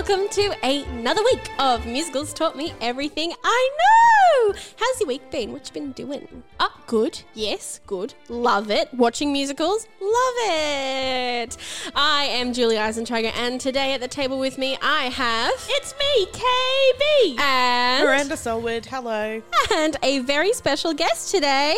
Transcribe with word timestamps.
Welcome 0.00 0.30
to 0.30 0.54
another 0.64 1.22
week 1.24 1.50
of 1.58 1.84
Musicals 1.84 2.32
Taught 2.32 2.56
Me 2.56 2.72
Everything 2.80 3.34
I 3.44 3.70
Know! 3.78 4.54
How's 4.76 4.98
your 4.98 5.08
week 5.08 5.30
been? 5.30 5.52
What 5.52 5.68
you 5.68 5.74
been 5.74 5.92
doing? 5.92 6.42
Oh, 6.58 6.74
good. 6.86 7.20
Yes, 7.34 7.80
good. 7.86 8.14
Love 8.30 8.70
it. 8.70 8.88
Watching 8.94 9.30
musicals? 9.30 9.86
Love 10.00 10.34
it! 10.38 11.54
I 11.94 12.24
am 12.30 12.54
Julie 12.54 12.76
Eisentrager, 12.76 13.30
and 13.36 13.60
today 13.60 13.92
at 13.92 14.00
the 14.00 14.08
table 14.08 14.38
with 14.38 14.56
me 14.56 14.78
I 14.80 15.10
have... 15.10 15.52
It's 15.68 15.94
me, 15.98 16.26
KB! 16.32 17.38
And... 17.38 18.06
Miranda 18.06 18.38
Selwood, 18.38 18.86
hello. 18.86 19.42
And 19.70 19.98
a 20.02 20.20
very 20.20 20.54
special 20.54 20.94
guest 20.94 21.30
today... 21.30 21.76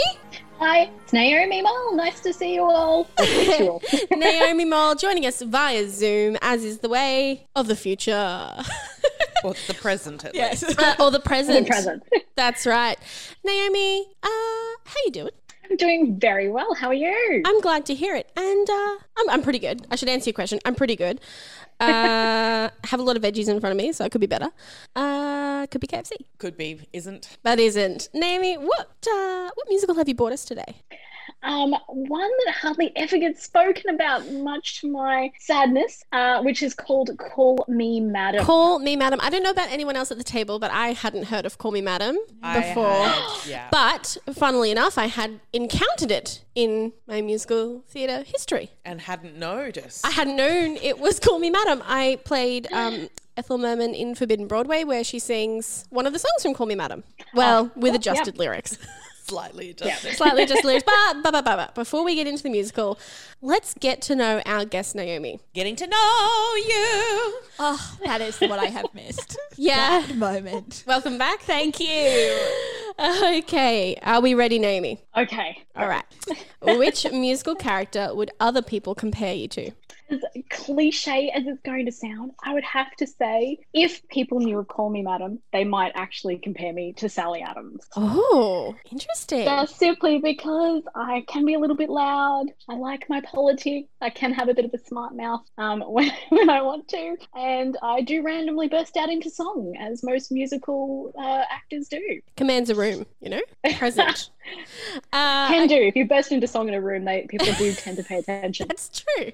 Hi, 0.65 0.89
it's 1.03 1.13
Naomi 1.13 1.61
Mull. 1.61 1.97
Nice 1.97 2.21
to 2.21 2.33
see 2.33 2.55
you 2.55 2.63
all. 2.63 3.09
Naomi 4.13 4.65
Moll 4.65 4.95
joining 4.95 5.27
us 5.27 5.43
via 5.43 5.89
Zoom, 5.89 6.37
as 6.41 6.63
is 6.63 6.79
the 6.79 6.89
way 6.89 7.49
of 7.57 7.67
the 7.67 7.75
future. 7.75 8.55
Or 9.43 9.55
the 9.67 9.75
present 9.75 10.25
at 10.25 10.37
least. 10.37 10.79
Uh, 10.79 10.95
or 11.01 11.11
the 11.11 11.19
present. 11.19 11.67
The 11.67 11.69
present. 11.69 12.05
That's 12.37 12.65
right. 12.65 12.97
Naomi, 13.43 14.07
uh, 14.23 14.29
how 14.29 14.95
are 14.95 15.05
you 15.05 15.11
doing? 15.11 15.33
I'm 15.69 15.77
doing 15.77 16.21
very 16.21 16.49
well. 16.49 16.75
How 16.75 16.89
are 16.89 16.95
you? 16.95 17.43
I'm 17.45 17.61
glad 17.61 17.85
to 17.87 17.95
hear 17.95 18.15
it. 18.15 18.31
And 18.37 18.71
uh, 18.71 18.97
I'm, 19.19 19.31
I'm 19.31 19.43
pretty 19.43 19.59
good. 19.59 19.85
I 19.91 19.97
should 19.97 20.09
answer 20.09 20.31
your 20.31 20.35
question. 20.35 20.61
I'm 20.65 20.77
pretty 20.77 20.95
good. 20.95 21.21
Uh, 21.83 22.71
have 22.85 23.01
a 23.01 23.03
lot 23.03 23.17
of 23.17 23.23
veggies 23.23 23.49
in 23.49 23.61
front 23.61 23.73
of 23.73 23.77
me, 23.77 23.93
so 23.93 24.05
it 24.05 24.13
could 24.13 24.21
be 24.21 24.27
better. 24.27 24.51
Uh, 24.95 25.67
could 25.67 25.81
be 25.81 25.87
KFC. 25.87 26.13
Could 26.39 26.57
be, 26.57 26.89
isn't. 26.93 27.39
That 27.43 27.59
isn't. 27.59 28.09
Naomi, 28.15 28.57
what, 28.57 28.91
uh, 29.11 29.51
what 29.55 29.69
musical 29.69 29.95
have 29.97 30.09
you 30.09 30.15
brought 30.15 30.33
us 30.33 30.45
today? 30.45 30.77
Um, 31.43 31.75
one 31.89 32.31
that 32.47 32.55
hardly 32.55 32.93
ever 32.97 33.19
gets 33.19 33.43
spoken 33.43 33.95
about, 33.95 34.31
much 34.31 34.81
to 34.81 34.91
my 34.91 35.33
sadness, 35.41 36.05
uh, 36.13 36.41
which 36.43 36.63
is 36.63 36.73
called 36.75 37.11
"Call 37.19 37.65
Me 37.69 37.99
Madam." 38.01 38.45
Call 38.45 38.79
Me 38.79 38.95
Madam. 38.97 39.19
I 39.23 39.29
don't 39.31 39.43
know 39.43 39.51
about 39.51 39.71
anyone 39.71 39.97
else 39.97 40.11
at 40.13 40.19
the 40.19 40.25
table, 40.25 40.59
but 40.59 40.71
I 40.71 40.93
hadn't 40.93 41.25
heard 41.25 41.45
of 41.45 41.59
Call 41.59 41.73
Me 41.73 41.81
Madam 41.81 42.17
I 42.43 42.61
before. 42.61 43.05
had, 43.05 43.47
yeah. 43.49 43.69
But 43.71 44.17
funnily 44.35 44.71
enough, 44.71 44.97
I 44.99 45.07
had 45.07 45.41
encountered 45.53 46.11
it 46.13 46.45
in 46.55 46.93
my 47.07 47.21
musical 47.21 47.83
theatre 47.89 48.23
history. 48.25 48.71
and 48.85 49.01
hadn't 49.01 49.37
noticed. 49.37 50.07
I 50.07 50.11
hadn't 50.11 50.37
known 50.37 50.77
it 50.77 50.99
was 50.99 51.19
Call 51.19 51.39
Me 51.39 51.51
Madam. 51.51 51.83
I 51.87 52.19
played 52.25 52.73
um, 52.73 53.09
Ethel 53.37 53.59
Merman 53.59 53.95
in 53.95 54.15
Forbidden 54.15 54.47
Broadway, 54.47 54.85
where 54.85 55.03
she 55.03 55.19
sings 55.19 55.87
one 55.91 56.07
of 56.07 56.13
the 56.13 56.19
songs 56.19 56.43
from 56.43 56.55
Call 56.55 56.67
Me 56.67 56.75
Madam. 56.75 57.03
Well, 57.35 57.71
with 57.75 57.95
adjusted 57.95 58.39
lyrics. 58.39 58.79
Slightly 59.25 59.71
adjusted. 59.71 60.15
Slightly 60.17 60.47
just 60.47 60.65
lyrics. 60.65 60.85
But, 60.85 61.23
but, 61.23 61.33
but, 61.33 61.45
but, 61.45 61.57
but 61.57 61.75
before 61.75 62.05
we 62.05 62.15
get 62.15 62.27
into 62.27 62.43
the 62.43 62.51
musical, 62.51 62.99
let's 63.41 63.75
get 63.75 64.03
to 64.03 64.17
know 64.17 64.43
our 64.45 64.65
guest, 64.65 64.95
Naomi. 64.95 65.39
Getting 65.55 65.77
to 65.77 65.87
know 65.87 66.55
you. 66.57 67.41
Oh, 67.59 67.97
that 68.05 68.21
is 68.21 68.39
what 68.41 68.59
I 68.59 68.67
have 68.67 68.87
missed. 68.95 69.39
Yeah. 69.57 70.05
Moment. 70.15 70.83
Welcome 70.87 71.19
back. 71.19 71.41
Thank 71.41 71.79
you. 71.79 72.39
Okay. 72.99 73.97
Are 74.03 74.21
we 74.21 74.35
ready, 74.35 74.59
Naomi? 74.59 75.01
Okay, 75.17 75.63
All 75.75 75.89
right. 75.89 76.05
Which 76.61 77.11
musical 77.11 77.55
character 77.55 78.15
would 78.15 78.31
other 78.39 78.61
people 78.61 78.95
compare 78.95 79.35
you 79.35 79.49
to? 79.49 79.71
As 80.13 80.21
cliche 80.51 81.31
as 81.35 81.47
it's 81.47 81.61
going 81.63 81.87
to 81.87 81.93
sound, 81.93 82.33
I 82.43 82.55
would 82.55 82.65
have 82.65 82.95
to 82.97 83.07
say, 83.07 83.59
if 83.73 84.07
people 84.09 84.41
knew 84.41 84.59
of 84.59 84.69
"Call 84.69 84.91
Me 84.91 85.03
Madam," 85.03 85.41
they 85.53 85.65
might 85.65 85.93
actually 85.95 86.39
compare 86.39 86.73
me 86.73 86.93
to 86.95 87.09
Sally 87.09 87.43
Adams. 87.43 87.87
Oh, 87.97 88.75
interesting. 88.91 89.45
Just 89.45 89.79
simply 89.79 90.19
because 90.19 90.83
I 90.95 91.25
can 91.27 91.45
be 91.45 91.55
a 91.55 91.59
little 91.59 91.77
bit 91.77 91.91
loud. 91.91 92.47
I 92.69 92.75
like 92.75 93.09
my 93.09 93.21
politics. 93.21 93.89
I 94.01 94.11
can 94.11 94.33
have 94.33 94.49
a 94.49 94.55
bit 94.55 94.65
of 94.65 94.75
a 94.75 94.79
smart 94.79 95.15
mouth 95.15 95.43
um, 95.59 95.81
when, 95.87 96.11
when 96.31 96.51
I 96.51 96.63
want 96.63 96.89
to. 96.89 97.17
And 97.35 97.77
I 97.83 98.03
do 98.03 98.23
randomly 98.23 98.69
burst 98.69 98.97
out 98.97 99.11
into 99.11 99.31
song, 99.31 99.75
as 99.79 100.03
most 100.03 100.31
musical 100.31 101.13
uh, 101.19 101.45
actors 101.51 101.89
do. 101.89 102.21
Commands 102.37 102.71
a 102.71 102.75
room, 102.75 103.07
you 103.21 103.31
know? 103.31 103.43
Present. 103.77 104.31
uh, 105.13 105.49
Can 105.49 105.69
do. 105.69 105.77
If 105.77 105.97
you 105.97 106.07
burst 106.07 106.33
into 106.33 106.47
song 106.47 106.69
in 106.69 106.75
a 106.75 106.81
room, 106.81 107.05
they 107.05 107.27
people 107.29 107.53
do 107.55 107.73
tend 107.73 107.97
to 107.97 108.05
pay 108.05 108.19
attention. 108.19 108.67
That's 108.73 108.89
true. 108.89 109.33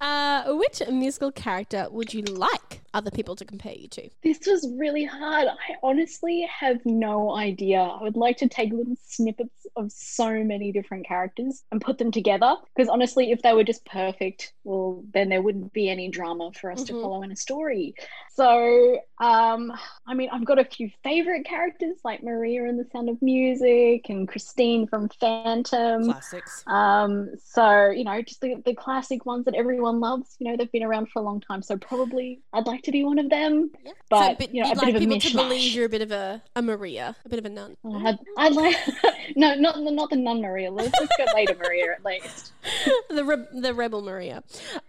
Uh, 0.00 0.52
which 0.54 0.82
musical 0.90 1.32
character 1.32 1.86
would 1.90 2.12
you 2.12 2.22
like 2.22 2.73
other 2.94 3.10
people 3.10 3.36
to 3.36 3.44
compare 3.44 3.74
you 3.74 3.88
to? 3.88 4.08
This 4.22 4.40
was 4.46 4.66
really 4.78 5.04
hard. 5.04 5.48
I 5.48 5.74
honestly 5.82 6.48
have 6.60 6.78
no 6.86 7.34
idea. 7.36 7.80
I 7.80 8.02
would 8.02 8.16
like 8.16 8.38
to 8.38 8.48
take 8.48 8.72
little 8.72 8.96
snippets 9.06 9.66
of 9.76 9.90
so 9.92 10.44
many 10.44 10.70
different 10.72 11.06
characters 11.06 11.64
and 11.72 11.80
put 11.80 11.98
them 11.98 12.12
together. 12.12 12.54
Because 12.74 12.88
honestly, 12.88 13.32
if 13.32 13.42
they 13.42 13.52
were 13.52 13.64
just 13.64 13.84
perfect, 13.84 14.52
well, 14.62 15.04
then 15.12 15.28
there 15.28 15.42
wouldn't 15.42 15.72
be 15.72 15.90
any 15.90 16.08
drama 16.08 16.52
for 16.58 16.70
us 16.70 16.84
to 16.84 16.92
Mhm. 16.92 17.02
follow 17.02 17.22
in 17.22 17.32
a 17.32 17.36
story. 17.36 17.94
So, 18.32 19.00
um, 19.18 19.72
I 20.06 20.14
mean, 20.14 20.28
I've 20.32 20.44
got 20.44 20.58
a 20.58 20.64
few 20.64 20.90
favorite 21.02 21.44
characters 21.44 21.96
like 22.04 22.22
Maria 22.22 22.64
in 22.64 22.76
The 22.76 22.84
Sound 22.92 23.08
of 23.08 23.20
Music 23.22 24.08
and 24.08 24.28
Christine 24.28 24.86
from 24.86 25.08
Phantom. 25.08 26.04
Classics. 26.04 26.62
Um, 26.66 27.30
so 27.44 27.90
you 27.90 28.04
know, 28.04 28.22
just 28.22 28.40
the, 28.40 28.56
the 28.64 28.74
classic 28.74 29.26
ones 29.26 29.44
that 29.46 29.54
everyone 29.54 30.00
loves. 30.00 30.36
You 30.38 30.50
know, 30.50 30.56
they've 30.56 30.70
been 30.70 30.82
around 30.84 31.10
for 31.10 31.20
a 31.20 31.22
long 31.22 31.40
time. 31.40 31.62
So 31.62 31.76
probably 31.76 32.40
I'd 32.52 32.66
like 32.66 32.82
to 32.84 32.92
be 32.92 33.04
one 33.04 33.18
of 33.18 33.28
them. 33.30 33.70
But 34.10 34.40
so, 34.40 34.48
you 34.52 34.62
know, 34.62 34.66
a 34.66 34.68
you'd 34.70 34.74
bit 34.74 34.82
like 34.82 34.88
of 34.90 34.96
a 34.96 34.98
people 34.98 35.20
to 35.20 35.36
believe 35.36 35.72
you're 35.74 35.86
a 35.86 35.88
bit 35.88 36.02
of 36.02 36.10
a, 36.12 36.42
a 36.56 36.62
Maria, 36.62 37.16
a 37.24 37.28
bit 37.28 37.38
of 37.38 37.44
a 37.44 37.48
nun. 37.48 37.76
I'd, 37.84 38.18
I'd 38.38 38.52
like 38.52 38.76
no, 39.36 39.54
not 39.54 39.80
not 39.80 40.10
the 40.10 40.16
nun 40.16 40.40
Maria. 40.40 40.70
Let's, 40.70 40.92
let's 41.00 41.16
go 41.16 41.24
later 41.34 41.54
Maria 41.58 41.92
at 41.92 42.04
least. 42.04 42.52
the 43.10 43.24
re- 43.24 43.60
the 43.60 43.74
rebel 43.74 44.02
Maria. 44.02 44.42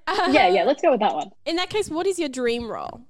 Uh, 0.07 0.29
Yeah, 0.31 0.47
yeah. 0.50 0.63
Let's 0.63 0.81
go 0.81 0.91
with 0.91 1.00
that 1.00 1.13
one. 1.13 1.31
In 1.45 1.56
that 1.57 1.69
case, 1.69 1.89
what 1.89 2.06
is 2.07 2.19
your 2.19 2.29
dream 2.29 2.69
role? 2.69 3.01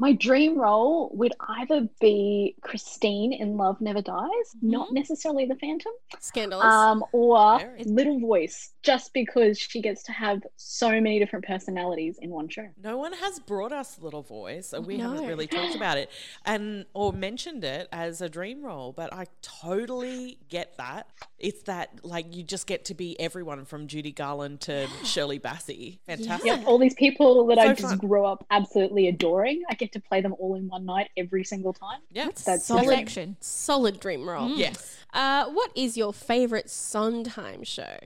My 0.00 0.12
dream 0.12 0.56
role 0.56 1.10
would 1.14 1.32
either 1.58 1.88
be 2.00 2.54
Christine 2.60 3.32
in 3.32 3.56
Love 3.56 3.80
Never 3.80 4.00
Dies, 4.00 4.54
not 4.62 4.92
necessarily 4.92 5.44
the 5.44 5.56
Phantom, 5.56 5.90
Scandalous. 6.20 6.64
um, 6.64 7.04
or 7.10 7.58
Little 7.84 8.20
Voice, 8.20 8.70
just 8.88 9.12
because 9.12 9.58
she 9.58 9.82
gets 9.82 10.02
to 10.04 10.12
have 10.12 10.42
so 10.56 10.88
many 10.88 11.18
different 11.18 11.44
personalities 11.44 12.16
in 12.22 12.30
one 12.30 12.48
show. 12.48 12.66
No 12.82 12.96
one 12.96 13.12
has 13.12 13.38
brought 13.38 13.70
us 13.70 13.98
Little 14.00 14.22
Voice, 14.22 14.72
and 14.72 14.86
we 14.86 14.96
No. 14.96 15.10
haven't 15.10 15.26
really 15.26 15.46
talked 15.46 15.74
about 15.74 15.98
it 15.98 16.08
and 16.46 16.86
or 16.94 17.12
mentioned 17.12 17.64
it 17.64 17.86
as 17.92 18.22
a 18.22 18.30
dream 18.30 18.62
role. 18.64 18.92
But 18.92 19.12
I 19.12 19.26
totally 19.42 20.38
get 20.48 20.78
that. 20.78 21.06
It's 21.38 21.64
that 21.64 22.02
like 22.02 22.34
you 22.34 22.42
just 22.42 22.66
get 22.66 22.86
to 22.86 22.94
be 22.94 23.18
everyone 23.20 23.66
from 23.66 23.88
Judy 23.88 24.10
Garland 24.10 24.62
to 24.62 24.88
Shirley 25.04 25.38
Bassey. 25.38 25.98
Fantastic. 26.06 26.46
Yep, 26.46 26.62
all 26.66 26.78
these 26.78 26.94
people 26.94 27.46
that 27.48 27.58
I 27.58 27.68
just 27.74 27.82
fun. 27.82 27.98
grew 27.98 28.24
up 28.24 28.46
absolutely 28.50 29.06
adoring. 29.08 29.62
I 29.68 29.74
get 29.74 29.92
to 29.92 30.00
play 30.00 30.22
them 30.22 30.34
all 30.38 30.54
in 30.54 30.66
one 30.68 30.86
night 30.86 31.10
every 31.14 31.44
single 31.44 31.74
time. 31.74 32.00
Yeah. 32.10 32.30
That's 32.46 32.64
solid, 32.64 32.86
Perfection. 32.86 33.36
solid 33.40 34.00
dream 34.00 34.26
role. 34.26 34.48
Yes. 34.48 34.96
Uh, 35.12 35.50
what 35.50 35.70
is 35.74 35.96
your 35.98 36.12
favorite 36.14 36.70
Sondheim 36.70 37.64
show? 37.64 37.98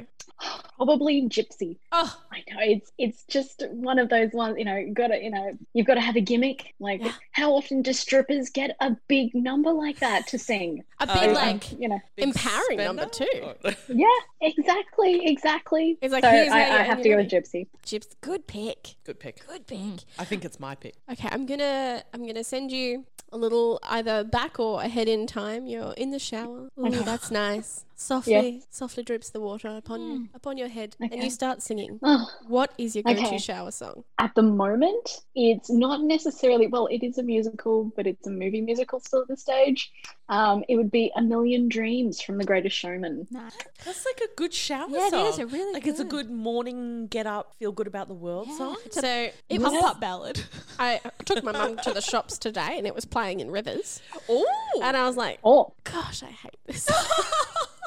Probably 0.76 1.22
Gypsy. 1.28 1.76
Oh, 1.92 2.18
I 2.32 2.38
know 2.50 2.56
it's 2.60 2.90
it's 2.98 3.22
just 3.28 3.62
one 3.70 4.00
of 4.00 4.08
those 4.08 4.32
ones. 4.32 4.56
You 4.58 4.64
know, 4.64 4.76
you 4.76 4.92
got 4.92 5.08
to 5.08 5.22
you 5.22 5.30
know 5.30 5.56
you've 5.74 5.86
got 5.86 5.94
to 5.94 6.00
have 6.00 6.16
a 6.16 6.20
gimmick. 6.20 6.74
Like 6.80 7.02
Yeah. 7.04 7.12
how 7.30 7.52
often 7.52 7.82
do 7.82 7.92
strippers 7.92 8.50
get 8.50 8.74
a 8.80 8.96
big 9.06 9.32
number 9.34 9.70
like 9.72 10.00
that 10.00 10.26
to 10.28 10.38
sing? 10.38 10.82
a 10.98 11.06
big 11.06 11.30
Uh, 11.30 11.34
like 11.34 11.70
You 11.80 11.88
know, 11.90 12.00
Big 12.16 12.26
Empowering 12.26 12.78
number 12.78 13.08
spender? 13.12 13.54
two. 13.88 13.94
yeah, 13.94 14.06
exactly, 14.40 15.26
exactly. 15.26 15.98
It's 16.00 16.12
like, 16.12 16.24
so 16.24 16.30
here's 16.30 16.50
I, 16.52 16.80
I 16.80 16.82
have 16.82 17.02
to 17.02 17.08
go 17.08 17.16
with 17.16 17.28
Gypsy. 17.30 17.66
Chips. 17.84 18.08
Good 18.20 18.46
pick. 18.46 18.96
Good 19.04 19.20
pick. 19.20 19.46
Good 19.46 19.66
pick. 19.66 19.78
I 20.18 20.24
think 20.24 20.44
it's 20.44 20.58
my 20.58 20.74
pick. 20.74 20.94
Okay, 21.10 21.28
I'm 21.30 21.46
gonna 21.46 22.02
I'm 22.12 22.26
gonna 22.26 22.44
send 22.44 22.72
you 22.72 23.04
a 23.34 23.36
little 23.38 23.78
either 23.84 24.24
back 24.24 24.58
or 24.60 24.82
ahead 24.82 25.08
in 25.08 25.26
time. 25.26 25.66
You're 25.66 25.92
in 25.94 26.10
the 26.10 26.18
shower. 26.18 26.68
Ooh, 26.78 26.90
that's 27.04 27.30
nice. 27.30 27.84
Softly, 28.02 28.64
softly 28.68 29.04
drips 29.04 29.30
the 29.30 29.40
water 29.40 29.68
upon 29.68 30.00
hmm. 30.00 30.24
upon 30.34 30.58
your 30.58 30.68
head, 30.68 30.96
and 31.00 31.22
you 31.22 31.30
start 31.30 31.62
singing. 31.62 32.00
Oh, 32.02 32.28
What 32.48 32.72
is 32.76 32.96
your 32.96 33.04
go-to 33.04 33.26
Okay. 33.26 33.38
shower 33.38 33.70
song? 33.70 34.02
at 34.18 34.34
the 34.34 34.42
moment, 34.42 35.22
it's 35.36 35.70
not 35.70 36.02
necessarily 36.02 36.66
well. 36.66 36.86
It 36.86 37.04
is 37.04 37.18
a 37.18 37.22
musical, 37.22 37.92
but 37.96 38.06
it's 38.08 38.26
a 38.26 38.30
movie 38.30 38.60
musical 38.60 38.98
still 38.98 39.22
at 39.22 39.28
this 39.28 39.42
stage. 39.42 39.92
Um, 40.32 40.64
it 40.66 40.76
would 40.76 40.90
be 40.90 41.12
A 41.14 41.20
Million 41.20 41.68
Dreams 41.68 42.22
from 42.22 42.38
The 42.38 42.44
Greatest 42.44 42.74
Showman. 42.74 43.26
Nice. 43.30 43.52
That's 43.84 44.06
like 44.06 44.18
a 44.24 44.34
good 44.34 44.54
shower 44.54 44.86
Yeah, 44.88 45.08
it 45.08 45.10
song. 45.10 45.26
is, 45.26 45.38
it 45.38 45.52
really 45.52 45.74
like 45.74 45.86
it's 45.86 46.00
a 46.00 46.04
good. 46.04 46.28
good 46.28 46.30
morning, 46.30 47.06
get 47.08 47.26
up, 47.26 47.54
feel 47.58 47.70
good 47.70 47.86
about 47.86 48.08
the 48.08 48.14
world 48.14 48.48
song. 48.56 48.76
So 48.92 49.06
it 49.50 49.60
Pump 49.60 49.74
was. 49.74 49.84
up 49.84 50.00
ballad. 50.00 50.42
I 50.78 51.00
took 51.26 51.44
my 51.44 51.52
mum 51.52 51.76
to 51.84 51.92
the 51.92 52.00
shops 52.00 52.38
today, 52.38 52.78
and 52.78 52.86
it 52.86 52.94
was 52.94 53.04
playing 53.04 53.40
in 53.40 53.50
Rivers, 53.50 54.00
Oh, 54.26 54.80
and 54.82 54.96
I 54.96 55.06
was 55.06 55.16
like, 55.18 55.38
Oh, 55.44 55.74
"Gosh, 55.84 56.22
I 56.22 56.30
hate 56.30 56.56
this." 56.66 56.88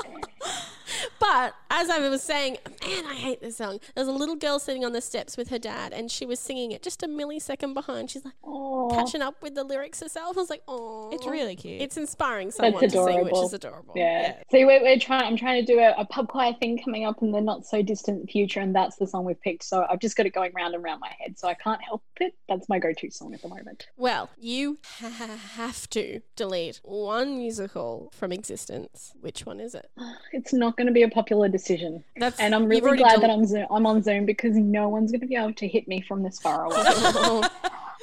But 1.19 1.55
as 1.69 1.89
I 1.89 2.07
was 2.07 2.21
saying, 2.21 2.57
man, 2.85 3.05
I 3.05 3.15
hate 3.15 3.41
this 3.41 3.57
song. 3.57 3.79
There's 3.95 4.07
a 4.07 4.11
little 4.11 4.35
girl 4.35 4.59
sitting 4.59 4.85
on 4.85 4.91
the 4.91 5.01
steps 5.01 5.37
with 5.37 5.49
her 5.49 5.59
dad, 5.59 5.93
and 5.93 6.09
she 6.11 6.25
was 6.25 6.39
singing 6.39 6.71
it 6.71 6.83
just 6.83 7.03
a 7.03 7.07
millisecond 7.07 7.73
behind. 7.73 8.11
She's 8.11 8.25
like 8.25 8.35
oh. 8.43 8.89
catching 8.93 9.21
up 9.21 9.41
with 9.41 9.55
the 9.55 9.63
lyrics 9.63 9.99
herself. 9.99 10.37
I 10.37 10.39
was 10.39 10.49
like, 10.49 10.61
oh, 10.67 11.09
It's 11.11 11.25
really 11.25 11.55
cute. 11.55 11.81
It's 11.81 11.97
inspiring 11.97 12.51
someone 12.51 12.81
to 12.81 12.89
sing, 12.89 13.23
which 13.23 13.35
is 13.35 13.53
adorable. 13.53 13.93
Yeah. 13.95 14.35
See, 14.51 14.65
we're, 14.65 14.81
we're 14.81 14.99
trying. 14.99 15.23
I'm 15.23 15.37
trying 15.37 15.65
to 15.65 15.73
do 15.73 15.79
a, 15.79 15.93
a 15.97 16.05
pub 16.05 16.27
choir 16.27 16.53
thing 16.53 16.81
coming 16.83 17.05
up 17.05 17.21
in 17.21 17.31
the 17.31 17.41
not 17.41 17.65
so 17.65 17.81
distant 17.81 18.29
future, 18.29 18.59
and 18.59 18.75
that's 18.75 18.97
the 18.97 19.07
song 19.07 19.25
we've 19.25 19.41
picked. 19.41 19.63
So 19.63 19.85
I've 19.89 19.99
just 19.99 20.15
got 20.15 20.25
it 20.25 20.33
going 20.33 20.53
round 20.53 20.75
and 20.75 20.83
round 20.83 21.01
my 21.01 21.11
head. 21.19 21.37
So 21.37 21.47
I 21.47 21.53
can't 21.55 21.81
help 21.81 22.03
it. 22.19 22.35
That's 22.47 22.69
my 22.69 22.79
go-to 22.79 23.09
song 23.09 23.33
at 23.33 23.41
the 23.41 23.47
moment. 23.47 23.87
Well, 23.97 24.29
you 24.37 24.79
ha- 24.99 25.37
have 25.55 25.89
to 25.91 26.21
delete 26.35 26.81
one 26.83 27.37
musical 27.37 28.11
from 28.13 28.31
existence. 28.31 29.13
Which 29.19 29.45
one 29.45 29.59
is 29.59 29.75
it? 29.75 29.89
It's 30.35 30.51
not 30.51 30.75
going 30.75 30.87
to 30.87 30.91
be 30.93 31.03
a 31.03 31.09
popular 31.09 31.47
decision, 31.47 32.03
That's 32.17 32.37
and 32.41 32.53
I'm 32.53 32.65
really 32.65 32.97
glad 32.97 33.21
that 33.21 33.29
I'm 33.29 33.45
Zoom, 33.45 33.67
I'm 33.71 33.85
on 33.85 34.03
Zoom 34.03 34.25
because 34.25 34.53
no 34.57 34.89
one's 34.89 35.09
going 35.09 35.21
to 35.21 35.27
be 35.27 35.37
able 35.37 35.53
to 35.53 35.65
hit 35.65 35.87
me 35.87 36.01
from 36.01 36.23
this 36.23 36.39
far 36.39 36.65
away. 36.65 36.75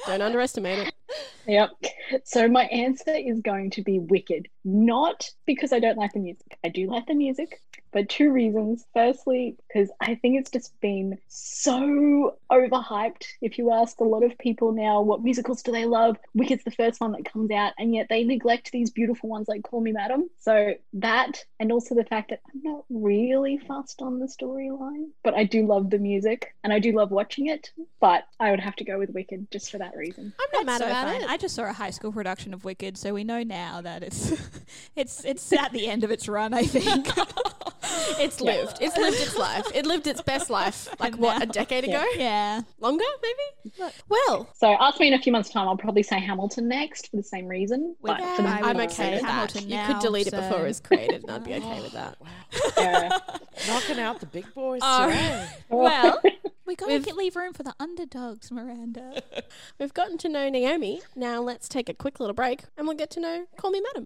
Don't 0.07 0.21
underestimate 0.21 0.79
it. 0.87 0.95
Yep. 1.45 1.71
So 2.23 2.47
my 2.47 2.63
answer 2.65 3.13
is 3.13 3.41
going 3.41 3.71
to 3.71 3.81
be 3.81 3.99
Wicked. 3.99 4.47
Not 4.63 5.29
because 5.45 5.73
I 5.73 5.79
don't 5.79 5.97
like 5.97 6.13
the 6.13 6.19
music. 6.19 6.57
I 6.63 6.69
do 6.69 6.89
like 6.89 7.05
the 7.05 7.13
music, 7.13 7.61
but 7.91 8.07
two 8.07 8.31
reasons. 8.31 8.85
Firstly, 8.93 9.57
because 9.67 9.89
I 9.99 10.15
think 10.15 10.39
it's 10.39 10.51
just 10.51 10.79
been 10.79 11.17
so 11.27 12.37
overhyped. 12.49 13.25
If 13.41 13.57
you 13.57 13.71
ask 13.71 13.99
a 13.99 14.05
lot 14.05 14.23
of 14.23 14.37
people 14.37 14.71
now 14.71 15.01
what 15.01 15.21
musicals 15.21 15.61
do 15.63 15.73
they 15.73 15.85
love, 15.85 16.17
Wicked's 16.33 16.63
the 16.63 16.71
first 16.71 17.01
one 17.01 17.11
that 17.11 17.25
comes 17.25 17.51
out, 17.51 17.73
and 17.77 17.93
yet 17.93 18.07
they 18.09 18.23
neglect 18.23 18.71
these 18.71 18.89
beautiful 18.89 19.29
ones 19.29 19.49
like 19.49 19.63
Call 19.63 19.81
Me 19.81 19.91
Madam. 19.91 20.29
So 20.39 20.75
that, 20.93 21.43
and 21.59 21.73
also 21.73 21.93
the 21.93 22.05
fact 22.05 22.29
that 22.29 22.39
I'm 22.53 22.63
not 22.63 22.85
really 22.89 23.57
fussed 23.57 24.01
on 24.01 24.19
the 24.19 24.27
storyline, 24.27 25.09
but 25.23 25.33
I 25.33 25.43
do 25.43 25.67
love 25.67 25.89
the 25.89 25.99
music 25.99 26.55
and 26.63 26.71
I 26.71 26.79
do 26.79 26.93
love 26.93 27.11
watching 27.11 27.47
it. 27.47 27.71
But 27.99 28.23
I 28.39 28.51
would 28.51 28.61
have 28.61 28.77
to 28.77 28.85
go 28.85 28.97
with 28.97 29.09
Wicked 29.09 29.51
just 29.51 29.71
for 29.71 29.79
that 29.79 29.97
reason. 29.97 30.33
I'm 30.39 30.47
not 30.53 30.65
mad 30.65 30.79
so 30.79 30.85
about 30.85 31.02
fun. 31.05 31.21
it. 31.21 31.29
I 31.29 31.37
just 31.37 31.55
saw 31.55 31.63
a 31.63 31.73
high 31.73 31.89
school 31.91 32.11
production 32.11 32.53
of 32.53 32.63
Wicked, 32.65 32.97
so 32.97 33.13
we 33.13 33.23
know 33.23 33.43
now 33.43 33.81
that 33.81 34.03
it's 34.03 34.31
it's 34.95 35.23
it's 35.25 35.51
at 35.53 35.71
the 35.71 35.87
end 35.87 36.03
of 36.03 36.11
its 36.11 36.27
run. 36.27 36.53
I 36.53 36.63
think. 36.63 37.07
It's 38.19 38.41
lived. 38.41 38.77
It's 38.81 38.97
lived 38.97 39.17
its 39.17 39.37
life. 39.37 39.67
It 39.73 39.85
lived 39.85 40.07
its 40.07 40.21
best 40.21 40.49
life. 40.49 40.87
Like 40.99 41.15
what, 41.15 41.43
a 41.43 41.45
decade 41.45 41.83
ago? 41.83 42.03
yeah. 42.15 42.61
Longer, 42.79 43.03
maybe? 43.21 43.91
Well, 44.07 44.49
So 44.55 44.73
ask 44.79 44.99
me 44.99 45.07
in 45.09 45.13
a 45.13 45.19
few 45.19 45.31
months' 45.33 45.49
time. 45.49 45.67
I'll 45.67 45.75
probably 45.77 46.03
say 46.03 46.19
Hamilton 46.19 46.67
next 46.69 47.11
for 47.11 47.17
the 47.17 47.23
same 47.23 47.45
reason. 47.45 47.95
But 48.01 48.19
for 48.35 48.41
the 48.41 48.47
I 48.47 48.61
I'm 48.61 48.77
okay 48.77 48.87
say 48.87 49.11
with 49.11 49.21
that. 49.21 49.29
Hamilton 49.29 49.69
you 49.69 49.79
could 49.85 49.99
delete 49.99 50.27
it 50.27 50.31
before 50.31 50.49
so- 50.51 50.63
it 50.63 50.67
was 50.67 50.79
created, 50.79 51.23
and 51.23 51.31
I'd 51.31 51.43
be 51.43 51.53
okay 51.55 51.81
with 51.81 51.91
that. 51.93 52.17
yeah. 52.77 53.17
knocking 53.67 53.99
out 53.99 54.19
the 54.21 54.27
big 54.27 54.51
boys 54.53 54.79
All 54.81 55.07
today. 55.07 55.47
Well, 55.69 56.21
We 56.65 56.75
gotta 56.75 56.93
We've- 56.93 57.03
get, 57.05 57.15
leave 57.17 57.35
room 57.35 57.53
for 57.53 57.63
the 57.63 57.73
underdogs, 57.79 58.51
Miranda. 58.51 59.21
we've 59.79 59.93
gotten 59.93 60.17
to 60.19 60.29
know 60.29 60.49
Naomi. 60.49 61.01
Now 61.15 61.41
let's 61.41 61.67
take 61.67 61.89
a 61.89 61.93
quick 61.93 62.19
little 62.19 62.33
break, 62.33 62.63
and 62.77 62.87
we'll 62.87 62.95
get 62.97 63.09
to 63.11 63.19
know 63.19 63.45
Call 63.57 63.71
Me 63.71 63.81
Madam. 63.81 64.05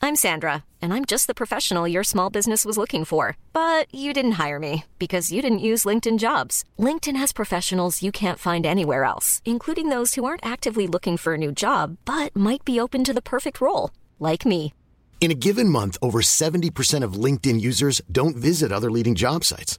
I'm 0.00 0.14
Sandra, 0.16 0.64
and 0.80 0.92
I'm 0.94 1.04
just 1.04 1.26
the 1.26 1.34
professional 1.34 1.88
your 1.88 2.04
small 2.04 2.30
business 2.30 2.64
was 2.64 2.78
looking 2.78 3.04
for. 3.04 3.36
But 3.52 3.92
you 3.92 4.12
didn't 4.12 4.32
hire 4.32 4.58
me 4.58 4.84
because 4.98 5.32
you 5.32 5.42
didn't 5.42 5.58
use 5.70 5.84
LinkedIn 5.84 6.18
jobs. 6.18 6.64
LinkedIn 6.78 7.16
has 7.16 7.32
professionals 7.32 8.02
you 8.02 8.10
can't 8.12 8.38
find 8.38 8.64
anywhere 8.66 9.04
else, 9.04 9.42
including 9.44 9.88
those 9.88 10.14
who 10.14 10.24
aren't 10.24 10.46
actively 10.46 10.86
looking 10.86 11.16
for 11.16 11.34
a 11.34 11.38
new 11.38 11.52
job 11.52 11.96
but 12.04 12.34
might 12.34 12.64
be 12.64 12.80
open 12.80 13.04
to 13.04 13.12
the 13.12 13.22
perfect 13.22 13.60
role, 13.60 13.90
like 14.18 14.46
me. 14.46 14.72
In 15.20 15.32
a 15.32 15.34
given 15.34 15.68
month, 15.68 15.98
over 16.00 16.20
70% 16.22 17.02
of 17.02 17.14
LinkedIn 17.24 17.60
users 17.60 18.00
don't 18.10 18.36
visit 18.36 18.70
other 18.70 18.90
leading 18.90 19.16
job 19.16 19.42
sites. 19.42 19.78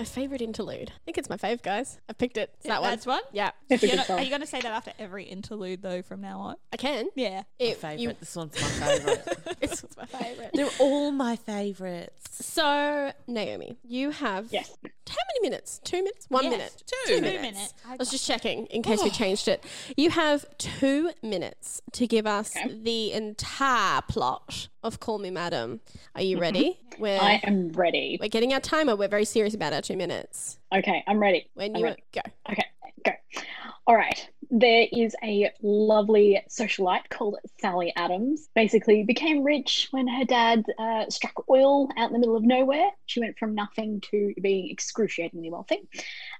My 0.00 0.04
favorite 0.04 0.40
interlude. 0.40 0.88
I 0.88 1.00
think 1.04 1.18
it's 1.18 1.28
my 1.28 1.36
fave, 1.36 1.60
guys. 1.60 1.98
I 2.08 2.14
picked 2.14 2.38
it. 2.38 2.54
It's 2.56 2.66
that 2.68 2.80
one. 2.80 2.90
That's 2.90 3.04
one. 3.04 3.20
Yeah, 3.32 3.50
It's 3.68 3.82
a 3.82 3.86
You're 3.86 3.90
good 3.92 3.96
not- 3.98 4.06
song. 4.06 4.18
are 4.18 4.22
you 4.22 4.30
gonna 4.30 4.46
say 4.46 4.58
that 4.62 4.72
after 4.72 4.92
every 4.98 5.24
interlude 5.24 5.82
though 5.82 6.00
from 6.00 6.22
now 6.22 6.40
on? 6.40 6.56
I 6.72 6.78
can. 6.78 7.08
Yeah. 7.14 7.42
It, 7.58 7.76
Favorite. 7.76 8.00
you, 8.00 8.12
This 8.18 8.34
one's 8.34 8.54
my 8.58 8.66
favorite. 8.66 9.56
it's 9.60 9.84
my 9.98 10.06
favorite. 10.06 10.50
They're 10.54 10.70
all 10.78 11.12
my 11.12 11.36
favorites. 11.36 12.28
So, 12.46 13.12
Naomi, 13.26 13.76
you 13.84 14.10
have 14.10 14.46
Yes. 14.50 14.74
how 14.82 15.16
many 15.34 15.42
minutes? 15.42 15.80
Two 15.84 15.98
minutes? 15.98 16.24
One 16.30 16.44
Yes, 16.44 16.52
minute? 16.52 16.82
two. 16.86 17.14
Two 17.16 17.20
minutes. 17.20 17.42
minutes. 17.42 17.74
I 17.86 17.96
was 17.96 18.10
just 18.10 18.26
checking 18.26 18.64
in 18.66 18.82
case 18.82 19.02
we 19.02 19.10
oh. 19.10 19.12
changed 19.12 19.48
it. 19.48 19.62
You 19.98 20.08
have 20.08 20.46
two 20.56 21.10
minutes 21.22 21.82
to 21.92 22.06
give 22.06 22.26
us 22.26 22.54
the 22.66 23.12
entire 23.12 24.00
plot 24.08 24.68
of 24.82 25.00
Call 25.00 25.18
Me 25.18 25.30
Madam. 25.30 25.80
Are 26.14 26.22
you 26.22 26.36
mm-hmm. 26.36 26.42
ready? 26.42 26.80
We're, 26.98 27.18
I 27.18 27.40
am 27.44 27.70
ready. 27.72 28.18
we're 28.20 28.28
getting 28.28 28.52
our 28.52 28.60
timer. 28.60 28.96
We're 28.96 29.08
very 29.08 29.24
serious 29.24 29.54
about 29.54 29.72
our 29.72 29.82
two 29.82 29.96
minutes. 29.96 30.58
Okay, 30.74 31.04
I'm 31.06 31.18
ready. 31.18 31.48
When 31.54 31.74
I'm 31.74 31.80
you 31.80 31.84
ready. 31.86 32.02
go. 32.12 32.20
Okay, 32.50 32.64
go. 33.04 33.12
All 33.86 33.96
right. 33.96 34.28
There 34.50 34.86
is 34.90 35.14
a 35.22 35.50
lovely 35.62 36.42
socialite 36.48 37.08
called 37.08 37.36
Sally 37.60 37.92
Adams. 37.94 38.48
Basically, 38.54 39.04
became 39.04 39.44
rich 39.44 39.88
when 39.92 40.08
her 40.08 40.24
dad 40.24 40.64
uh, 40.78 41.08
struck 41.08 41.48
oil 41.48 41.88
out 41.96 42.08
in 42.08 42.12
the 42.12 42.18
middle 42.18 42.36
of 42.36 42.42
nowhere. 42.42 42.90
She 43.06 43.20
went 43.20 43.38
from 43.38 43.54
nothing 43.54 44.00
to 44.10 44.34
being 44.40 44.68
excruciatingly 44.70 45.50
wealthy. 45.50 45.88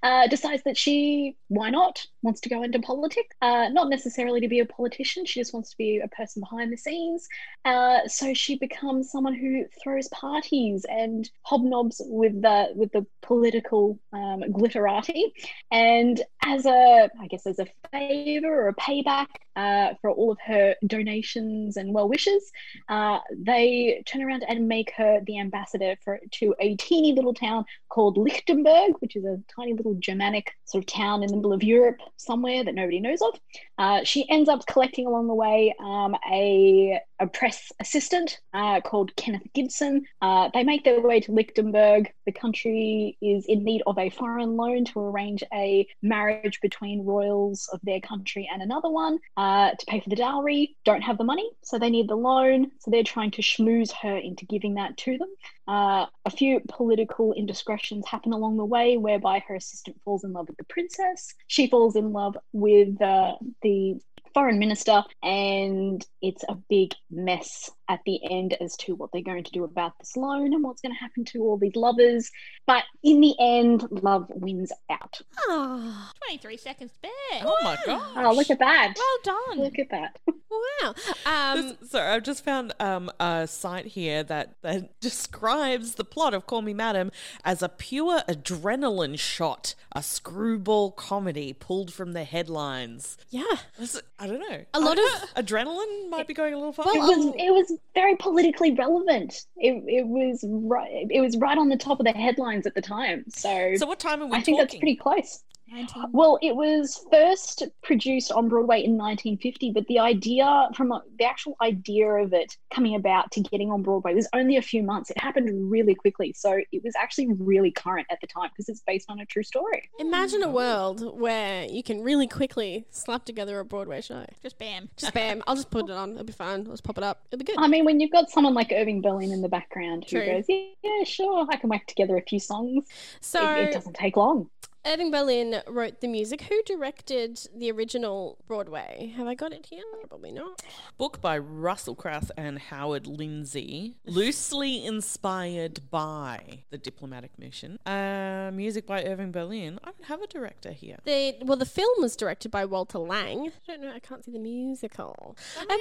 Uh, 0.02 0.26
decides 0.26 0.62
that 0.64 0.76
she, 0.76 1.36
why 1.48 1.70
not, 1.70 2.04
wants 2.22 2.40
to 2.40 2.48
go 2.48 2.62
into 2.62 2.80
politics. 2.80 3.36
Uh, 3.40 3.68
not 3.68 3.88
necessarily 3.88 4.40
to 4.40 4.48
be 4.48 4.60
a 4.60 4.66
politician. 4.66 5.24
She 5.24 5.40
just 5.40 5.54
wants 5.54 5.70
to 5.70 5.76
be 5.76 6.00
a 6.00 6.08
person 6.08 6.40
behind 6.40 6.72
the 6.72 6.76
scenes. 6.76 7.28
Uh, 7.64 8.08
so 8.08 8.34
she 8.34 8.58
becomes 8.58 9.10
someone 9.10 9.34
who 9.34 9.66
throws 9.82 10.08
parties 10.08 10.84
and 10.88 11.30
hobnobs 11.46 12.00
with 12.06 12.42
the 12.42 12.72
with 12.74 12.90
the 12.92 13.06
political 13.22 14.00
um, 14.12 14.42
glitterati. 14.50 15.32
And 15.70 16.20
as 16.44 16.66
a, 16.66 17.08
I 17.20 17.26
guess, 17.28 17.46
as 17.46 17.58
a 17.58 17.66
favor 18.00 18.48
or 18.48 18.68
a 18.68 18.74
payback 18.74 19.26
uh, 19.56 19.94
for 20.00 20.10
all 20.10 20.32
of 20.32 20.38
her 20.46 20.74
donations 20.86 21.76
and 21.76 21.92
well 21.92 22.08
wishes, 22.08 22.50
uh, 22.88 23.18
they 23.36 24.02
turn 24.06 24.22
around 24.22 24.44
and 24.48 24.66
make 24.68 24.92
her 24.96 25.20
the 25.26 25.38
ambassador 25.38 25.96
for 26.02 26.18
to 26.30 26.54
a 26.60 26.76
teeny 26.76 27.12
little 27.12 27.34
town 27.34 27.64
called 27.90 28.16
Lichtenburg, 28.16 28.92
which 29.00 29.16
is 29.16 29.24
a 29.24 29.38
tiny 29.54 29.74
little 29.74 29.94
Germanic 29.94 30.52
sort 30.64 30.84
of 30.84 30.86
town 30.86 31.22
in 31.22 31.28
the 31.28 31.36
middle 31.36 31.52
of 31.52 31.62
Europe 31.62 31.98
somewhere 32.16 32.64
that 32.64 32.74
nobody 32.74 33.00
knows 33.00 33.20
of. 33.20 33.38
Uh, 33.76 34.00
she 34.04 34.28
ends 34.30 34.48
up 34.48 34.64
collecting 34.66 35.06
along 35.06 35.26
the 35.26 35.34
way 35.34 35.74
um, 35.80 36.14
a, 36.32 37.00
a 37.18 37.26
press 37.26 37.72
assistant 37.80 38.38
uh, 38.54 38.80
called 38.80 39.14
Kenneth 39.16 39.46
Gibson. 39.52 40.04
Uh, 40.22 40.48
they 40.54 40.62
make 40.62 40.84
their 40.84 41.00
way 41.00 41.20
to 41.20 41.32
Lichtenburg. 41.32 42.06
The 42.26 42.32
country 42.32 43.18
is 43.20 43.44
in 43.46 43.64
need 43.64 43.82
of 43.86 43.98
a 43.98 44.10
foreign 44.10 44.56
loan 44.56 44.84
to 44.86 45.00
arrange 45.00 45.42
a 45.52 45.86
marriage 46.02 46.60
between 46.62 47.04
royals 47.04 47.68
of 47.72 47.80
their 47.90 48.00
country 48.00 48.48
and 48.50 48.62
another 48.62 48.88
one 48.88 49.18
uh, 49.36 49.72
to 49.72 49.86
pay 49.86 50.00
for 50.00 50.08
the 50.08 50.16
dowry. 50.16 50.76
Don't 50.84 51.02
have 51.02 51.18
the 51.18 51.24
money, 51.24 51.50
so 51.62 51.78
they 51.78 51.90
need 51.90 52.08
the 52.08 52.16
loan. 52.16 52.70
So 52.78 52.90
they're 52.90 53.02
trying 53.02 53.32
to 53.32 53.42
schmooze 53.42 53.92
her 54.02 54.16
into 54.16 54.46
giving 54.46 54.74
that 54.74 54.96
to 54.98 55.18
them. 55.18 55.28
Uh, 55.70 56.04
a 56.24 56.30
few 56.30 56.60
political 56.68 57.32
indiscretions 57.32 58.04
happen 58.04 58.32
along 58.32 58.56
the 58.56 58.64
way, 58.64 58.96
whereby 58.96 59.38
her 59.46 59.54
assistant 59.54 59.96
falls 60.04 60.24
in 60.24 60.32
love 60.32 60.48
with 60.48 60.56
the 60.56 60.64
princess. 60.64 61.32
She 61.46 61.68
falls 61.68 61.94
in 61.94 62.12
love 62.12 62.36
with 62.52 63.00
uh, 63.00 63.36
the 63.62 64.00
foreign 64.34 64.58
minister, 64.58 65.04
and 65.22 66.04
it's 66.22 66.42
a 66.48 66.56
big 66.68 66.92
mess 67.08 67.70
at 67.88 68.00
the 68.04 68.20
end 68.28 68.56
as 68.60 68.76
to 68.78 68.96
what 68.96 69.10
they're 69.12 69.22
going 69.22 69.44
to 69.44 69.52
do 69.52 69.62
about 69.62 69.92
this 70.00 70.16
loan 70.16 70.54
and 70.54 70.64
what's 70.64 70.80
going 70.80 70.94
to 70.94 70.98
happen 70.98 71.24
to 71.26 71.38
all 71.40 71.56
these 71.56 71.76
lovers. 71.76 72.32
But 72.66 72.82
in 73.04 73.20
the 73.20 73.34
end, 73.38 73.86
love 73.90 74.26
wins 74.30 74.72
out. 74.90 75.20
Ah, 75.48 76.10
23 76.26 76.56
seconds 76.56 76.92
back. 77.00 77.42
Oh 77.42 77.58
my 77.62 77.76
god. 77.86 78.24
Oh, 78.24 78.32
look 78.32 78.50
at 78.50 78.58
that! 78.58 78.94
Well 78.96 79.36
done. 79.46 79.60
Look 79.60 79.78
at 79.78 79.90
that. 79.90 80.18
Wow. 80.82 80.94
Um, 81.26 81.76
Sorry, 81.86 82.08
I've 82.08 82.24
just 82.24 82.44
found 82.44 82.74
um, 82.80 83.08
a 83.20 83.46
site 83.46 83.86
here 83.86 84.24
that, 84.24 84.56
that 84.62 85.00
describes 85.00 85.59
the 85.64 86.04
plot 86.08 86.32
of 86.34 86.46
Call 86.46 86.62
Me 86.62 86.72
Madam 86.74 87.10
as 87.44 87.62
a 87.62 87.68
pure 87.68 88.20
adrenaline 88.28 89.18
shot, 89.18 89.74
a 89.92 90.02
screwball 90.02 90.90
comedy 90.92 91.52
pulled 91.52 91.92
from 91.92 92.12
the 92.12 92.24
headlines. 92.24 93.18
yeah. 93.30 93.44
This- 93.78 94.00
I 94.18 94.26
don't 94.26 94.40
know. 94.40 94.64
A 94.74 94.80
lot 94.80 94.98
I- 94.98 95.24
adrenaline 95.42 96.10
might 96.10 96.26
be 96.28 96.34
going 96.34 96.52
a 96.52 96.56
little 96.58 96.72
far. 96.72 96.86
It 96.88 96.98
was 97.00 97.34
it 97.38 97.50
was 97.52 97.72
very 97.94 98.16
politically 98.16 98.72
relevant. 98.74 99.46
It 99.56 99.82
it 99.86 100.06
was 100.06 100.44
right 100.46 101.06
it 101.10 101.20
was 101.20 101.36
right 101.38 101.56
on 101.56 101.68
the 101.70 101.76
top 101.76 102.00
of 102.00 102.04
the 102.06 102.12
headlines 102.12 102.66
at 102.66 102.74
the 102.74 102.82
time. 102.82 103.24
So, 103.28 103.74
so, 103.76 103.86
what 103.86 103.98
time 103.98 104.22
are 104.22 104.26
we 104.26 104.36
I 104.36 104.42
think 104.42 104.58
talking? 104.58 104.58
that's 104.58 104.74
pretty 104.76 104.96
close. 104.96 105.42
19. 105.70 106.04
Well, 106.12 106.38
it 106.42 106.54
was 106.56 107.04
first 107.10 107.62
produced 107.82 108.32
on 108.32 108.48
Broadway 108.48 108.82
in 108.82 108.96
1950, 108.96 109.72
but 109.72 109.86
the 109.86 109.98
idea 109.98 110.68
from 110.74 110.92
uh, 110.92 111.00
the 111.18 111.24
actual 111.24 111.56
idea 111.62 112.08
of 112.08 112.32
it 112.32 112.56
coming 112.74 112.94
about 112.94 113.30
to 113.32 113.40
getting 113.40 113.70
on 113.70 113.82
Broadway 113.82 114.14
was 114.14 114.28
only 114.32 114.56
a 114.56 114.62
few 114.62 114.82
months. 114.82 115.10
It 115.10 115.20
happened 115.20 115.70
really 115.70 115.94
quickly, 115.94 116.32
so 116.36 116.60
it 116.72 116.82
was 116.84 116.94
actually 116.98 117.28
really 117.38 117.70
current 117.70 118.06
at 118.10 118.20
the 118.20 118.26
time 118.26 118.50
because 118.50 118.68
it's 118.68 118.82
based 118.86 119.06
on 119.08 119.20
a 119.20 119.26
true 119.26 119.42
story. 119.42 119.88
Imagine 119.98 120.42
a 120.42 120.50
world 120.50 121.18
where 121.18 121.64
you 121.64 121.82
can 121.82 122.02
really 122.02 122.26
quickly 122.26 122.86
slap 122.90 123.24
together 123.24 123.58
a 123.60 123.64
Broadway 123.64 124.00
show. 124.00 124.26
Just 124.42 124.58
bam. 124.58 124.90
Just 124.96 125.14
bam. 125.14 125.42
I'll 125.46 125.56
just 125.56 125.70
put 125.70 125.88
it 125.88 125.92
on. 125.92 126.12
It'll 126.12 126.24
be 126.24 126.32
fine. 126.32 126.64
Let's 126.64 126.80
pop 126.80 126.98
it 126.98 127.04
up. 127.04 127.22
It'll 127.30 127.38
be 127.38 127.44
good. 127.44 127.56
I 127.58 127.68
mean, 127.68 127.84
when 127.84 128.00
you've 128.00 128.10
got 128.10 128.30
someone 128.30 128.54
like 128.54 128.72
Irving 128.72 129.00
Berlin 129.00 129.32
in 129.32 129.40
the 129.40 129.48
background 129.48 130.04
who 130.10 130.24
goes, 130.24 130.44
"Yeah, 130.48 130.64
yeah, 130.82 131.04
sure, 131.04 131.46
I 131.50 131.56
can 131.56 131.70
whack 131.70 131.86
together 131.86 132.16
a 132.16 132.22
few 132.22 132.40
songs," 132.40 132.86
So 133.20 133.56
it, 133.56 133.68
it 133.68 133.72
doesn't 133.72 133.94
take 133.94 134.16
long. 134.16 134.48
Irving 134.86 135.10
Berlin 135.10 135.60
wrote 135.68 136.00
the 136.00 136.08
music. 136.08 136.40
Who 136.42 136.62
directed 136.64 137.38
the 137.54 137.70
original 137.70 138.38
Broadway? 138.46 139.12
Have 139.14 139.26
I 139.26 139.34
got 139.34 139.52
it 139.52 139.66
here? 139.66 139.82
Probably 140.08 140.32
not. 140.32 140.62
book 140.96 141.20
by 141.20 141.36
Russel 141.36 141.94
Crouse 141.94 142.30
and 142.36 142.58
Howard 142.58 143.06
Lindsay, 143.06 143.96
loosely 144.06 144.84
inspired 144.84 145.90
by 145.90 146.60
The 146.70 146.78
Diplomatic 146.78 147.38
Mission. 147.38 147.78
Uh, 147.84 148.50
music 148.54 148.86
by 148.86 149.04
Irving 149.04 149.32
Berlin. 149.32 149.78
I 149.84 149.90
don't 149.90 150.04
have 150.06 150.22
a 150.22 150.26
director 150.26 150.72
here. 150.72 150.96
The 151.04 151.36
well, 151.42 151.58
the 151.58 151.66
film 151.66 152.00
was 152.00 152.16
directed 152.16 152.50
by 152.50 152.64
Walter 152.64 152.98
Lang. 152.98 153.48
I 153.48 153.52
don't 153.72 153.82
know. 153.82 153.92
I 153.94 153.98
can't 153.98 154.24
see 154.24 154.32
the 154.32 154.38
musical. 154.38 155.36
A 155.60 155.76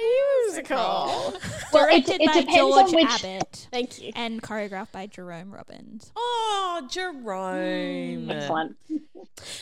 musical. 0.46 0.76
Well, 1.72 1.86
it, 1.88 2.04
Directed 2.04 2.20
it 2.20 2.26
by 2.26 2.40
depends 2.40 2.54
George 2.56 2.86
on 2.88 2.94
which. 2.94 3.24
Abbott 3.24 3.68
Thank 3.72 4.02
you. 4.02 4.12
and 4.14 4.42
choreographed 4.42 4.92
by 4.92 5.06
Jerome 5.06 5.52
Robbins. 5.54 6.12
Oh, 6.16 6.86
Jerome. 6.90 8.30
Excellent. 8.30 8.76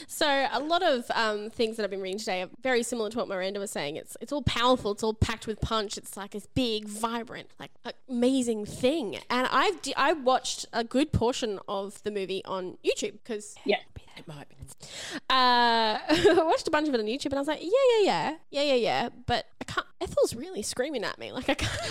So 0.09 0.47
a 0.51 0.59
lot 0.61 0.83
of 0.83 1.09
um, 1.15 1.51
things 1.51 1.77
that 1.77 1.85
I've 1.85 1.91
been 1.91 2.01
reading 2.01 2.19
today 2.19 2.43
are 2.43 2.49
very 2.63 2.83
similar 2.83 3.11
to 3.11 3.19
what 3.19 3.29
Miranda 3.29 3.61
was 3.61 3.71
saying. 3.71 3.97
It's 3.97 4.17
it's 4.21 4.33
all 4.33 4.43
powerful. 4.43 4.91
It's 4.93 5.03
all 5.03 5.15
packed 5.15 5.47
with 5.47 5.61
punch. 5.61 5.97
It's 5.97 6.17
like 6.17 6.33
this 6.33 6.47
big, 6.55 6.87
vibrant, 6.89 7.49
like 7.61 7.71
amazing 8.09 8.65
thing. 8.67 9.19
And 9.31 9.47
d- 9.83 9.95
I 9.97 10.13
watched 10.15 10.67
a 10.73 10.83
good 10.83 11.13
portion 11.13 11.61
of 11.69 12.03
the 12.03 12.11
movie 12.11 12.45
on 12.45 12.79
YouTube 12.85 13.13
because 13.23 13.55
Yeah. 13.65 13.79
It 14.19 14.27
might 14.29 14.49
be. 14.49 14.57
uh, 15.15 15.19
I 15.31 16.35
watched 16.45 16.67
a 16.69 16.71
bunch 16.71 16.89
of 16.89 16.95
it 16.95 17.01
on 17.01 17.07
YouTube 17.07 17.27
and 17.27 17.35
I 17.37 17.39
was 17.39 17.49
like, 17.49 17.63
yeah, 17.63 17.71
yeah, 17.95 18.03
yeah, 18.03 18.35
yeah, 18.51 18.63
yeah, 18.63 18.75
yeah. 18.75 19.09
But 19.27 19.47
I 19.61 19.65
can't. 19.65 19.87
Ethel's 20.01 20.35
really 20.35 20.63
screaming 20.63 21.05
at 21.05 21.19
me. 21.19 21.33
Like 21.33 21.49
I 21.49 21.55
can't. 21.55 21.73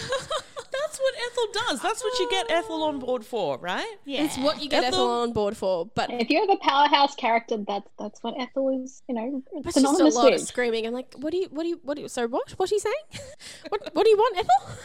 That's 0.69 0.99
what 0.99 1.13
Ethel 1.15 1.45
does. 1.67 1.81
That's 1.81 2.03
what 2.03 2.19
you 2.19 2.29
get 2.29 2.45
Ethel 2.51 2.83
on 2.83 2.99
board 2.99 3.25
for, 3.25 3.57
right? 3.57 3.95
Yeah. 4.05 4.23
It's 4.23 4.37
what 4.37 4.61
you 4.61 4.69
get 4.69 4.83
Ethel, 4.83 4.99
Ethel- 4.99 5.09
on 5.21 5.33
board 5.33 5.57
for. 5.57 5.85
But 5.85 6.11
If 6.11 6.29
you 6.29 6.39
have 6.39 6.49
a 6.49 6.57
powerhouse 6.57 7.15
character, 7.15 7.57
that's 7.67 7.89
that's 7.97 8.21
what 8.23 8.39
Ethel 8.39 8.69
is. 8.83 9.01
You 9.07 9.15
know, 9.15 9.43
It's 9.53 9.65
just 9.65 9.77
a 9.77 9.79
synonymous 9.81 10.15
lot 10.15 10.33
of 10.33 10.39
screaming. 10.41 10.85
I'm 10.85 10.93
like, 10.93 11.13
what 11.15 11.31
do 11.31 11.37
you, 11.37 11.47
what 11.51 11.63
do 11.63 11.69
you, 11.69 11.79
what 11.83 11.95
do 11.95 12.01
you, 12.03 12.07
so 12.09 12.27
what? 12.27 12.51
What 12.51 12.71
are 12.71 12.75
you 12.75 12.79
saying? 12.79 12.95
what, 13.69 13.89
what 13.93 14.03
do 14.03 14.09
you 14.09 14.17
want, 14.17 14.37
Ethel? 14.37 14.75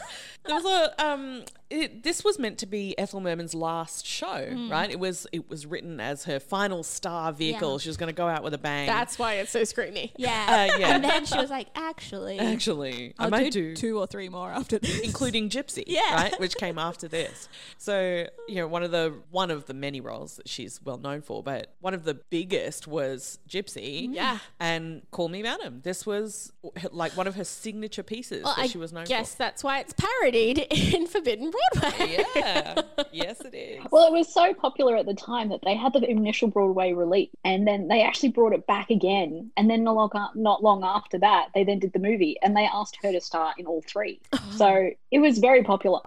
There 0.45 0.55
was 0.57 0.65
a 0.65 1.05
um. 1.07 1.45
It, 1.73 2.03
this 2.03 2.23
was 2.23 2.39
meant 2.39 2.59
to 2.59 2.67
be 2.67 2.97
Ethel 2.99 3.21
Merman's 3.21 3.55
last 3.55 4.07
show, 4.07 4.47
right? 4.71 4.91
It 4.91 4.99
was. 5.01 5.27
It 5.33 5.49
was 5.49 5.65
written 5.65 6.01
as 6.01 6.25
her 6.25 6.39
final 6.39 6.83
star 6.83 7.33
vehicle. 7.33 7.73
Yeah. 7.73 7.79
She 7.79 7.89
was 7.89 7.97
going 7.97 8.09
to 8.09 8.15
go 8.17 8.29
out 8.29 8.43
with 8.43 8.53
a 8.53 8.59
bang. 8.59 8.87
That's 8.87 9.19
why 9.19 9.35
it's 9.35 9.51
so 9.51 9.63
screamy. 9.63 10.13
Yeah. 10.17 10.43
Uh, 10.53 10.79
yeah. 10.79 10.95
And 10.95 11.03
then 11.05 11.25
she 11.25 11.39
was 11.39 11.49
like, 11.51 11.69
actually, 11.75 12.39
actually. 12.39 13.15
I 13.19 13.25
I'll 13.25 13.31
might 13.31 13.53
do 13.53 13.71
do 13.71 13.77
two 13.77 13.99
or 13.99 14.07
three 14.07 14.29
more 14.29 14.51
after 14.51 14.79
this. 14.79 15.01
including 15.01 15.49
Gypsy, 15.49 15.85
Yeah. 15.87 16.15
right, 16.15 16.39
which 16.41 16.57
came 16.59 16.79
after 16.79 17.09
this. 17.09 17.49
So 17.79 18.27
you 18.49 18.57
know, 18.57 18.67
one 18.69 18.83
of 18.83 18.91
the 18.91 19.15
one 19.31 19.51
of 19.51 19.67
the 19.67 19.75
many 19.75 20.01
roles 20.01 20.37
that 20.37 20.49
she's 20.49 20.81
well 20.85 20.99
known 20.99 21.23
for, 21.23 21.43
but 21.43 21.73
one 21.81 21.95
of 21.95 22.05
the 22.05 22.15
biggest 22.15 22.87
was 22.87 23.39
Gypsy, 23.49 24.09
Yeah. 24.13 24.39
and 24.61 25.03
Call 25.11 25.29
Me 25.29 25.43
Madam. 25.43 25.81
This 25.85 26.05
was 26.05 26.53
like 26.91 27.17
one 27.17 27.27
of 27.27 27.35
her 27.37 27.45
signature 27.45 28.03
pieces 28.03 28.45
Well, 28.45 28.55
that 28.57 28.63
I 28.63 28.67
she 28.67 28.79
was 28.79 28.93
known 28.93 29.05
guess 29.05 29.33
for. 29.33 29.39
that's 29.39 29.65
why 29.65 29.81
it's 29.81 29.95
parodied 29.97 30.59
in 30.71 31.07
Forbidden 31.07 31.51
Broadway. 31.75 32.25
Yeah, 32.37 32.83
yes, 33.13 33.41
it 33.41 33.55
is. 33.55 33.87
Well, 33.91 34.07
it 34.07 34.13
was 34.13 34.33
so 34.33 34.55
popular 34.55 34.97
at 34.97 35.07
the 35.07 35.15
time 35.15 35.49
that 35.51 35.61
they 35.65 35.77
had 35.77 35.93
the 35.93 36.09
initial 36.09 36.49
Broadway 36.49 36.93
release, 36.93 37.31
and 37.45 37.67
then 37.67 37.89
they 37.89 38.03
actually 38.03 38.31
brought 38.31 38.53
it 38.53 38.67
back 38.67 38.91
again. 38.91 39.51
And 39.57 39.69
then 39.71 39.85
not 39.85 39.95
long, 39.95 40.31
not 40.35 40.63
long 40.63 40.85
after 40.85 41.19
that, 41.19 41.49
they 41.55 41.65
then 41.65 41.79
did 41.79 41.93
the 41.93 41.99
movie, 41.99 42.37
and 42.43 42.57
they 42.57 42.65
asked 42.65 42.99
her 43.03 43.13
to 43.13 43.21
star 43.21 43.55
in 43.59 43.67
all 43.67 43.83
three. 43.83 44.21
so 44.57 44.91
it 45.11 45.19
was 45.19 45.39
very 45.39 45.63
popular. 45.63 46.01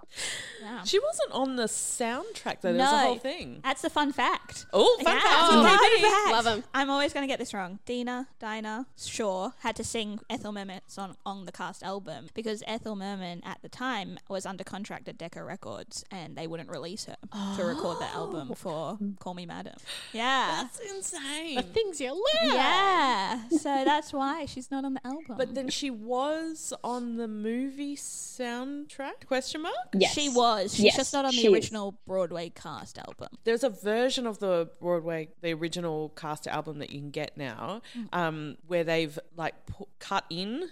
Wow. 0.65 0.81
She 0.84 1.00
wasn't 1.00 1.31
on 1.31 1.55
the 1.55 1.65
soundtrack 1.65 2.62
though. 2.62 2.74
There's 2.74 2.81
a 2.81 2.98
whole 2.98 3.17
thing. 3.19 3.60
That's 3.63 3.81
the 3.84 3.89
fun 3.89 4.12
fact. 4.12 4.65
Oh, 4.74 4.98
fun 5.03 5.13
Yeah, 5.15 5.22
fact 5.22 5.36
fun 5.50 5.60
on 5.60 5.65
Oh, 5.67 5.98
TV. 5.98 6.01
fact. 6.01 6.31
Love 6.31 6.48
'em. 6.48 6.63
I'm 6.74 6.89
always 6.89 7.13
going 7.13 7.22
to 7.24 7.27
get 7.31 7.38
this 7.39 7.53
wrong. 7.53 7.77
Dina, 7.86 8.27
Dinah, 8.39 8.88
Shore 8.98 9.53
had 9.60 9.75
to 9.75 9.84
sing 9.84 10.19
Ethel 10.29 10.51
Merman's 10.51 10.81
song 10.88 11.15
on 11.25 11.45
the 11.45 11.51
cast 11.51 11.84
album 11.84 12.27
because 12.34 12.63
Ethel 12.65 12.95
Merman 12.95 13.41
at 13.45 13.62
the 13.62 13.69
time 13.69 14.17
was 14.27 14.45
under 14.45 14.63
contract 14.63 15.07
at 15.07 15.17
Decca 15.17 15.43
Records 15.43 16.03
and 16.12 16.36
they 16.36 16.48
wouldn't 16.48 16.69
release 16.69 17.05
her 17.05 17.17
to 17.57 17.63
record 17.63 18.00
the 18.00 18.07
album 18.07 18.48
oh. 18.51 18.55
for 18.55 18.98
Call 19.19 19.34
Me 19.36 19.45
Madam. 19.45 19.75
Yeah. 20.13 20.63
That's 20.63 20.79
insane. 20.79 21.55
The 21.57 21.62
things 21.63 22.00
you 22.01 22.12
learn. 22.13 22.53
Yeah. 22.53 23.41
So 23.65 23.84
that's 23.84 24.13
why 24.13 24.45
she's 24.45 24.69
not 24.69 24.86
on 24.86 24.93
the 24.93 25.05
album. 25.07 25.38
But 25.38 25.55
then 25.55 25.69
she 25.69 25.89
was 25.89 26.72
on 26.84 27.17
the 27.17 27.27
movie 27.27 27.95
soundtrack? 27.95 29.25
Question 29.25 29.63
mark. 29.63 29.74
Yes, 29.98 30.13
she 30.13 30.29
was. 30.29 30.75
She's 30.75 30.86
Yes, 30.86 30.98
just 30.98 31.13
not 31.13 31.25
on 31.25 31.31
the 31.31 31.38
she 31.38 31.48
is. 31.48 31.53
original 31.53 31.98
Broadway 32.05 32.50
cast 32.50 33.00
album. 33.00 33.29
There's 33.43 33.63
a 33.63 33.69
version 33.72 34.27
of 34.27 34.38
the 34.38 34.69
Broadway, 34.79 35.29
the 35.41 35.53
original 35.53 36.10
cast 36.10 36.48
album 36.48 36.77
that 36.77 36.91
you 36.91 37.00
can 37.00 37.10
get 37.10 37.38
now, 37.38 37.81
Mm. 37.98 38.07
um, 38.13 38.57
where 38.67 38.84
they've 38.84 39.17
like 39.36 39.65
pu- 39.65 39.88
cut 39.98 40.25
in 40.29 40.69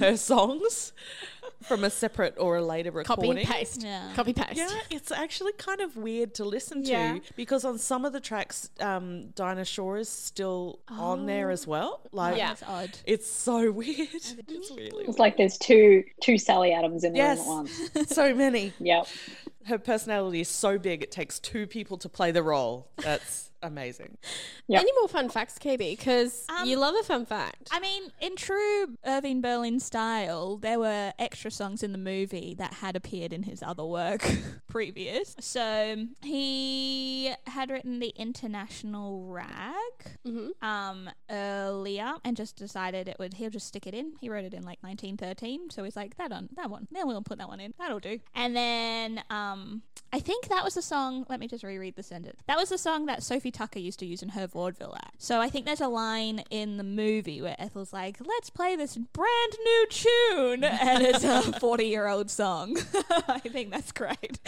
her 0.00 0.16
songs 0.16 0.92
from 1.66 1.84
a 1.84 1.90
separate 1.90 2.34
or 2.38 2.56
a 2.56 2.62
later 2.62 2.90
Copy 3.04 3.22
recording. 3.22 3.38
and 3.44 3.48
paste. 3.54 3.82
Yeah. 3.82 4.12
Copy 4.14 4.32
paste. 4.32 4.56
Yeah, 4.56 4.68
it's 4.90 5.10
actually 5.10 5.52
kind 5.52 5.80
of 5.80 5.96
weird 5.96 6.34
to 6.34 6.44
listen 6.44 6.82
to 6.84 6.90
Yeah. 6.90 7.18
because 7.36 7.64
on 7.64 7.78
some 7.78 8.04
of 8.04 8.12
the 8.12 8.20
tracks, 8.20 8.70
um, 8.80 9.28
Dinah 9.30 9.64
Shore 9.64 9.96
is 9.96 10.08
still 10.08 10.78
on 10.88 11.26
there 11.26 11.50
as 11.50 11.66
well. 11.66 12.00
Like, 12.12 12.36
Yeah. 12.36 12.48
That's 12.48 12.62
odd. 12.62 12.90
it's 13.06 13.28
so 13.30 13.70
weird. 13.72 14.08
It's 14.12 14.34
really 14.70 15.04
It's 15.06 15.18
like 15.18 15.36
there's 15.36 15.58
two 15.58 16.04
two 16.20 16.38
Sally 16.38 16.72
Adams 16.72 17.04
in 17.04 17.12
there 17.12 17.22
Yes. 17.34 17.40
at 17.40 17.46
once. 17.46 17.90
so 18.08 18.34
many. 18.34 18.72
Yep. 18.80 19.06
Her 19.66 19.78
personality 19.78 20.40
is 20.40 20.48
so 20.48 20.78
big; 20.78 21.02
it 21.02 21.10
takes 21.10 21.38
two 21.38 21.66
people 21.66 21.96
to 21.98 22.08
play 22.08 22.30
the 22.30 22.42
role. 22.42 22.88
That's 22.98 23.50
amazing. 23.66 24.16
Yep. 24.68 24.80
Any 24.80 24.92
more 24.98 25.08
fun 25.08 25.28
facts, 25.28 25.58
KB? 25.58 25.78
Because 25.96 26.44
Um, 26.48 26.66
you 26.68 26.76
love 26.78 26.94
a 26.98 27.02
fun 27.02 27.26
fact. 27.26 27.68
I 27.70 27.80
mean, 27.80 28.04
in 28.20 28.36
true 28.36 28.96
Irving 29.04 29.40
Berlin 29.40 29.80
style, 29.80 30.56
there 30.56 30.78
were 30.78 31.12
extra 31.18 31.50
songs 31.50 31.82
in 31.82 31.92
the 31.92 31.98
movie 31.98 32.54
that 32.58 32.74
had 32.74 32.96
appeared 32.96 33.32
in 33.32 33.42
his 33.44 33.62
other 33.62 33.84
work 33.84 34.26
previous. 34.68 35.34
So 35.40 36.06
he 36.22 37.32
had 37.46 37.70
written 37.70 37.98
the 38.00 38.12
International 38.16 39.24
Rag 39.26 40.52
um, 40.62 41.10
earlier 41.30 42.14
and 42.24 42.36
just 42.36 42.56
decided 42.56 43.08
it 43.08 43.16
would. 43.18 43.34
He'll 43.34 43.50
just 43.50 43.66
stick 43.66 43.86
it 43.86 43.94
in. 43.94 44.14
He 44.20 44.28
wrote 44.28 44.44
it 44.44 44.54
in 44.54 44.62
like 44.62 44.82
1913, 44.82 45.70
so 45.70 45.84
he's 45.84 45.96
like 45.96 46.16
that 46.16 46.32
on 46.32 46.48
that 46.56 46.70
one. 46.70 46.88
Then 46.90 47.06
we'll 47.06 47.22
put 47.22 47.38
that 47.38 47.48
one 47.48 47.60
in. 47.60 47.74
That'll 47.78 48.00
do. 48.00 48.18
And 48.34 48.54
then 48.56 49.22
um, 49.30 49.82
I 50.12 50.20
think 50.20 50.48
that 50.48 50.64
was 50.64 50.74
the 50.74 50.82
song. 50.82 51.26
Let 51.28 51.40
me 51.40 51.48
just 51.48 51.64
reread 51.64 51.96
the 51.96 52.02
sentence. 52.02 52.40
That 52.46 52.56
was 52.56 52.68
the 52.68 52.78
song 52.78 53.06
that 53.06 53.22
Sophie 53.22 53.50
Tucker 53.54 53.78
used 53.78 53.98
to 54.00 54.06
use 54.06 54.22
in 54.22 54.30
her 54.30 54.46
vaudeville 54.46 54.94
act. 54.96 55.22
So 55.22 55.40
I 55.40 55.48
think 55.48 55.64
there's 55.64 55.80
a 55.80 55.88
line 55.88 56.44
in 56.50 56.76
the 56.76 56.84
movie 56.84 57.40
where 57.40 57.56
Ethel's 57.58 57.92
like, 57.92 58.18
"Let's 58.20 58.50
play 58.50 58.76
this 58.76 58.96
brand 58.98 59.56
new 59.64 59.86
tune," 59.88 60.64
and 60.64 61.02
it's 61.02 61.24
a 61.24 61.40
40 61.60 61.84
year 61.86 62.06
old 62.08 62.30
song. 62.30 62.76
I 63.28 63.38
think 63.38 63.70
that's 63.70 63.92
great. 63.92 64.38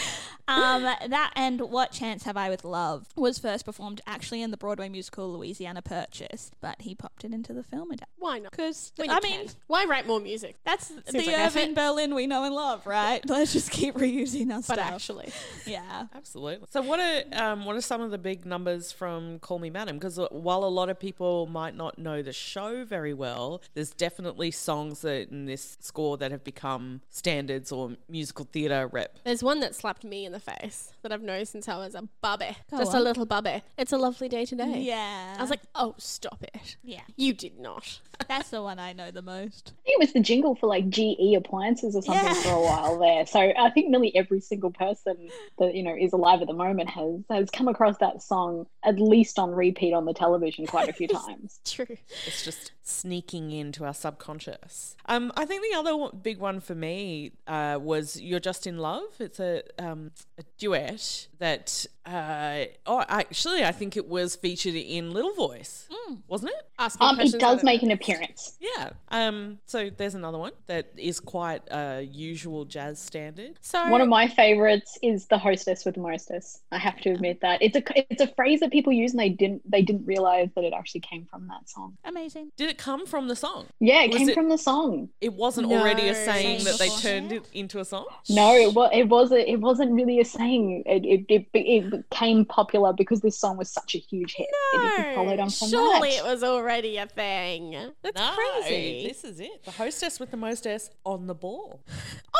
Um, 0.48 0.82
that 0.82 1.32
and 1.34 1.60
"What 1.62 1.92
Chance 1.92 2.24
Have 2.24 2.36
I 2.36 2.50
with 2.50 2.64
Love" 2.64 3.06
was 3.16 3.38
first 3.38 3.64
performed 3.64 4.00
actually 4.06 4.42
in 4.42 4.50
the 4.50 4.56
Broadway 4.56 4.88
musical 4.88 5.32
Louisiana 5.32 5.80
Purchase, 5.82 6.50
but 6.60 6.82
he 6.82 6.94
popped 6.94 7.24
it 7.24 7.32
into 7.32 7.52
the 7.52 7.62
film 7.62 7.90
adapt. 7.90 8.10
Why 8.18 8.38
not? 8.38 8.50
Because 8.52 8.92
When 8.96 9.10
I 9.10 9.20
can. 9.20 9.30
mean, 9.40 9.48
why 9.68 9.84
write 9.86 10.06
more 10.06 10.20
music? 10.20 10.56
that's 10.64 10.88
Seems 10.88 11.04
the 11.12 11.26
like 11.32 11.38
Irving. 11.38 11.74
Berlin 11.74 12.14
we 12.14 12.26
know 12.26 12.44
and 12.44 12.54
love, 12.54 12.86
right? 12.86 13.20
Let's 13.28 13.52
just 13.52 13.70
keep 13.70 13.94
reusing 13.94 14.50
our 14.50 14.56
But 14.58 14.64
stuff. 14.64 14.78
actually, 14.78 15.32
yeah. 15.66 16.06
Absolutely. 16.14 16.66
So, 16.70 16.82
what 16.82 16.98
are 17.00 17.22
um, 17.42 17.64
what 17.64 17.76
are 17.76 17.80
some 17.80 18.00
of 18.00 18.10
the 18.10 18.18
big 18.18 18.44
numbers 18.46 18.92
from 18.96 19.38
Call 19.38 19.58
Me 19.58 19.70
Madam 19.70 19.96
because 19.96 20.18
uh, 20.18 20.26
while 20.30 20.64
a 20.64 20.66
lot 20.66 20.88
of 20.88 20.98
people 20.98 21.46
might 21.46 21.76
not 21.76 21.98
know 21.98 22.22
the 22.22 22.32
show 22.32 22.84
very 22.84 23.12
well, 23.14 23.60
there's 23.74 23.90
definitely 23.90 24.50
songs 24.50 25.02
that 25.02 25.30
in 25.30 25.46
this 25.46 25.76
score 25.80 26.16
that 26.16 26.30
have 26.30 26.42
become 26.44 27.02
standards 27.10 27.70
or 27.70 27.92
musical 28.08 28.46
theatre 28.50 28.86
rep. 28.86 29.18
There's 29.24 29.42
one 29.42 29.60
that 29.60 29.74
slapped 29.74 30.04
me 30.04 30.24
in 30.24 30.32
the 30.32 30.40
face 30.40 30.92
that 31.02 31.12
I've 31.12 31.22
known 31.22 31.44
since 31.46 31.68
I 31.68 31.76
was 31.76 31.94
a 31.94 32.08
bubby. 32.22 32.56
Go 32.70 32.78
Just 32.78 32.94
a 32.94 33.00
little 33.00 33.26
bubby. 33.26 33.62
It's 33.76 33.92
a 33.92 33.98
lovely 33.98 34.28
day 34.28 34.44
today. 34.44 34.80
Yeah. 34.80 35.36
I 35.38 35.40
was 35.40 35.50
like, 35.50 35.62
oh, 35.74 35.94
stop 35.98 36.42
it. 36.42 36.76
yeah, 36.82 37.02
You 37.16 37.32
did 37.32 37.58
not. 37.58 38.00
that's 38.28 38.50
the 38.50 38.62
one 38.62 38.78
I 38.78 38.92
know 38.92 39.10
the 39.10 39.22
most. 39.22 39.72
I 39.78 39.82
think 39.84 39.96
it 39.96 39.98
was 40.00 40.12
the 40.14 40.20
jingle 40.20 40.54
for 40.54 40.66
like 40.66 40.88
GE 40.88 41.34
appliances 41.36 41.94
or 41.94 42.02
something 42.02 42.24
Yeah. 42.24 42.34
for 42.34 42.50
a 42.50 42.60
while 42.60 42.98
there. 42.98 43.26
So 43.26 43.40
I 43.40 43.70
think 43.70 43.90
nearly 43.90 44.14
every 44.16 44.40
single 44.40 44.70
person 44.70 45.28
that 45.58 45.74
you 45.74 45.82
know 45.82 45.94
is 45.94 46.12
alive 46.12 46.40
at 46.40 46.46
the 46.46 46.54
moment 46.54 46.88
has 46.90 47.20
has 47.30 47.50
come 47.50 47.68
across 47.68 47.98
that 47.98 48.22
song 48.22 48.66
at 48.86 48.98
least 48.98 49.38
on 49.38 49.50
repeat 49.52 49.92
on 49.92 50.04
the 50.06 50.14
television 50.14 50.66
quite 50.66 50.88
a 50.88 50.92
few 50.92 51.08
times. 51.26 51.60
True. 51.64 51.86
It's 52.26 52.44
just 52.44 52.72
sneaking 52.82 53.50
into 53.50 53.84
our 53.84 53.92
subconscious. 53.92 54.96
Um, 55.06 55.32
I 55.36 55.44
think 55.44 55.62
the 55.70 55.76
other 55.78 55.96
one, 55.96 56.18
big 56.22 56.38
one 56.38 56.60
for 56.60 56.74
me 56.74 57.32
uh, 57.46 57.78
was 57.80 58.20
"You're 58.20 58.40
Just 58.40 58.66
in 58.66 58.78
Love." 58.78 59.04
It's 59.18 59.40
a, 59.40 59.62
um, 59.78 60.12
a 60.38 60.42
duet 60.58 61.26
that. 61.38 61.86
Uh, 62.06 62.66
oh, 62.86 63.04
actually, 63.08 63.64
I 63.64 63.72
think 63.72 63.96
it 63.96 64.06
was 64.06 64.36
featured 64.36 64.76
in 64.76 65.10
Little 65.10 65.34
Voice, 65.34 65.88
wasn't 66.28 66.52
it? 66.52 66.68
Ask 66.78 67.00
Um, 67.00 67.18
it 67.18 67.36
does 67.40 67.64
make 67.64 67.82
it. 67.82 67.86
an 67.86 67.90
appearance. 67.90 68.56
Yeah. 68.60 68.90
Um. 69.08 69.58
So 69.66 69.90
there's 69.90 70.14
another 70.14 70.38
one 70.38 70.52
that 70.68 70.92
is 70.96 71.18
quite 71.18 71.62
a 71.68 72.02
usual 72.02 72.64
jazz 72.64 73.00
standard. 73.00 73.58
So 73.60 73.88
One 73.90 74.00
of 74.00 74.08
my 74.08 74.28
favorites 74.28 74.96
is 75.02 75.26
the 75.26 75.36
hostess 75.36 75.84
with 75.84 75.96
the 75.96 76.00
mostess. 76.00 76.60
I 76.70 76.78
have 76.78 77.00
to 77.00 77.10
admit 77.10 77.40
that 77.40 77.60
it's 77.60 77.76
a 77.76 77.82
it's 78.12 78.22
a 78.22 78.28
phrase 78.28 78.60
that 78.60 78.70
people 78.76 78.92
use 78.92 79.10
and 79.12 79.20
they 79.20 79.28
didn't 79.42 79.62
they 79.70 79.82
didn't 79.88 80.04
realize 80.06 80.48
that 80.54 80.64
it 80.68 80.72
actually 80.80 81.00
came 81.10 81.24
from 81.30 81.42
that 81.48 81.68
song. 81.74 81.96
Amazing. 82.04 82.46
Did 82.56 82.68
it 82.70 82.78
come 82.78 83.06
from 83.12 83.28
the 83.28 83.36
song? 83.36 83.66
Yeah, 83.80 84.02
it 84.04 84.10
Was 84.10 84.18
came 84.18 84.28
it- 84.30 84.34
from 84.34 84.48
the 84.48 84.58
song. 84.70 85.08
It 85.20 85.32
wasn't 85.44 85.68
No. 85.68 85.78
already 85.80 86.08
a 86.08 86.14
saying 86.14 86.60
Saying 86.60 86.64
that 86.64 86.78
they 86.78 86.88
turned 87.06 87.32
it 87.32 87.44
into 87.52 87.80
a 87.80 87.84
song. 87.84 88.06
No, 88.28 88.54
it 88.54 88.72
was 88.74 88.90
it 88.92 89.08
wasn't 89.08 89.44
it 89.54 89.60
wasn't 89.68 89.92
really 89.92 90.20
a 90.20 90.24
saying. 90.24 90.82
It 90.86 91.04
it, 91.14 91.20
it, 91.36 91.46
it 91.54 91.90
became 91.90 92.44
popular 92.44 92.92
because 92.92 93.20
this 93.20 93.36
song 93.38 93.56
was 93.56 93.70
such 93.70 93.94
a 93.94 93.98
huge 93.98 94.34
hit. 94.34 94.48
It, 94.74 95.00
it 95.00 95.14
followed 95.14 95.40
on 95.40 95.50
from 95.50 95.68
surely 95.68 96.10
that. 96.10 96.18
it 96.18 96.24
was 96.24 96.42
already 96.44 96.96
a 96.98 97.06
thing. 97.06 97.64
That's 98.02 98.18
No, 98.20 98.34
crazy. 98.36 99.08
this 99.08 99.24
is 99.24 99.40
it. 99.40 99.64
The 99.64 99.70
hostess 99.72 100.20
with 100.20 100.30
the 100.30 100.36
mostess 100.36 100.90
on 101.04 101.26
the 101.26 101.34
ball. 101.34 101.80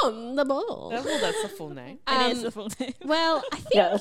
On 0.05 0.37
the 0.37 0.45
ball. 0.45 0.91
That- 0.91 1.05
well, 1.05 1.21
that's 1.21 1.43
the 1.43 1.49
full 1.49 1.71
name. 1.71 1.99
It 2.09 2.31
is 2.33 2.39
Um, 2.39 2.45
the 2.45 2.51
full 2.51 2.69
name. 2.81 2.95
Well, 3.05 3.43
I 3.53 3.57
think 3.69 3.75
Yeah. 3.75 3.99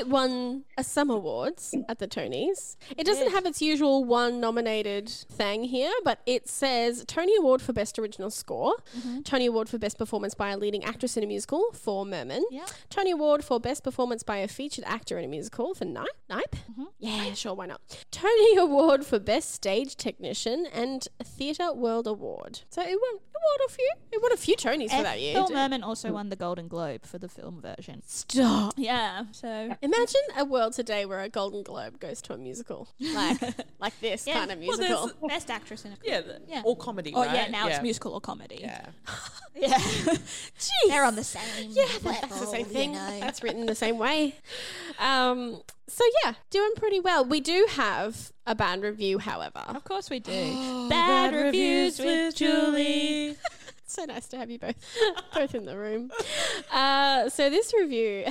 it 0.00 0.06
won 0.08 0.64
a 0.76 0.84
some 0.84 1.10
awards 1.38 1.74
at 1.88 1.98
the 1.98 2.08
Tonys. 2.08 2.76
It 2.96 3.04
doesn't 3.04 3.30
have 3.30 3.46
its 3.46 3.62
usual 3.62 4.04
one 4.04 4.40
nominated 4.40 5.08
thing 5.08 5.64
here, 5.64 5.92
but 6.04 6.20
it 6.26 6.48
says 6.48 7.04
Tony 7.06 7.36
Award 7.36 7.62
for 7.62 7.72
Best 7.72 7.98
Original 7.98 8.30
Score, 8.30 8.74
mm-hmm. 8.98 9.20
Tony 9.22 9.46
Award 9.46 9.68
for 9.68 9.78
Best 9.78 9.98
Performance 9.98 10.34
by 10.34 10.50
a 10.50 10.56
Leading 10.56 10.84
Actress 10.84 11.16
in 11.16 11.22
a 11.22 11.26
Musical 11.26 11.70
for 11.72 12.04
Merman, 12.04 12.44
Yeah. 12.50 12.66
Tony 12.90 13.12
Award 13.12 13.44
for 13.44 13.60
Best 13.60 13.84
Performance 13.84 14.22
by 14.22 14.38
a 14.38 14.48
Featured 14.48 14.84
Actor 14.86 15.18
in 15.18 15.24
a 15.24 15.28
Musical 15.28 15.74
for 15.74 15.84
Nype. 15.84 16.06
Nype? 16.30 16.58
Mm-hmm. 16.70 16.84
Yeah, 16.98 17.32
sure, 17.34 17.54
why 17.54 17.66
not? 17.66 17.80
Tony 18.10 18.56
Award 18.58 19.06
for 19.06 19.18
Best 19.18 19.52
Stage 19.52 19.96
Technician 19.96 20.66
and 20.72 21.06
Theatre 21.22 21.72
World 21.72 22.06
Award. 22.06 22.60
So 22.70 22.82
it 22.82 22.86
won, 22.86 23.14
it 23.14 23.20
won 23.32 23.66
a 23.66 23.70
few. 23.70 23.92
It 24.10 24.22
won 24.22 24.32
a 24.32 24.36
few 24.36 24.56
Tonys 24.56 24.90
for 24.90 25.02
that 25.02 25.20
year. 25.20 25.34
Phil 25.34 25.50
Merman 25.50 25.82
also 25.82 26.12
won 26.12 26.28
the 26.30 26.36
Golden 26.36 26.66
Globe 26.66 27.04
for 27.04 27.18
the 27.18 27.28
film 27.28 27.60
version. 27.60 28.02
Stop. 28.06 28.74
Yeah, 28.76 29.24
so 29.32 29.76
Imagine 29.82 30.20
a 30.36 30.44
world 30.44 30.72
today 30.72 31.04
where 31.06 31.17
a 31.20 31.28
Golden 31.28 31.62
Globe 31.62 31.98
goes 32.00 32.20
to 32.22 32.32
a 32.34 32.38
musical, 32.38 32.88
like 33.00 33.40
like 33.80 34.00
this 34.00 34.26
Yeah. 34.26 34.34
kind 34.34 34.50
of 34.52 34.58
Well, 34.58 34.76
musical. 34.78 35.06
there's- 35.06 35.28
best 35.28 35.50
actress 35.50 35.84
in 35.84 35.92
a 35.92 35.96
Yeah, 36.04 36.20
the, 36.22 36.40
Yeah. 36.48 36.62
or 36.64 36.76
comedy. 36.76 37.12
Oh 37.14 37.22
right? 37.22 37.34
yeah, 37.34 37.48
now 37.48 37.66
yeah. 37.68 37.74
it's 37.74 37.82
musical 37.82 38.12
or 38.14 38.20
comedy. 38.20 38.58
Yeah. 38.60 38.86
yeah. 39.56 39.78
Jeez. 39.78 40.68
They're 40.88 41.04
on 41.04 41.16
the 41.16 41.24
same. 41.24 41.70
yeah, 41.70 41.84
that- 42.02 42.20
that's 42.22 42.40
the 42.40 42.46
same 42.46 42.66
thing. 42.66 42.92
That's 42.92 43.42
written 43.42 43.66
the 43.66 43.74
same 43.74 43.98
way. 43.98 44.34
Um, 44.98 45.62
so 45.86 46.04
yeah, 46.24 46.34
doing 46.50 46.72
pretty 46.76 47.00
well. 47.00 47.24
We 47.24 47.40
do 47.40 47.66
have 47.70 48.32
a 48.46 48.54
band 48.54 48.82
review, 48.82 49.18
however. 49.18 49.60
Of 49.68 49.84
course 49.84 50.10
we 50.10 50.18
do. 50.20 50.32
Oh, 50.78 50.88
Bad, 50.88 51.34
reviews 51.34 51.98
with 51.98 52.34
Julie. 52.36 53.36
So 53.90 54.04
nice 54.04 54.26
to 54.28 54.36
have 54.36 54.50
you 54.50 54.58
both 54.58 54.74
both 55.34 55.54
in 55.54 55.64
the 55.64 55.74
room. 55.74 56.10
Uh, 56.70 57.30
so 57.30 57.48
this 57.48 57.72
review, 57.72 58.26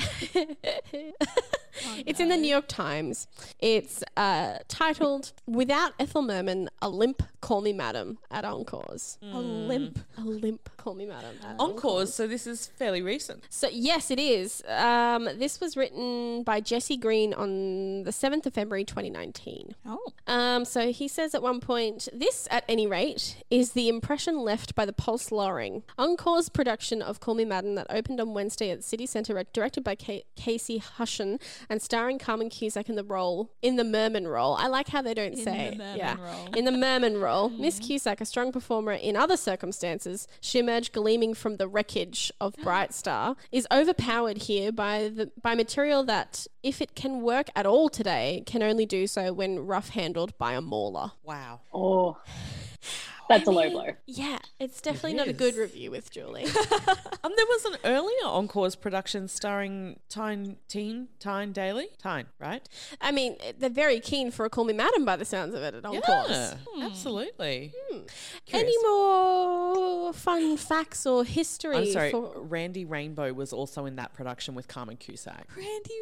it's 2.05 2.19
in 2.19 2.29
the 2.29 2.37
New 2.37 2.49
York 2.49 2.67
Times. 2.67 3.27
It's 3.59 4.03
uh, 4.15 4.59
titled 4.67 5.33
"Without 5.45 5.93
Ethel 5.99 6.21
Merman, 6.21 6.69
a 6.81 6.89
limp 6.89 7.23
call 7.41 7.61
me 7.61 7.73
madam 7.73 8.17
at 8.31 8.45
Encores." 8.45 9.17
A 9.21 9.39
limp. 9.39 9.99
A 10.17 10.21
limp 10.21 10.69
call 10.77 10.95
me 10.95 11.05
madam. 11.05 11.35
At 11.43 11.59
Encores, 11.59 12.13
so 12.13 12.27
this 12.27 12.47
is 12.47 12.67
fairly 12.67 13.01
recent. 13.01 13.43
So 13.49 13.67
yes, 13.71 14.11
it 14.11 14.19
is. 14.19 14.63
Um, 14.67 15.29
this 15.37 15.59
was 15.59 15.75
written 15.75 16.43
by 16.43 16.59
Jesse 16.59 16.97
Green 16.97 17.33
on 17.33 18.03
the 18.03 18.11
seventh 18.11 18.45
of 18.45 18.53
February, 18.53 18.85
twenty 18.85 19.09
nineteen. 19.09 19.75
Oh. 19.85 20.13
Um, 20.27 20.65
so 20.65 20.91
he 20.91 21.07
says 21.07 21.33
at 21.33 21.41
one 21.41 21.59
point, 21.59 22.07
this, 22.13 22.47
at 22.51 22.63
any 22.67 22.87
rate, 22.87 23.37
is 23.49 23.71
the 23.71 23.89
impression 23.89 24.39
left 24.39 24.75
by 24.75 24.85
the 24.85 24.93
Pulse 24.93 25.31
Loring. 25.31 25.83
Encore's 25.97 26.49
production 26.49 27.01
of 27.01 27.19
Call 27.19 27.35
Me 27.35 27.45
Madam 27.45 27.75
that 27.75 27.87
opened 27.89 28.19
on 28.19 28.33
Wednesday 28.33 28.69
at 28.71 28.83
City 28.83 29.05
Centre, 29.05 29.41
directed 29.53 29.83
by 29.83 29.95
Ca- 29.95 30.23
Casey 30.35 30.77
Hushion 30.97 31.39
and 31.69 31.81
starring 31.81 32.19
Carmen 32.19 32.49
Cusack 32.49 32.89
in 32.89 32.95
the 32.95 33.03
role, 33.03 33.51
in 33.61 33.75
the 33.75 33.83
Merman 33.83 34.27
role. 34.27 34.55
I 34.55 34.67
like 34.67 34.89
how 34.89 35.01
they 35.01 35.13
don't 35.13 35.33
In 35.33 35.43
say, 35.43 35.75
Merman 35.77 35.97
yeah, 35.97 36.15
role. 36.19 36.47
in 36.55 36.65
the 36.65 36.71
Merman 36.71 37.17
role. 37.19 37.49
Miss 37.57 37.75
mm-hmm. 37.75 37.87
Cusack, 37.87 38.21
a 38.21 38.25
strong 38.25 38.51
performer 38.51 38.93
in 38.93 39.15
other 39.15 39.37
circumstances, 39.37 40.27
she 40.41 40.59
emerged 40.59 40.93
gleaming 40.93 41.33
from 41.33 41.57
the 41.57 41.67
wreckage 41.67 42.31
of 42.39 42.55
Bright 42.63 42.93
Star, 42.93 43.35
is 43.51 43.67
overpowered 43.71 44.43
here 44.43 44.71
by 44.71 45.09
the 45.09 45.31
by 45.41 45.55
material 45.55 46.03
that, 46.05 46.47
if 46.63 46.81
it 46.81 46.95
can 46.95 47.21
work 47.21 47.49
at 47.55 47.65
all 47.65 47.89
today, 47.89 48.43
can 48.45 48.63
only 48.63 48.85
do 48.85 49.07
so 49.07 49.33
when 49.33 49.59
rough 49.59 49.89
handled 49.89 50.37
by 50.37 50.53
a 50.53 50.61
mauler. 50.61 51.11
Wow. 51.23 51.61
Oh, 51.73 52.17
that's 53.29 53.47
a 53.47 53.51
low 53.51 53.69
blow. 53.69 53.87
Yeah, 54.05 54.39
it's 54.59 54.81
definitely 54.81 55.13
not 55.15 55.27
a 55.27 55.33
good 55.33 55.55
review 55.55 55.91
with 55.91 56.11
Julie. 56.11 56.45
Um, 57.23 57.33
there 57.35 57.45
was 57.47 57.65
an 57.65 57.77
earlier 57.83 58.25
Encores 58.25 58.75
production 58.75 59.27
starring 59.27 59.99
Tyne 60.07 60.57
Teen 60.69 61.07
Tyne 61.19 61.51
Daly. 61.51 61.87
Tyne, 62.01 62.27
right? 62.39 62.65
I 63.01 63.11
mean, 63.11 63.35
they're 63.57 63.69
very 63.71 63.99
keen 63.99 64.31
for 64.31 64.45
a 64.45 64.49
Call 64.49 64.63
Me 64.63 64.71
Madam 64.71 65.03
by 65.03 65.17
the 65.17 65.25
sounds 65.25 65.53
of 65.55 65.61
it 65.63 65.73
at 65.73 65.83
Encores. 65.83 66.29
Yeah, 66.29 66.53
absolutely. 66.85 67.73
Any 68.53 68.75
more 68.83 70.13
fun 70.13 70.57
facts 70.57 71.05
or 71.05 71.23
history? 71.25 71.75
I'm 71.75 71.91
sorry. 71.91 72.11
For- 72.11 72.33
Randy 72.39 72.85
Rainbow 72.85 73.33
was 73.33 73.51
also 73.51 73.85
in 73.85 73.95
that 73.97 74.13
production 74.13 74.55
with 74.55 74.67
Carmen 74.67 74.95
Cusack. 74.97 75.47
Randy 75.55 75.99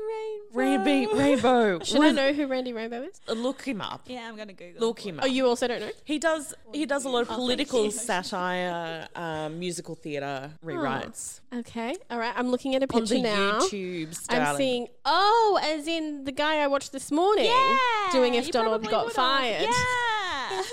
Rainbow. 0.53 0.53
Randy 0.53 1.07
Rainbow. 1.13 1.79
Should 1.83 2.01
I 2.03 2.11
know 2.11 2.33
who 2.33 2.45
Randy 2.47 2.73
Rainbow 2.73 3.03
is? 3.03 3.19
Look 3.27 3.63
him 3.63 3.81
up. 3.81 4.01
Yeah, 4.07 4.27
I'm 4.27 4.35
gonna 4.35 4.53
Google. 4.53 4.87
Look 4.87 4.99
him 4.99 5.19
up. 5.19 5.25
Oh, 5.25 5.27
you 5.27 5.47
also 5.47 5.67
don't 5.67 5.79
know? 5.81 5.91
He 6.03 6.19
does. 6.19 6.53
He 6.73 6.85
does 6.85 7.05
a 7.05 7.09
lot 7.15 7.21
of 7.21 7.27
political 7.29 7.89
satire, 7.91 9.07
um, 9.15 9.59
musical 9.59 9.95
theatre 9.95 10.51
rewrites 10.63 11.39
Okay, 11.53 11.95
all 12.11 12.19
right. 12.19 12.33
I'm 12.35 12.49
looking 12.49 12.75
at 12.75 12.83
a 12.83 12.93
on 12.93 13.01
picture 13.01 13.15
the 13.15 13.21
now. 13.21 13.59
YouTube. 13.61 14.25
I'm 14.29 14.39
darling. 14.43 14.57
seeing. 14.57 14.87
Oh, 15.05 15.59
as 15.63 15.87
in 15.87 16.25
the 16.25 16.31
guy 16.31 16.57
I 16.57 16.67
watched 16.67 16.91
this 16.91 17.11
morning 17.11 17.45
Yeah, 17.45 17.77
doing 18.11 18.33
If 18.35 18.47
you 18.47 18.51
Donald 18.51 18.81
probably 18.83 18.89
Got 18.91 19.03
would've. 19.05 19.15
Fired. 19.15 19.61
Yeah. 19.61 19.71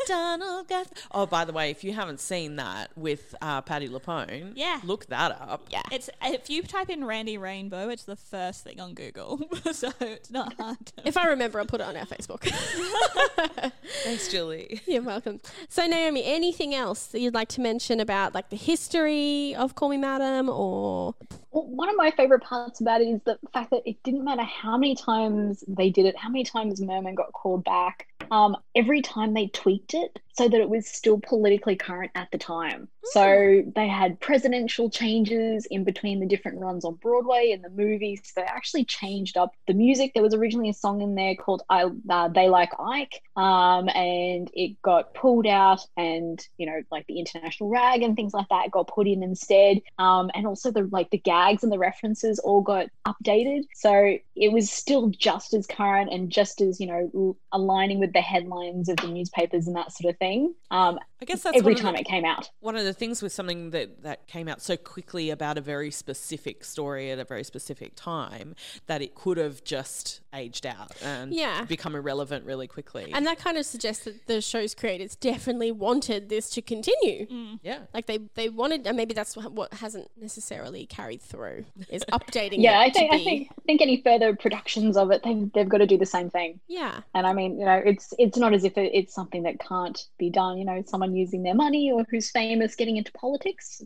Donald 0.06 0.68
got. 0.68 0.86
Oh, 1.10 1.26
by 1.26 1.44
the 1.44 1.52
way, 1.52 1.70
if 1.70 1.84
you 1.84 1.92
haven't 1.92 2.20
seen 2.20 2.56
that 2.56 2.90
with 2.96 3.34
uh, 3.42 3.60
Patti 3.62 3.88
LuPone, 3.88 4.52
Yeah. 4.54 4.80
look 4.84 5.06
that 5.06 5.32
up. 5.40 5.66
Yeah. 5.70 5.82
It's 5.90 6.08
if 6.22 6.48
you 6.50 6.62
type 6.62 6.90
in 6.90 7.04
Randy 7.04 7.38
Rainbow, 7.38 7.88
it's 7.88 8.04
the 8.04 8.16
first 8.16 8.64
thing 8.64 8.80
on 8.80 8.94
Google, 8.94 9.40
so 9.72 9.90
it's 10.00 10.30
not 10.30 10.54
hard. 10.54 10.78
To 10.86 10.92
If 11.08 11.16
I 11.16 11.26
remember, 11.28 11.58
I'll 11.58 11.66
put 11.66 11.80
it 11.80 11.86
on 11.86 11.96
our 11.96 12.06
Facebook. 12.06 12.42
Thanks, 14.04 14.28
Julie. 14.28 14.80
You're 14.86 15.02
welcome. 15.02 15.40
So, 15.68 15.86
Naomi, 15.86 16.24
anything 16.24 16.74
else 16.74 17.06
that 17.06 17.20
you'd 17.20 17.34
like 17.34 17.48
to 17.50 17.60
mention 17.60 18.00
about 18.00 18.34
like 18.34 18.50
the 18.50 18.56
history 18.56 19.54
of 19.54 19.74
Call 19.74 19.88
Me 19.88 19.96
Madam 19.96 20.48
or 20.48 21.14
Well, 21.50 21.66
one 21.66 21.88
of 21.88 21.96
my 21.96 22.10
favorite 22.12 22.42
parts 22.42 22.80
about 22.80 23.00
it 23.00 23.06
is 23.08 23.20
the 23.24 23.38
fact 23.52 23.70
that 23.70 23.82
it 23.86 24.02
didn't 24.02 24.24
matter 24.24 24.42
how 24.42 24.76
many 24.76 24.94
times 24.94 25.64
they 25.68 25.90
did 25.90 26.06
it, 26.06 26.16
how 26.16 26.28
many 26.28 26.44
times 26.44 26.80
Merman 26.80 27.14
got 27.14 27.32
called 27.32 27.64
back. 27.64 28.08
Um, 28.30 28.56
every 28.74 29.02
time 29.02 29.34
they 29.34 29.48
tweaked 29.48 29.94
it 29.94 30.18
so 30.34 30.48
that 30.48 30.60
it 30.60 30.68
was 30.68 30.86
still 30.86 31.20
politically 31.20 31.76
current 31.76 32.10
at 32.14 32.30
the 32.30 32.38
time. 32.38 32.88
So 33.04 33.62
they 33.74 33.88
had 33.88 34.20
presidential 34.20 34.88
changes 34.88 35.66
in 35.66 35.84
between 35.84 36.20
the 36.20 36.26
different 36.26 36.60
runs 36.60 36.84
on 36.84 36.94
Broadway 36.94 37.50
and 37.52 37.62
the 37.62 37.68
movies. 37.68 38.22
So 38.24 38.40
they 38.40 38.46
actually 38.46 38.84
changed 38.84 39.36
up 39.36 39.52
the 39.66 39.74
music. 39.74 40.12
There 40.14 40.22
was 40.22 40.34
originally 40.34 40.70
a 40.70 40.74
song 40.74 41.00
in 41.02 41.16
there 41.16 41.34
called 41.34 41.62
"I 41.68 41.90
uh, 42.08 42.28
They 42.28 42.48
Like 42.48 42.70
Ike," 42.78 43.20
um, 43.36 43.88
and 43.88 44.48
it 44.54 44.80
got 44.82 45.14
pulled 45.14 45.46
out, 45.46 45.84
and 45.96 46.40
you 46.58 46.66
know, 46.66 46.80
like 46.90 47.06
the 47.08 47.18
international 47.18 47.70
rag 47.70 48.02
and 48.02 48.14
things 48.14 48.32
like 48.32 48.48
that 48.50 48.70
got 48.70 48.86
put 48.86 49.08
in 49.08 49.22
instead. 49.22 49.82
Um, 49.98 50.30
and 50.34 50.46
also 50.46 50.70
the 50.70 50.88
like 50.92 51.10
the 51.10 51.18
gags 51.18 51.64
and 51.64 51.72
the 51.72 51.78
references 51.78 52.38
all 52.38 52.62
got 52.62 52.86
updated. 53.06 53.64
So 53.74 54.16
it 54.36 54.52
was 54.52 54.70
still 54.70 55.08
just 55.08 55.54
as 55.54 55.66
current 55.66 56.12
and 56.12 56.30
just 56.30 56.60
as 56.60 56.80
you 56.80 56.86
know 56.86 57.36
aligning 57.50 57.98
with 57.98 58.11
the 58.12 58.20
headlines 58.20 58.88
of 58.88 58.96
the 58.96 59.08
newspapers 59.08 59.66
and 59.66 59.76
that 59.76 59.92
sort 59.92 60.12
of 60.12 60.18
thing. 60.18 60.54
Um, 60.70 60.98
I 61.20 61.24
guess 61.24 61.42
that's 61.42 61.56
every 61.56 61.74
time 61.74 61.94
the- 61.94 62.00
it 62.00 62.06
came 62.06 62.24
out. 62.24 62.50
One 62.60 62.76
of 62.76 62.84
the 62.84 62.92
things 62.92 63.22
with 63.22 63.32
something 63.32 63.70
that, 63.70 64.02
that 64.02 64.26
came 64.26 64.48
out 64.48 64.60
so 64.60 64.76
quickly 64.76 65.30
about 65.30 65.56
a 65.58 65.60
very 65.60 65.90
specific 65.90 66.64
story 66.64 67.10
at 67.10 67.18
a 67.18 67.24
very 67.24 67.44
specific 67.44 67.92
time 67.94 68.54
that 68.86 69.02
it 69.02 69.14
could 69.14 69.36
have 69.38 69.62
just 69.64 70.20
aged 70.34 70.66
out 70.66 70.90
and 71.02 71.32
Yeah. 71.32 71.64
become 71.64 71.94
irrelevant 71.94 72.44
really 72.44 72.66
quickly. 72.66 73.10
And 73.14 73.26
that 73.26 73.38
kind 73.38 73.56
of 73.56 73.64
suggests 73.66 74.04
that 74.04 74.26
the 74.26 74.40
show's 74.40 74.74
creators 74.74 75.14
definitely 75.14 75.70
wanted 75.72 76.28
this 76.28 76.50
to 76.50 76.62
continue. 76.62 77.26
yeah. 77.62 77.80
Like 77.94 78.06
they, 78.06 78.18
they 78.34 78.48
wanted, 78.48 78.86
and 78.86 78.96
maybe 78.96 79.14
that's 79.14 79.36
what, 79.36 79.52
what 79.52 79.74
hasn't 79.74 80.10
necessarily 80.20 80.86
carried 80.86 81.22
through 81.22 81.64
is 81.88 82.02
updating. 82.12 82.56
Yeah, 82.62 82.80
it 82.82 82.86
I 82.86 82.90
think 82.90 83.12
I 83.12 83.16
be- 83.18 83.24
think 83.24 83.48
I 83.52 83.60
think 83.66 83.80
any 83.82 84.00
further 84.02 84.34
productions 84.34 84.96
of 84.96 85.10
it, 85.12 85.22
they've, 85.22 85.52
they've 85.52 85.68
got 85.68 85.78
to 85.78 85.86
do 85.86 85.96
the 85.98 86.06
same 86.06 86.30
thing. 86.30 86.58
Yeah, 86.66 87.00
And 87.14 87.26
I 87.26 87.32
mean, 87.32 87.58
you 87.60 87.64
know, 87.66 87.80
it's 87.84 88.01
it's 88.18 88.38
not 88.38 88.54
as 88.54 88.64
if 88.64 88.72
it's 88.76 89.14
something 89.14 89.42
that 89.44 89.58
can't 89.60 89.98
be 90.18 90.30
done. 90.30 90.58
You 90.58 90.64
know, 90.64 90.82
someone 90.86 91.14
using 91.14 91.42
their 91.42 91.54
money 91.54 91.90
or 91.92 92.04
who's 92.10 92.30
famous 92.30 92.74
getting 92.74 92.96
into 92.96 93.12
politics. 93.12 93.82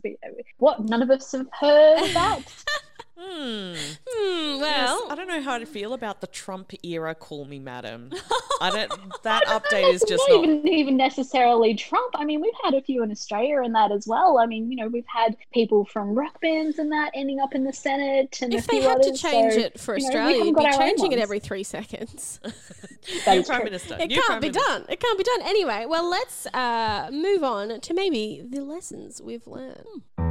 What? 0.57 0.83
None 0.83 1.01
of 1.01 1.09
us 1.09 1.31
have 1.31 1.47
heard 1.59 2.03
of 2.03 2.13
that. 2.13 2.41
Hmm. 3.19 3.73
Hmm, 4.07 4.59
Yes, 4.59 4.89
well, 4.89 5.07
I 5.09 5.15
don't 5.15 5.27
know 5.27 5.41
how 5.41 5.57
to 5.57 5.65
feel 5.65 5.93
about 5.93 6.21
the 6.21 6.27
Trump 6.27 6.71
era 6.83 7.15
"Call 7.15 7.45
Me 7.45 7.57
Madam." 7.59 8.11
I 8.61 8.69
don't. 8.69 9.23
That 9.23 9.43
update 9.47 9.91
is 9.93 10.03
just 10.07 10.23
not 10.29 10.41
not. 10.41 10.43
even 10.49 10.67
even 10.67 10.97
necessarily 10.97 11.73
Trump. 11.75 12.13
I 12.15 12.25
mean, 12.25 12.41
we've 12.41 12.53
had 12.63 12.73
a 12.73 12.81
few 12.81 13.03
in 13.03 13.11
Australia 13.11 13.61
and 13.63 13.73
that 13.75 13.91
as 13.91 14.07
well. 14.07 14.37
I 14.37 14.45
mean, 14.45 14.69
you 14.71 14.77
know, 14.77 14.87
we've 14.87 15.05
had 15.07 15.35
people 15.53 15.85
from 15.85 16.13
rock 16.15 16.39
bands 16.41 16.77
and 16.79 16.91
that 16.91 17.11
ending 17.15 17.39
up 17.39 17.55
in 17.55 17.63
the 17.63 17.73
Senate 17.73 18.37
and 18.41 18.53
if 18.53 18.67
they 18.67 18.81
had 18.81 19.01
to 19.03 19.13
change 19.15 19.53
so, 19.53 19.59
it 19.59 19.79
for 19.79 19.97
you 19.97 20.03
know, 20.03 20.07
Australia, 20.07 20.43
you'd 20.45 20.55
be 20.55 20.71
changing 20.77 21.11
it 21.11 21.19
every 21.19 21.39
three 21.39 21.63
seconds. 21.63 22.39
New 22.45 23.19
Prime 23.23 23.43
true. 23.43 23.63
Minister. 23.63 23.95
It 23.99 24.07
new 24.09 24.15
can't 24.15 24.25
Prime 24.27 24.39
be 24.41 24.47
Minister. 24.49 24.67
done. 24.69 24.85
It 24.89 24.99
can't 24.99 25.17
be 25.17 25.23
done. 25.23 25.41
Anyway, 25.43 25.85
well, 25.87 26.09
let's 26.09 26.45
uh, 26.47 27.09
move 27.11 27.43
on 27.43 27.79
to 27.81 27.93
maybe 27.93 28.43
the 28.47 28.61
lessons 28.61 29.21
we've 29.21 29.47
learned. 29.47 29.85
Is 30.19 30.26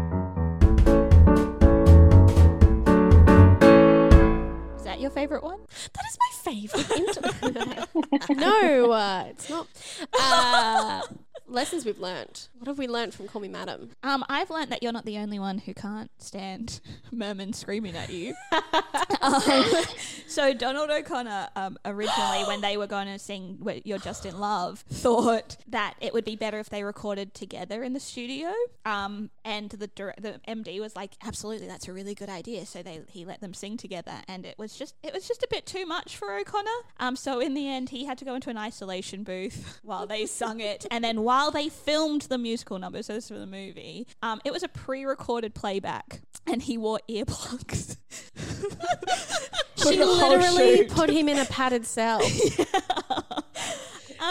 that 4.97 5.03
your 5.03 5.11
favorite 5.11 5.43
one? 5.43 5.59
That 5.93 6.05
is 6.09 6.17
my 6.21 6.31
favourite. 6.53 7.87
No, 8.37 8.93
uh, 8.93 9.25
it's 9.29 9.51
not. 9.51 9.67
Uh, 10.13 11.03
lessons 11.49 11.85
we've 11.85 11.99
learned. 11.99 12.49
What 12.59 12.69
have 12.69 12.79
we 12.79 12.89
learned 12.89 13.15
from 13.15 13.29
Call 13.29 13.41
Me 13.41 13.49
Madam? 13.49 13.91
Um, 14.03 14.25
I've 14.29 14.51
learnt 14.51 14.71
that 14.71 14.83
you're 14.83 14.93
not 14.93 15.05
the 15.05 15.19
only 15.19 15.39
one 15.39 15.59
who 15.59 15.75
can't 15.75 16.11
stand 16.19 16.81
Merman 17.13 17.53
screaming 17.53 17.97
at 17.97 18.11
you. 18.11 18.35
um, 19.23 19.43
so 20.27 20.53
Donald 20.53 20.91
O'Connor, 20.91 21.49
um, 21.57 21.79
originally 21.85 22.45
when 22.45 22.61
they 22.61 22.77
were 22.77 22.87
going 22.87 23.07
to 23.07 23.19
sing 23.19 23.59
"You're 23.85 23.99
Just 23.99 24.27
in 24.27 24.39
Love," 24.39 24.85
thought 24.91 25.57
that 25.69 25.95
it 26.01 26.13
would 26.13 26.25
be 26.25 26.37
better 26.37 26.59
if 26.59 26.71
they 26.71 26.83
recorded 26.83 27.35
together 27.35 27.83
in 27.83 27.93
the 27.93 28.01
studio. 28.01 28.53
Um, 28.85 29.31
and 29.45 29.71
the 29.71 29.87
dir- 29.89 30.15
the 30.21 30.41
MD 30.49 30.81
was 30.81 30.97
like, 30.97 31.13
"Absolutely, 31.25 31.67
that's 31.67 31.89
a 31.89 31.93
really 31.93 32.15
good 32.15 32.29
idea." 32.29 32.67
So 32.67 32.83
they 32.83 33.03
he 33.09 33.25
let 33.25 33.41
them 33.41 33.55
sing 33.55 33.77
together, 33.77 34.23
and 34.29 34.45
it 34.45 34.59
was 34.59 34.77
just 34.77 34.95
it 35.03 35.13
was 35.13 35.29
just 35.29 35.43
a 35.43 35.49
bit 35.51 35.67
too 35.67 35.87
much 35.87 36.17
for 36.17 36.35
O'Connor. 36.35 36.71
Um, 36.99 37.17
so 37.17 37.41
in 37.41 37.55
the 37.55 37.69
end, 37.69 37.91
he 37.91 38.05
had 38.05 38.19
to 38.19 38.25
go 38.25 38.35
into 38.35 38.51
an 38.51 38.59
isolation 38.59 39.23
booth 39.23 39.81
while 39.83 40.07
they 40.07 40.27
sung 40.27 40.61
it, 40.61 40.87
and 40.91 41.05
then 41.05 41.23
while 41.23 41.36
they 41.53 41.69
filmed 41.69 42.23
the 42.23 42.39
musical 42.39 42.79
number, 42.79 43.03
so 43.03 43.15
this 43.15 43.25
is 43.25 43.31
for 43.31 43.39
the 43.39 43.47
movie, 43.47 44.07
um, 44.23 44.41
it 44.45 44.53
was 44.53 44.63
a 44.63 44.69
pre-recorded 44.69 45.55
playback, 45.55 46.21
and 46.47 46.63
he 46.63 46.79
wore 46.79 47.01
earplugs. 47.09 47.97
She 49.77 50.03
literally 50.03 50.85
put 50.85 51.11
him 51.11 51.29
in 51.29 51.39
a 51.39 51.45
padded 51.45 51.87
cell. 51.87 52.21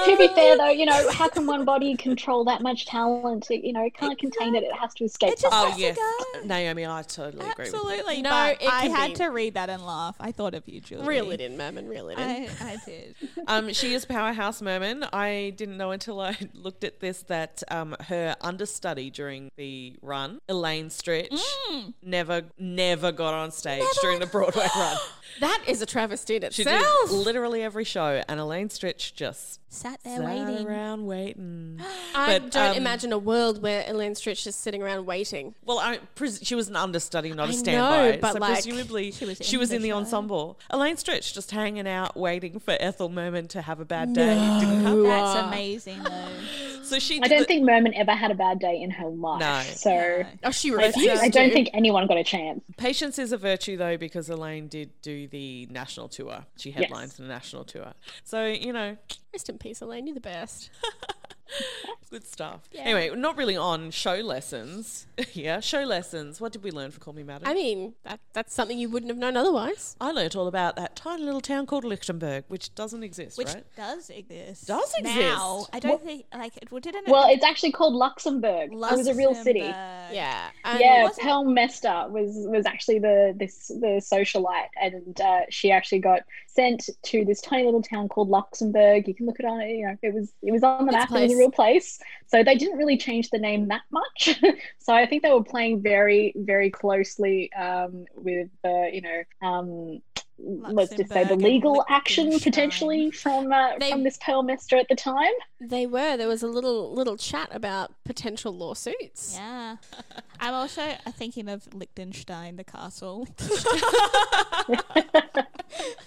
to 0.06 0.18
be 0.18 0.28
fair, 0.30 0.58
though, 0.58 0.70
you 0.70 0.86
know, 0.86 1.10
how 1.12 1.30
can 1.30 1.46
one 1.48 1.64
body 1.66 1.96
control 1.96 2.44
that 2.46 2.62
much 2.62 2.86
talent? 2.86 3.50
It, 3.50 3.64
you 3.66 3.72
know, 3.74 3.84
it 3.86 3.94
can't 3.94 4.18
contain 4.20 4.56
it. 4.56 4.64
It 4.64 4.74
has 4.74 4.94
to 4.96 5.06
escape. 5.06 5.34
It 5.34 5.40
just 5.42 5.54
Oh 5.54 5.68
has 5.68 5.76
to 5.76 5.82
yes, 5.82 5.96
go. 5.98 6.42
Naomi, 6.46 6.86
I 6.86 7.02
totally 7.04 7.50
agree 7.50 7.66
with 7.66 7.74
you. 7.74 7.80
Absolutely. 7.80 8.22
No, 8.22 8.46
it 8.60 8.68
I 8.70 8.88
had 8.88 9.10
be- 9.12 9.16
to 9.16 9.26
read 9.28 9.54
that 9.54 9.70
and 9.70 9.86
laugh. 9.86 10.16
I 10.20 10.32
thought 10.32 10.54
of 10.54 10.68
you, 10.68 10.82
Julie. 10.82 11.06
Reel 11.08 11.32
it 11.32 11.42
in, 11.42 11.56
Merman. 11.58 11.88
Reel 11.88 12.10
it 12.10 12.18
in. 12.18 12.24
I, 12.24 12.50
I 12.62 12.78
did. 12.86 13.16
Um, 13.48 13.72
she 13.74 13.94
is 13.94 14.06
powerhouse 14.06 14.60
merman. 14.60 15.06
I 15.14 15.54
didn't 15.56 15.78
know 15.78 15.92
until 15.92 16.20
I 16.20 16.36
looked 16.56 16.84
at 16.84 17.00
this 17.00 17.22
that 17.24 17.62
um, 17.70 17.96
her 18.08 18.36
understudy 18.42 19.12
during 19.12 19.52
the 19.56 19.96
run, 20.02 20.40
Elaine 20.50 20.90
Stritch, 20.90 21.30
Mm. 21.70 21.94
never, 22.02 22.44
never 22.58 23.12
got 23.12 23.34
on 23.36 23.52
stage 23.52 23.84
during 24.02 24.20
the 24.20 24.26
Broadway 24.26 24.68
run. 24.76 24.98
that 25.42 25.62
is 25.68 25.82
a 25.82 25.86
travesty 25.86 26.38
in 26.38 26.50
She 26.52 26.64
did 26.64 26.84
literally 27.12 27.62
every 27.62 27.84
show, 27.84 28.24
and 28.28 28.40
Elaine 28.40 28.70
Stritch 28.70 29.14
just 29.14 29.60
Sat 29.76 30.00
there 30.04 30.18
sat 30.18 30.26
waiting. 30.26 30.66
around 30.68 31.06
waiting. 31.06 31.80
I 32.16 32.40
But, 32.40 32.52
don't 32.52 32.72
um, 32.72 32.78
imagine 32.78 33.12
a 33.14 33.18
world 33.18 33.62
where 33.62 33.84
Elaine 33.88 34.14
Stritch 34.14 34.48
is 34.48 34.56
sitting 34.56 34.82
around 34.82 35.06
waiting. 35.06 35.54
Well, 35.66 35.80
I 35.80 36.00
pres- 36.16 36.40
she 36.42 36.56
was 36.56 36.70
an 36.70 36.76
understudy, 36.76 37.32
not 37.34 37.50
a 37.50 37.52
I 37.52 37.56
standby. 37.56 38.12
know, 38.12 38.18
but, 38.22 38.34
so 38.34 38.40
like, 38.40 38.54
presumably 38.54 39.12
she 39.12 39.26
was 39.26 39.38
she 39.42 39.56
in 39.56 39.60
was 39.60 39.70
the 39.70 39.76
in 39.76 39.82
the 39.82 39.90
show. 39.90 39.98
ensemble. 39.98 40.58
Elaine 40.70 40.96
Stritch 40.96 41.34
just 41.34 41.52
hanging 41.52 41.88
out, 41.88 42.16
waiting 42.18 42.60
for 42.60 42.76
Ethel 42.80 43.10
Merman 43.10 43.48
to 43.50 43.62
have 43.62 43.80
a 43.80 43.86
bad 43.86 44.14
day. 44.14 44.34
Didn't. 44.60 45.04
That's 45.04 45.48
amazing, 45.48 46.02
though. 46.04 46.12
So 46.86 47.00
she. 47.00 47.20
I 47.22 47.28
don't 47.28 47.40
the- 47.40 47.46
think 47.46 47.66
Merman 47.66 47.94
ever 47.96 48.12
had 48.12 48.32
a 48.32 48.36
bad 48.36 48.60
day 48.60 48.82
in 48.82 48.92
her 48.92 49.08
life. 49.08 49.40
No. 49.40 49.62
So 49.76 50.24
Oh, 50.44 50.52
she 50.52 50.72
I, 50.72 50.88
refused. 50.88 51.24
I 51.24 51.30
don't 51.30 51.52
think 51.52 51.70
anyone 51.74 52.08
got 52.08 52.18
a 52.18 52.24
chance. 52.24 52.62
Patience 52.78 53.18
is 53.20 53.32
a 53.32 53.38
virtue, 53.38 53.76
though, 53.78 53.98
because 53.98 54.30
Elaine 54.30 54.68
did 54.68 54.92
do 55.02 55.28
the 55.28 55.68
national 55.72 56.08
tour. 56.10 56.46
She 56.58 56.72
headlined 56.72 57.12
the 57.12 57.24
national 57.24 57.64
tour. 57.64 57.94
So, 58.24 58.46
you 58.46 58.72
know, 58.74 58.98
Rest 59.34 59.50
in 59.50 59.58
peace, 59.58 59.82
Elaine. 59.82 60.08
You're 60.08 60.14
the 60.14 60.22
best. 60.22 60.70
good 62.10 62.26
stuff. 62.26 62.70
Anyway, 62.74 63.10
not 63.16 63.38
really 63.38 63.58
on 63.58 63.92
show 63.92 64.16
lessons. 64.16 65.08
yeah, 65.34 65.60
show 65.60 65.84
lessons. 65.84 66.40
What 66.42 66.52
did 66.52 66.64
we 66.64 66.72
learn 66.72 66.92
for 66.92 67.00
Call 67.00 67.14
Me 67.14 67.24
Madam? 67.24 67.48
I 67.48 67.54
mean, 67.54 67.94
that 68.04 68.20
that's 68.34 68.54
something 68.54 68.78
you 68.78 68.90
wouldn't 68.90 69.10
have 69.10 69.18
known 69.18 69.38
otherwise. 69.38 69.96
I 70.00 70.12
learnt 70.12 70.36
all 70.36 70.48
about 70.48 70.76
that 70.76 70.96
tiny 70.96 71.24
little 71.24 71.42
town 71.42 71.66
called 71.66 71.84
Lichtenburg, 71.84 72.44
which 72.48 72.74
doesn't 72.76 73.04
exist, 73.04 73.38
Which 73.38 73.48
right? 73.48 73.64
does 73.76 74.10
exist. 74.10 74.68
Does 74.68 74.94
exist. 74.98 75.20
Now, 75.20 75.56
exist? 75.56 75.70
I 75.74 75.80
don't 75.80 76.02
think, 76.04 76.26
like, 76.34 76.58
it 76.58 76.72
well, 76.72 76.82
didn't 76.82 77.08
Well, 77.08 77.28
it's 77.30 77.44
actually 77.44 77.72
called 77.72 77.94
Luxembourg. 77.94 78.72
It 78.72 78.78
was 78.78 79.08
a 79.08 79.16
real 79.16 79.36
city. 79.36 79.60
Yeah. 79.60 80.50
And 80.64 80.80
yeah, 80.80 81.04
wasn't- 81.04 81.26
Perle 81.28 81.46
Mesta 81.46 82.08
was 82.10 82.46
was 82.48 82.66
actually 82.66 83.00
the 83.00 83.34
this 83.36 83.68
the 83.68 84.02
socialite, 84.02 84.70
and 84.82 85.20
uh, 85.20 85.42
she 85.50 85.72
actually 85.72 86.00
got 86.00 86.22
sent 86.56 86.90
to 87.04 87.26
this 87.26 87.42
tiny 87.42 87.66
little 87.66 87.82
town 87.82 88.08
called 88.08 88.30
Luxembourg. 88.30 89.08
You 89.08 89.14
can 89.14 89.26
look 89.26 89.40
it 89.40 89.46
on 89.46 89.62
it. 89.62 89.76
You 89.76 89.88
know, 89.88 89.98
it 90.02 90.14
was 90.14 90.34
it 90.42 90.52
was 90.52 90.64
on 90.64 90.86
the 90.86 90.92
map. 90.92 91.12
It 91.12 91.22
was 91.22 91.34
a 91.34 91.38
real 91.38 91.52
place. 91.52 92.00
So 92.28 92.44
they 92.44 92.56
didn't 92.56 92.78
really 92.78 92.98
change 92.98 93.30
the 93.30 93.38
name 93.38 93.68
that 93.68 93.84
much. 93.92 94.40
so 94.80 94.94
I 94.94 95.06
think 95.06 95.24
they 95.24 95.32
were 95.32 95.44
playing 95.44 95.82
very 95.82 96.34
very 96.36 96.70
closely 96.70 97.52
um, 97.54 98.06
with 98.16 98.50
uh, 98.64 98.86
you 98.92 99.02
know. 99.02 99.48
Um, 99.48 100.02
Let's 100.38 100.96
just 100.96 101.12
say 101.12 101.24
the 101.24 101.36
legal 101.36 101.84
action 101.90 102.40
potentially 102.40 103.10
from 103.12 103.52
uh, 103.52 103.78
They- 103.80 103.92
from 103.92 104.04
this 104.04 104.18
Perle 104.18 104.44
Mesta 104.44 104.78
at 104.78 104.88
the 104.90 104.96
time. 104.96 105.32
They 105.62 105.86
were. 105.86 106.18
There 106.18 106.28
was 106.28 106.44
a 106.44 106.48
little 106.48 106.94
little 106.94 107.16
chat 107.18 107.50
about 107.52 107.92
potential 108.04 108.56
lawsuits. 108.56 109.34
Yeah. 109.36 109.78
I'm 110.40 110.54
also 110.54 110.82
uh, 110.82 111.12
thinking 111.12 111.48
of 111.48 111.74
Liechtenstein, 111.74 112.58
the 112.58 112.64
castle. 112.66 113.28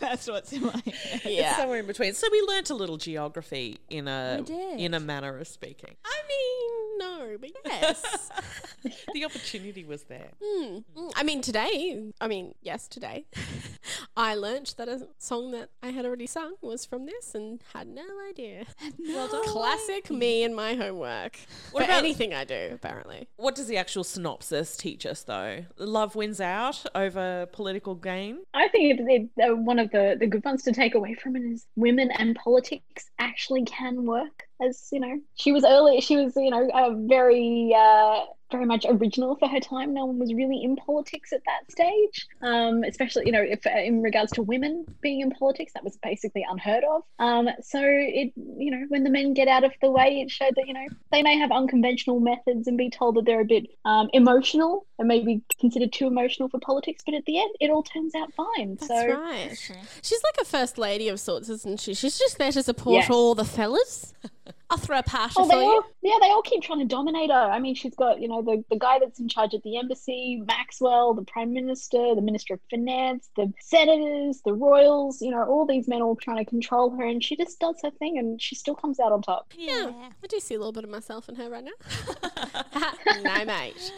That's 0.01 0.27
what's 0.29 0.53
in 0.53 0.65
my 0.67 0.83
head. 0.85 1.21
It's 1.25 1.57
somewhere 1.57 1.79
in 1.81 1.87
between. 1.87 2.13
So 2.15 2.29
we 2.31 2.41
learnt 2.43 2.71
a 2.71 2.75
little 2.75 2.97
geography 2.99 3.79
in 3.89 4.07
a 4.09 4.45
in 4.77 4.93
a 4.95 5.01
manner 5.01 5.39
of 5.39 5.49
speaking. 5.49 5.95
I 6.05 6.17
mean, 6.29 6.88
no, 6.99 7.37
but 7.41 7.51
yes. 7.65 8.31
the 9.15 9.25
opportunity 9.25 9.85
was 9.85 10.05
there. 10.05 10.31
Mm, 10.43 10.85
mm. 10.97 11.13
I 11.17 11.23
mean, 11.23 11.41
today, 11.41 12.13
I 12.21 12.29
mean, 12.29 12.55
yes, 12.63 12.89
today, 12.89 13.27
I 14.17 14.35
learnt 14.35 14.75
that 14.79 14.89
a 14.89 15.09
song 15.19 15.51
that 15.53 15.71
I 15.83 15.89
had 15.91 16.05
already 16.05 16.27
sung 16.27 16.55
was 16.61 16.85
from 16.85 17.07
this 17.07 17.35
and 17.35 17.63
had 17.75 17.89
no 17.89 18.03
idea. 18.29 18.65
Well 19.07 19.29
done. 19.29 19.45
Classic 19.47 20.11
me 20.11 20.43
and 20.45 20.55
my 20.55 20.75
homework. 20.75 21.39
What 21.71 21.83
For 21.85 21.91
about- 21.91 21.99
anything 22.05 22.35
I 22.35 22.45
do, 22.45 22.71
apparently. 22.73 23.29
What 23.37 23.55
does 23.55 23.67
the 23.67 23.77
actual 23.77 24.05
synopsis 24.05 24.77
teach 24.77 25.07
us, 25.07 25.23
though? 25.23 25.65
Love 25.79 26.15
wins 26.17 26.41
out 26.41 26.85
over 26.95 27.47
political 27.53 27.95
gain. 27.95 28.39
I 28.55 28.69
think 28.69 28.99
it, 29.01 29.31
it, 29.39 29.51
uh, 29.51 29.55
one 29.57 29.79
of 29.79 29.91
the, 29.91 30.17
the 30.19 30.27
good 30.27 30.45
ones 30.45 30.63
to 30.65 30.73
take 30.73 30.95
away 30.95 31.15
from 31.15 31.37
it 31.37 31.43
is 31.43 31.67
women 31.77 32.11
and 32.11 32.35
politics 32.37 33.11
actually 33.19 33.65
can 33.65 34.05
work. 34.07 34.48
As 34.61 34.89
you 34.93 35.01
know, 35.01 35.21
she 35.37 35.53
was 35.53 35.65
early. 35.65 36.01
She 36.01 36.17
was 36.17 36.35
you 36.37 36.51
know 36.51 36.69
a 36.75 36.95
very 36.95 37.73
uh, 37.77 38.25
very 38.51 38.67
much 38.67 38.87
original 38.89 39.37
for 39.37 39.49
her 39.49 39.61
time. 39.61 39.95
No 39.95 40.07
one 40.07 40.19
was 40.19 40.33
really 40.35 40.63
in 40.63 40.77
politics 40.77 41.33
at 41.33 41.43
that 41.47 41.71
stage, 41.71 42.27
um, 42.43 42.83
especially 42.85 43.27
you 43.27 43.33
know 43.33 43.43
if 43.43 43.67
uh, 43.67 43.71
in 43.71 44.03
regards 44.03 44.33
to 44.33 44.43
women 44.43 44.85
being 45.01 45.21
in 45.21 45.31
politics, 45.31 45.73
that 45.75 45.85
was 45.85 45.97
basically 46.03 46.45
unheard 46.49 46.85
of. 46.85 47.03
Um, 47.19 47.49
so 47.63 47.81
it 47.83 48.33
you 48.37 48.71
know 48.71 48.85
when 48.89 49.05
the 49.05 49.11
men 49.11 49.35
get 49.35 49.49
out 49.49 49.65
of 49.65 49.73
the 49.83 49.91
way, 49.91 50.21
it 50.21 50.31
showed 50.31 50.55
that 50.57 50.67
you 50.67 50.75
know 50.75 50.87
they 51.13 51.23
may 51.23 51.37
have 51.39 51.51
unconventional 51.51 52.21
methods 52.21 52.67
and 52.67 52.77
be 52.79 52.91
told 52.91 53.17
that 53.17 53.25
they're 53.25 53.41
a 53.41 53.45
bit 53.45 53.67
um, 53.85 54.09
emotional 54.13 54.87
and 54.99 55.07
maybe 55.09 55.43
considered 55.61 55.93
too 55.93 56.07
emotional 56.07 56.49
for 56.49 56.59
politics, 56.59 57.03
but 57.05 57.15
at 57.15 57.25
the 57.25 57.39
end, 57.39 57.51
it 57.61 57.71
all 57.71 57.83
turns 57.85 58.15
out 58.15 58.33
fine. 58.35 58.77
That's 58.77 58.89
so 58.89 59.07
right. 59.15 59.73
She's 60.03 60.23
like 60.25 60.35
a 60.41 60.45
first 60.45 60.77
lady 60.79 61.09
of 61.09 61.21
sorts, 61.21 61.49
isn't 61.49 61.81
she? 61.81 61.95
She's 61.95 62.19
just 62.19 62.39
there 62.39 62.51
to 62.53 62.63
support 62.63 62.95
Yes. 62.95 63.11
all 63.11 63.35
the 63.35 63.45
fellas. 63.45 64.15
I'll 64.71 64.77
throw 64.77 64.99
a 64.99 65.03
party 65.03 65.35
Oh, 65.39 65.45
for 65.45 65.49
they 65.57 65.63
you. 65.63 65.71
all, 65.71 65.83
yeah, 66.03 66.17
they 66.21 66.29
all 66.29 66.43
keep 66.43 66.63
trying 66.63 66.81
to 66.81 66.85
dominate 66.85 67.31
her. 67.31 67.35
I 67.37 67.59
mean, 67.59 67.75
she's 67.75 67.95
got, 67.95 68.21
you 68.21 68.29
know, 68.29 68.43
the, 68.43 68.63
the 68.71 68.79
guy 68.79 68.99
that's 68.99 69.19
in 69.19 69.27
charge 69.27 69.55
at 69.55 69.63
the 69.63 69.79
embassy, 69.79 70.43
Maxwell, 70.47 71.15
the 71.15 71.23
prime 71.23 71.55
minister, 71.55 72.15
the 72.15 72.21
minister 72.21 72.55
of 72.55 72.61
finance, 72.71 73.31
the 73.35 73.51
senators, 73.61 74.43
the 74.45 74.53
royals, 74.53 75.23
you 75.23 75.31
know, 75.31 75.43
all 75.45 75.65
these 75.67 75.89
men 75.89 76.03
all 76.03 76.17
trying 76.17 76.37
to 76.37 76.45
control 76.45 76.91
her, 76.97 77.05
and 77.07 77.25
she 77.25 77.35
just 77.35 77.59
does 77.61 77.77
her 77.83 77.91
thing, 77.93 78.19
and 78.19 78.43
she 78.43 78.55
still 78.55 78.75
comes 78.75 79.01
out 79.01 79.11
on 79.11 79.23
top. 79.23 79.53
Yeah, 79.57 79.91
I 80.23 80.27
do 80.29 80.39
see 80.39 80.55
a 80.55 80.59
little 80.59 80.73
bit 80.73 80.85
of 80.85 80.91
myself 80.91 81.29
in 81.31 81.37
her 81.37 81.49
right 81.49 81.65
now. 81.65 82.93
no, 83.23 83.45
mate. 83.47 83.93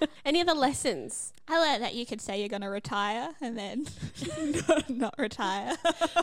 Any 0.26 0.40
other 0.40 0.54
lessons? 0.54 1.32
I 1.48 1.60
learned 1.60 1.84
that 1.84 1.94
you 1.94 2.04
could 2.04 2.20
say 2.20 2.40
you're 2.40 2.48
going 2.48 2.62
to 2.62 2.68
retire 2.68 3.28
and 3.40 3.56
then 3.56 3.86
not 4.88 5.14
retire. 5.16 5.76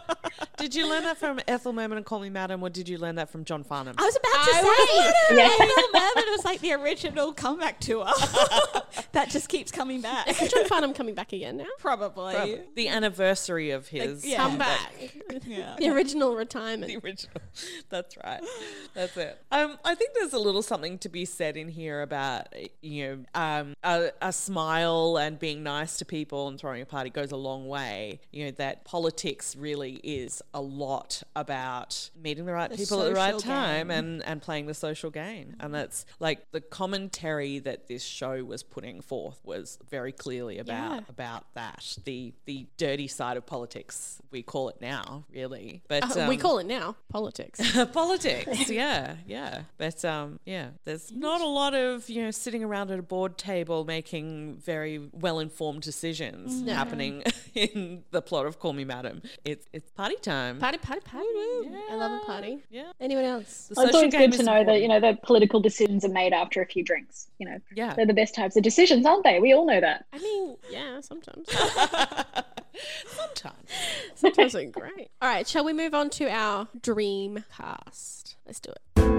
Did 0.57 0.75
you 0.75 0.89
learn 0.89 1.03
that 1.03 1.17
from 1.17 1.39
Ethel 1.47 1.71
Merman 1.71 1.97
and 1.97 2.05
Call 2.05 2.19
Me 2.19 2.29
Madam, 2.29 2.61
or 2.61 2.69
did 2.69 2.87
you 2.87 2.97
learn 2.97 3.15
that 3.15 3.29
from 3.29 3.43
John 3.43 3.63
Farnham? 3.63 3.95
I 3.97 4.03
was 4.05 4.15
about 4.15 4.31
to 4.31 4.51
I 4.53 5.13
say, 5.29 5.35
Yeah. 5.37 5.49
Ethel 5.51 5.83
Merman 5.93 6.31
was 6.31 6.45
like 6.45 6.59
the 6.61 6.73
original 6.73 7.33
comeback 7.33 7.79
tour 7.79 8.05
that 9.13 9.29
just 9.29 9.49
keeps 9.49 9.71
coming 9.71 10.01
back. 10.01 10.29
Is 10.29 10.51
John 10.51 10.65
Farnham 10.65 10.93
coming 10.93 11.15
back 11.15 11.33
again 11.33 11.57
now? 11.57 11.65
Probably. 11.79 12.61
the 12.75 12.87
anniversary 12.87 13.71
of 13.71 13.87
his 13.87 14.25
yeah. 14.25 14.37
Come 14.37 14.57
back. 14.57 14.93
Yeah. 15.45 15.75
The 15.77 15.89
original 15.89 16.35
retirement. 16.35 16.87
the 16.87 16.97
original. 16.97 17.41
That's 17.89 18.15
right. 18.17 18.41
That's 18.93 19.17
it. 19.17 19.41
Um, 19.51 19.77
I 19.83 19.95
think 19.95 20.11
there's 20.13 20.33
a 20.33 20.39
little 20.39 20.61
something 20.61 20.97
to 20.99 21.09
be 21.09 21.25
said 21.25 21.57
in 21.57 21.67
here 21.69 22.01
about 22.01 22.47
you 22.81 23.07
know 23.07 23.25
um, 23.35 23.73
a, 24.01 24.11
a 24.21 24.33
smile 24.33 25.17
and 25.17 25.37
being 25.39 25.63
nice 25.63 25.97
to 25.97 26.05
people 26.05 26.47
and 26.47 26.59
throwing 26.59 26.81
a 26.81 26.85
party 26.85 27.09
goes 27.09 27.31
a 27.31 27.37
long 27.37 27.67
way. 27.67 28.19
You 28.31 28.45
know 28.45 28.51
that 28.51 28.85
politics 28.85 29.55
really 29.55 29.99
is 30.03 30.41
a 30.53 30.61
lot 30.61 31.23
about 31.35 32.09
meeting 32.21 32.45
the 32.45 32.53
right 32.53 32.69
The 32.69 32.77
people 32.77 33.01
at 33.01 33.09
the 33.09 33.15
right 33.15 33.37
time 33.39 33.87
game. 33.87 33.91
and 33.97 34.23
and 34.23 34.41
playing 34.41 34.65
the 34.67 34.73
social 34.73 35.09
game. 35.11 35.55
And 35.59 35.73
that's 35.73 36.05
like 36.19 36.51
the 36.51 36.61
commentary 36.61 37.59
that 37.59 37.87
this 37.87 38.03
show 38.03 38.43
was 38.43 38.63
putting 38.63 39.01
forth 39.01 39.39
was 39.43 39.77
very 39.89 40.11
clearly 40.11 40.57
about 40.59 40.91
Yeah. 40.93 40.99
about 41.09 41.53
that 41.53 41.97
the 42.05 42.33
the 42.45 42.67
dirty 42.77 43.07
side 43.07 43.37
of 43.37 43.45
politics 43.45 44.21
we 44.31 44.41
call 44.41 44.69
it 44.69 44.77
now 44.81 45.25
really 45.33 45.81
but 45.87 46.03
Uh, 46.03 46.25
we 46.29 46.35
um, 46.35 46.41
call 46.41 46.59
it 46.59 46.65
now 46.65 46.95
politics. 47.09 47.59
politics 47.93 48.69
yeah 48.69 49.15
yeah 49.27 49.61
but 49.77 50.03
um 50.05 50.39
yeah 50.45 50.69
there's 50.85 51.11
not 51.11 51.41
a 51.41 51.45
lot 51.45 51.73
of 51.73 52.09
you 52.09 52.21
know 52.23 52.31
sitting 52.31 52.63
around 52.63 52.91
at 52.91 52.99
a 52.99 53.03
board 53.03 53.37
table 53.37 53.82
making 53.83 54.57
very 54.57 55.09
well 55.11 55.39
informed 55.39 55.81
decisions 55.81 56.53
mm-hmm. 56.53 56.69
happening 56.69 57.23
in 57.55 58.03
the 58.11 58.21
plot 58.21 58.45
of 58.45 58.59
call 58.59 58.73
me 58.73 58.83
madam 58.83 59.21
it's 59.45 59.67
it's 59.73 59.89
party 59.91 60.15
time 60.21 60.59
Party, 60.59 60.77
party, 60.77 61.01
party. 61.01 61.25
I 61.91 61.95
love 61.95 62.11
a 62.21 62.25
party. 62.25 62.59
yeah 62.69 62.91
Anyone 62.99 63.25
else? 63.25 63.67
the 63.67 63.75
Well, 63.75 63.85
it's 63.87 63.95
always 63.95 64.11
game 64.11 64.29
good 64.29 64.33
to 64.33 64.39
is 64.39 64.45
know 64.45 64.63
that, 64.63 64.81
you 64.81 64.87
know, 64.87 64.99
the 64.99 65.17
political 65.23 65.59
decisions 65.59 66.05
are 66.05 66.09
made 66.09 66.33
after 66.33 66.61
a 66.61 66.65
few 66.65 66.83
drinks. 66.83 67.27
You 67.39 67.49
know, 67.49 67.57
Yeah. 67.75 67.93
they're 67.93 68.05
the 68.05 68.13
best 68.13 68.35
types 68.35 68.55
of 68.55 68.63
decisions, 68.63 69.05
aren't 69.05 69.23
they? 69.23 69.39
We 69.39 69.53
all 69.53 69.65
know 69.65 69.81
that. 69.81 70.05
I 70.13 70.19
mean, 70.19 70.57
yeah, 70.69 71.01
sometimes. 71.01 71.49
sometimes 73.07 73.69
Sometimes 74.15 74.53
they're 74.53 74.69
great. 74.69 75.09
All 75.21 75.29
right, 75.29 75.47
shall 75.47 75.63
we 75.63 75.73
move 75.73 75.93
on 75.93 76.09
to 76.11 76.29
our 76.29 76.67
dream 76.81 77.43
cast? 77.55 78.35
Let's 78.45 78.59
do 78.59 78.71
it. 78.71 79.12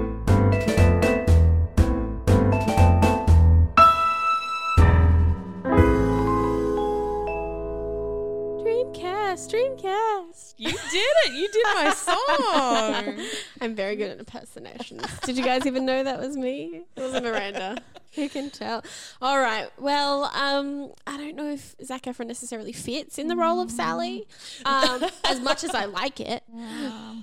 Dreamcast, 9.35 9.51
Dreamcast. 9.51 10.55
you 10.59 10.71
did 10.71 11.15
it 11.25 11.33
you 11.33 11.49
did 11.51 11.65
my 11.75 11.93
song 11.93 13.27
I'm 13.61 13.75
very 13.75 13.97
good 13.97 14.13
at 14.13 14.19
impersonations. 14.21 15.05
Did 15.25 15.37
you 15.37 15.43
guys 15.43 15.67
even 15.67 15.85
know 15.85 16.05
that 16.05 16.21
was 16.21 16.37
me? 16.37 16.83
It 16.95 17.01
was 17.01 17.21
Miranda. 17.21 17.79
Who 18.17 18.29
can 18.29 18.51
tell? 18.51 18.85
All 19.21 19.39
right. 19.39 19.69
Well, 19.79 20.25
um, 20.35 20.93
I 21.07 21.17
don't 21.17 21.35
know 21.37 21.51
if 21.51 21.75
Zac 21.85 22.03
Efron 22.03 22.27
necessarily 22.27 22.73
fits 22.73 23.19
in 23.19 23.29
the 23.29 23.37
role 23.37 23.61
of 23.61 23.71
Sally, 23.71 24.27
um, 24.65 25.05
as 25.25 25.41
much 25.41 25.65
as 25.65 25.75
I 25.75 25.85
like 25.87 26.21
it. 26.21 26.43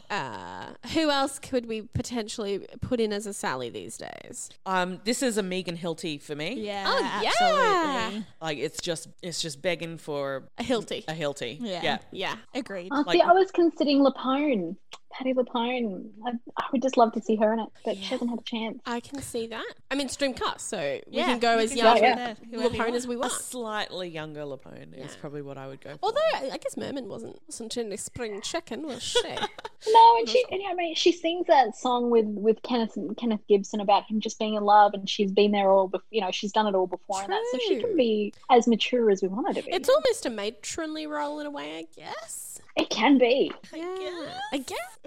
Uh, 0.10 0.68
who 0.94 1.10
else 1.10 1.40
could 1.40 1.66
we 1.66 1.82
potentially 1.84 2.68
put 2.82 3.00
in 3.00 3.14
as 3.14 3.26
a 3.26 3.34
Sally 3.34 3.70
these 3.70 3.98
days? 3.98 4.50
um 4.66 5.00
this 5.04 5.24
is 5.24 5.38
a 5.38 5.44
megan 5.44 5.78
hilty 5.78 6.22
for 6.22 6.36
me 6.36 6.54
Yeah. 6.60 6.84
Oh, 6.88 7.22
yeah. 7.24 7.32
absolutely. 7.32 8.26
like 8.42 8.58
it's 8.58 8.82
just 8.82 9.08
it's 9.22 9.42
just 9.42 9.62
begging 9.62 9.98
for 9.98 10.44
A 10.58 10.64
Hilty. 10.64 11.04
a 11.08 11.14
hilty 11.14 11.58
Yeah. 11.62 11.82
yeah 11.84 11.98
Yeah. 12.12 12.36
Agreed. 12.54 12.90
Oh, 12.92 13.04
Like- 13.06 13.16
see, 13.18 13.22
I 13.22 13.32
was 13.32 13.50
considering 13.52 14.00
LuPone, 14.06 14.76
Patti 15.12 15.34
LuPone. 15.34 16.10
I, 16.26 16.32
I 16.58 16.64
would 16.72 16.82
just 16.82 16.98
love 16.98 17.12
to 17.14 17.22
see 17.22 17.36
her 17.36 17.54
in 17.54 17.60
it, 17.60 17.70
but 17.86 17.98
she 17.98 18.04
hasn't 18.06 18.30
had 18.30 18.40
a 18.40 18.44
chance. 18.44 18.80
I 18.86 19.00
can 19.00 19.22
see 19.22 19.48
that. 19.48 19.74
I 19.90 19.96
mean, 19.96 20.08
Streamcast, 20.08 20.62
so 20.62 20.78
we 21.08 21.18
Yeah, 21.18 21.26
can 21.26 21.40
go 21.40 21.54
you 21.56 21.60
as 21.64 21.70
can 21.70 21.78
young 21.78 21.96
go 21.98 22.02
yeah, 22.02 22.16
there, 22.16 22.38
whoever 22.52 22.76
you 22.76 22.84
LuPone 22.84 22.96
as 22.96 23.08
we 23.08 23.16
want. 23.18 23.32
a 23.32 23.36
slightly 23.36 24.10
younger 24.10 24.42
LuPone 24.42 24.94
is 24.98 25.16
probably 25.16 25.42
what 25.42 25.58
I 25.58 25.68
would 25.68 25.82
go 25.82 25.92
for. 25.92 26.00
Although 26.04 26.20
I 26.34 26.50
I 26.54 26.58
guess 26.58 26.78
Merman 26.78 27.08
wasn't 27.08 27.40
wasn't 27.48 27.78
in 27.78 27.90
the 27.90 27.98
spring 27.98 28.42
chicken, 28.42 28.84
was 28.88 29.02
she? 29.04 29.22
No, 29.88 30.16
and 30.20 30.30
she, 30.30 30.44
and, 30.52 30.62
I 30.70 30.74
mean, 30.76 30.94
she 30.96 31.12
sings 31.12 31.48
that 31.48 31.76
song 31.76 32.10
with 32.12 32.26
with 32.26 32.62
Kenneth 32.62 32.98
Kenneth 33.18 33.42
Gibson 33.48 33.80
about 33.82 34.06
him 34.06 34.20
just 34.20 34.38
being 34.38 34.54
in 34.54 34.64
love, 34.64 34.94
and 34.94 35.10
she's 35.10 35.32
been 35.32 35.52
there 35.52 35.70
all, 35.70 35.90
bef- 35.90 36.02
you 36.12 36.22
know, 36.22 36.30
she's 36.32 36.52
done 36.52 36.68
it 36.68 36.76
all 36.76 36.88
before, 36.88 37.22
and 37.22 37.32
that, 37.32 37.44
so 37.52 37.58
she 37.68 37.82
can 37.82 37.96
be 37.98 38.34
as 38.50 38.68
mature 38.68 39.10
as 39.10 39.22
we 39.22 39.28
want 39.28 39.48
her 39.48 39.54
to 39.60 39.66
be. 39.66 39.74
It's 39.74 39.90
almost 39.90 40.26
a 40.26 40.30
matronly 40.30 41.08
role 41.08 41.40
in 41.40 41.48
a 41.48 41.52
way, 41.52 41.80
I 41.80 41.86
guess. 42.00 42.62
it 42.78 42.90
can 42.92 43.18
be. 43.18 43.52
Yeah, 43.76 44.38
I 44.54 44.58
guess. 44.60 45.00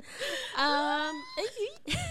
Um, 0.59 1.97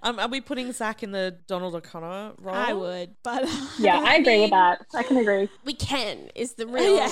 Um, 0.00 0.20
are 0.20 0.28
we 0.28 0.40
putting 0.40 0.70
Zac 0.72 1.02
in 1.02 1.10
the 1.10 1.36
Donald 1.48 1.74
O'Connor 1.74 2.34
role? 2.40 2.54
I 2.54 2.72
would, 2.72 3.16
but 3.24 3.42
Yeah, 3.80 4.00
I 4.00 4.16
agree 4.18 4.40
with 4.42 4.50
that. 4.50 4.86
I 4.94 5.02
can 5.02 5.16
agree. 5.16 5.48
we 5.64 5.74
can 5.74 6.30
is 6.36 6.52
the 6.52 6.68
real 6.68 6.94
Yeah. 6.98 7.10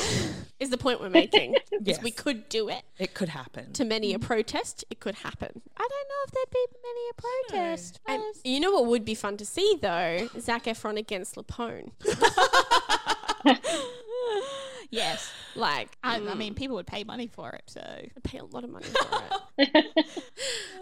is 0.61 0.71
the 0.71 0.79
point 0.79 1.01
we're 1.01 1.11
making. 1.11 1.57
Yes. 1.83 2.01
we 2.03 2.11
could 2.13 2.49
do 2.49 2.69
it. 2.69 2.83
It 2.99 3.13
could 3.13 3.29
happen. 3.31 3.73
To 3.75 3.85
many 3.85 4.15
a 4.15 4.19
protest, 4.21 4.76
it 4.91 5.01
could 5.01 5.17
happen. 5.17 5.63
I 5.77 5.89
don't 5.89 6.09
know 6.09 6.23
if 6.27 6.31
there'd 6.33 6.51
be 6.51 6.67
many 6.83 7.01
a 7.11 7.15
protest. 7.23 8.01
And 8.07 8.23
you 8.45 8.61
know 8.61 8.73
what 8.73 8.87
would 8.87 9.05
be 9.05 9.15
fun 9.15 9.37
to 9.39 9.47
see 9.47 9.79
though? 9.81 10.29
Zac 10.39 10.65
Efron 10.65 10.99
against 10.99 11.37
LuPone. 11.37 11.93
yes, 14.91 15.33
Like, 15.55 15.97
I, 16.03 16.17
I 16.17 16.21
mm. 16.21 16.37
mean, 16.37 16.55
people 16.55 16.77
would 16.77 16.87
pay 16.87 17.05
money 17.05 17.27
for 17.27 17.53
it. 17.53 17.63
So 17.67 17.81
I'd 17.81 18.23
pay 18.23 18.39
a 18.39 18.45
lot 18.45 18.65
of 18.65 18.71
money 18.71 18.87
for 18.87 19.23
it. 19.59 19.59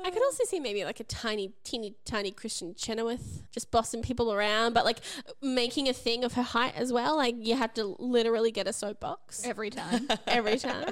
I 0.05 0.11
could 0.11 0.23
also 0.23 0.45
see 0.45 0.61
maybe 0.61 0.85
like 0.85 1.01
a 1.01 1.05
tiny, 1.05 1.53
teeny, 1.63 1.95
tiny 2.05 2.33
Kristin 2.33 2.77
Chenoweth 2.77 3.43
just 3.53 3.71
bossing 3.71 4.03
people 4.03 4.33
around, 4.33 4.73
but 4.73 4.85
like 4.85 4.99
making 5.41 5.89
a 5.89 5.93
thing 5.93 6.25
of 6.25 6.35
her 6.35 6.43
height 6.43 6.75
as 6.77 6.93
well. 6.93 7.17
Like 7.17 7.37
you 7.39 7.57
have 7.57 7.73
to 7.75 7.97
literally 7.99 8.51
get 8.51 8.67
a 8.67 8.73
soapbox 8.73 9.47
every 9.47 9.71
time. 9.71 10.09
every 10.27 10.59
time. 10.59 10.91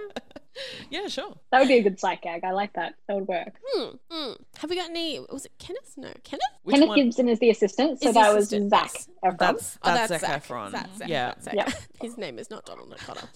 Yeah, 0.91 1.09
sure. 1.09 1.35
That 1.51 1.61
would 1.61 1.69
be 1.69 1.79
a 1.79 1.83
good 1.83 1.99
sight 1.99 2.21
gag. 2.23 2.45
I 2.45 2.51
like 2.53 2.73
that. 2.75 2.95
That 3.09 3.15
would 3.17 3.29
work. 3.29 3.55
Hmm, 3.67 3.89
hmm. 4.11 4.33
Have 4.59 4.69
we 4.71 4.77
got 4.77 4.91
any? 4.91 5.19
Was 5.31 5.47
it 5.47 5.53
Kenneth? 5.59 5.95
No, 5.97 6.11
Kenneth. 6.25 6.43
Which 6.65 6.75
Kenneth 6.75 6.89
one? 6.91 6.99
Gibson 6.99 7.29
is 7.29 7.39
the 7.39 7.51
assistant, 7.51 8.01
so 8.03 8.09
Is 8.11 8.15
that 8.15 8.35
was 8.35 8.47
assistant, 8.53 8.71
Zac 8.71 8.91
yes. 8.95 9.09
Efron. 9.25 9.39
That's 9.39 9.79
Oh, 9.83 9.95
that's, 9.95 10.09
Zac 10.09 10.21
Zac. 10.21 10.45
Efron. 10.45 10.73
That's 10.73 10.99
Zac. 10.99 11.09
yeah. 11.09 11.27
That's 11.29 11.45
Zac. 11.45 11.55
Yep. 11.55 11.73
His 12.03 12.19
name 12.19 12.39
is 12.39 12.51
not 12.51 12.65
Donald 12.67 12.93
O'Connor. 12.93 13.29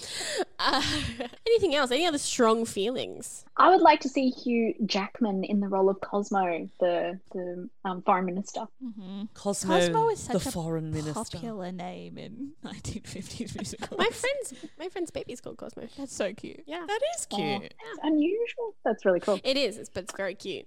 Uh, 0.58 0.82
anything 1.46 1.74
else? 1.74 1.90
Any 1.90 2.06
other 2.06 2.18
strong 2.18 2.64
feelings? 2.64 3.44
I 3.56 3.70
would 3.70 3.80
like 3.80 4.00
to 4.00 4.08
see 4.08 4.28
Hugh 4.30 4.74
Jackman 4.84 5.44
in 5.44 5.60
the 5.60 5.68
role 5.68 5.88
of 5.88 6.00
Cosmo, 6.00 6.68
the 6.80 7.18
the 7.32 7.68
um, 7.84 8.02
foreign 8.02 8.26
minister. 8.26 8.66
Cosmo, 9.34 9.78
Cosmo 9.80 10.08
is 10.10 10.26
the 10.26 10.38
such 10.38 10.46
a 10.46 10.50
foreign 10.52 10.90
minister. 10.90 11.14
popular 11.14 11.72
name 11.72 12.18
in 12.18 12.52
1950s 12.64 13.54
musicals. 13.54 13.98
My 13.98 14.08
friend's 14.10 14.54
my 14.78 14.88
friend's 14.88 15.10
baby's 15.10 15.40
called 15.40 15.56
Cosmo. 15.56 15.88
That's 15.96 16.14
so 16.14 16.32
cute. 16.34 16.62
Yeah, 16.66 16.84
That 16.86 17.00
is 17.16 17.26
cute. 17.26 17.62
That's 17.62 17.98
unusual. 18.02 18.74
That's 18.84 19.04
really 19.04 19.20
cool. 19.20 19.40
it 19.44 19.56
is, 19.56 19.74
it's- 19.76 19.90
but 19.92 20.04
it's 20.04 20.14
very 20.16 20.34
cute. 20.34 20.66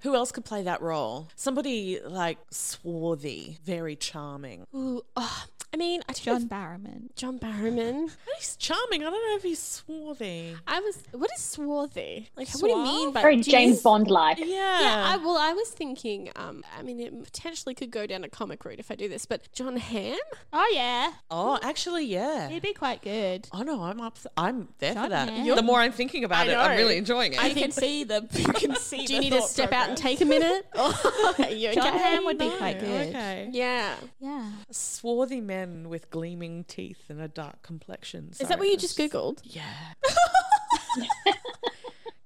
Who 0.00 0.14
else 0.14 0.32
could 0.32 0.44
play 0.44 0.62
that 0.62 0.80
role? 0.82 1.28
Somebody 1.36 2.00
like 2.04 2.38
swarthy, 2.50 3.58
very 3.64 3.96
charming. 3.96 4.66
Ooh, 4.74 5.02
oh, 5.16 5.44
I 5.72 5.76
mean, 5.76 6.00
I 6.08 6.12
John 6.14 6.40
John 6.40 6.48
Barrowman. 6.48 7.14
John 7.14 7.38
Barrowman. 7.38 8.10
He's 8.36 8.56
charming. 8.56 9.02
I 9.02 9.10
don't 9.10 9.12
know 9.30 9.36
if 9.36 9.42
he's 9.44 9.60
swarthy. 9.60 10.56
I 10.66 10.80
was. 10.80 10.98
What 11.12 11.30
is 11.36 11.40
swarthy? 11.42 12.28
Like, 12.36 12.48
what 12.54 12.62
do 12.62 12.68
you 12.70 12.82
mean 12.82 13.12
by 13.12 13.22
Very 13.22 13.36
do 13.36 13.48
you- 13.50 13.56
James 13.56 13.80
Bond 13.82 14.10
like. 14.10 14.38
Yeah. 14.40 14.46
Yeah, 14.46 15.04
I, 15.14 15.16
well, 15.18 15.36
I 15.38 15.52
was 15.52 15.68
thinking. 15.70 16.30
Um, 16.34 16.64
I 16.76 16.82
mean, 16.82 16.98
it 16.98 17.22
potentially 17.22 17.74
could 17.76 17.92
go 17.92 18.04
down 18.06 18.24
a 18.24 18.28
comic 18.28 18.64
route 18.64 18.80
if 18.80 18.90
I 18.90 18.96
do 18.96 19.08
this, 19.08 19.26
but 19.26 19.52
Jon 19.52 19.76
Hamm. 19.76 20.18
Oh 20.52 20.70
yeah, 20.74 21.12
oh, 21.30 21.58
actually, 21.62 22.04
yeah. 22.06 22.48
he'd 22.48 22.62
be 22.62 22.72
quite 22.74 23.00
good. 23.02 23.48
Oh 23.52 23.62
no, 23.62 23.82
I'm 23.84 24.00
up. 24.00 24.18
I'm 24.36 24.68
there 24.80 24.94
Jon 24.94 25.04
for 25.04 25.10
that. 25.10 25.28
Hamm. 25.30 25.44
The 25.56 25.62
more 25.62 25.78
I'm 25.80 25.92
thinking 25.92 26.24
about 26.24 26.48
I 26.48 26.52
it, 26.52 26.56
I'm 26.56 26.70
know. 26.72 26.76
really 26.76 26.96
enjoying 26.96 27.32
it. 27.34 27.42
I 27.42 27.52
can 27.54 27.70
see 27.70 28.04
the. 28.04 28.26
You 28.40 28.52
can 28.52 28.76
see. 28.76 29.06
Do 29.06 29.14
you 29.14 29.18
the 29.18 29.24
need 29.24 29.30
to 29.30 29.40
thought 29.40 29.48
step 29.50 29.72
out 29.72 29.88
and 29.88 29.98
progress. 29.98 30.18
take 30.18 30.20
a 30.20 30.24
minute? 30.24 30.66
Or 30.74 30.92
oh, 30.94 31.34
are 31.38 31.50
you 31.50 31.72
Jon 31.72 31.88
okay? 31.88 31.98
Hamm 31.98 32.24
would 32.24 32.38
be 32.38 32.48
No, 32.48 32.56
quite 32.56 32.80
good. 32.80 33.08
Okay. 33.08 33.48
Yeah. 33.52 33.94
Yeah. 34.20 34.50
Swarthy 34.70 35.40
men 35.40 35.88
with 35.88 36.10
gleaming 36.10 36.64
teeth 36.64 37.04
and 37.08 37.20
a 37.20 37.28
dark 37.28 37.62
complexion. 37.62 38.30
Is 38.38 38.48
that 38.48 38.58
what 38.58 38.68
you 38.68 38.76
just 38.76 38.96
Sorry, 38.96 39.08
googled? 39.08 39.40
Yeah. 39.44 39.62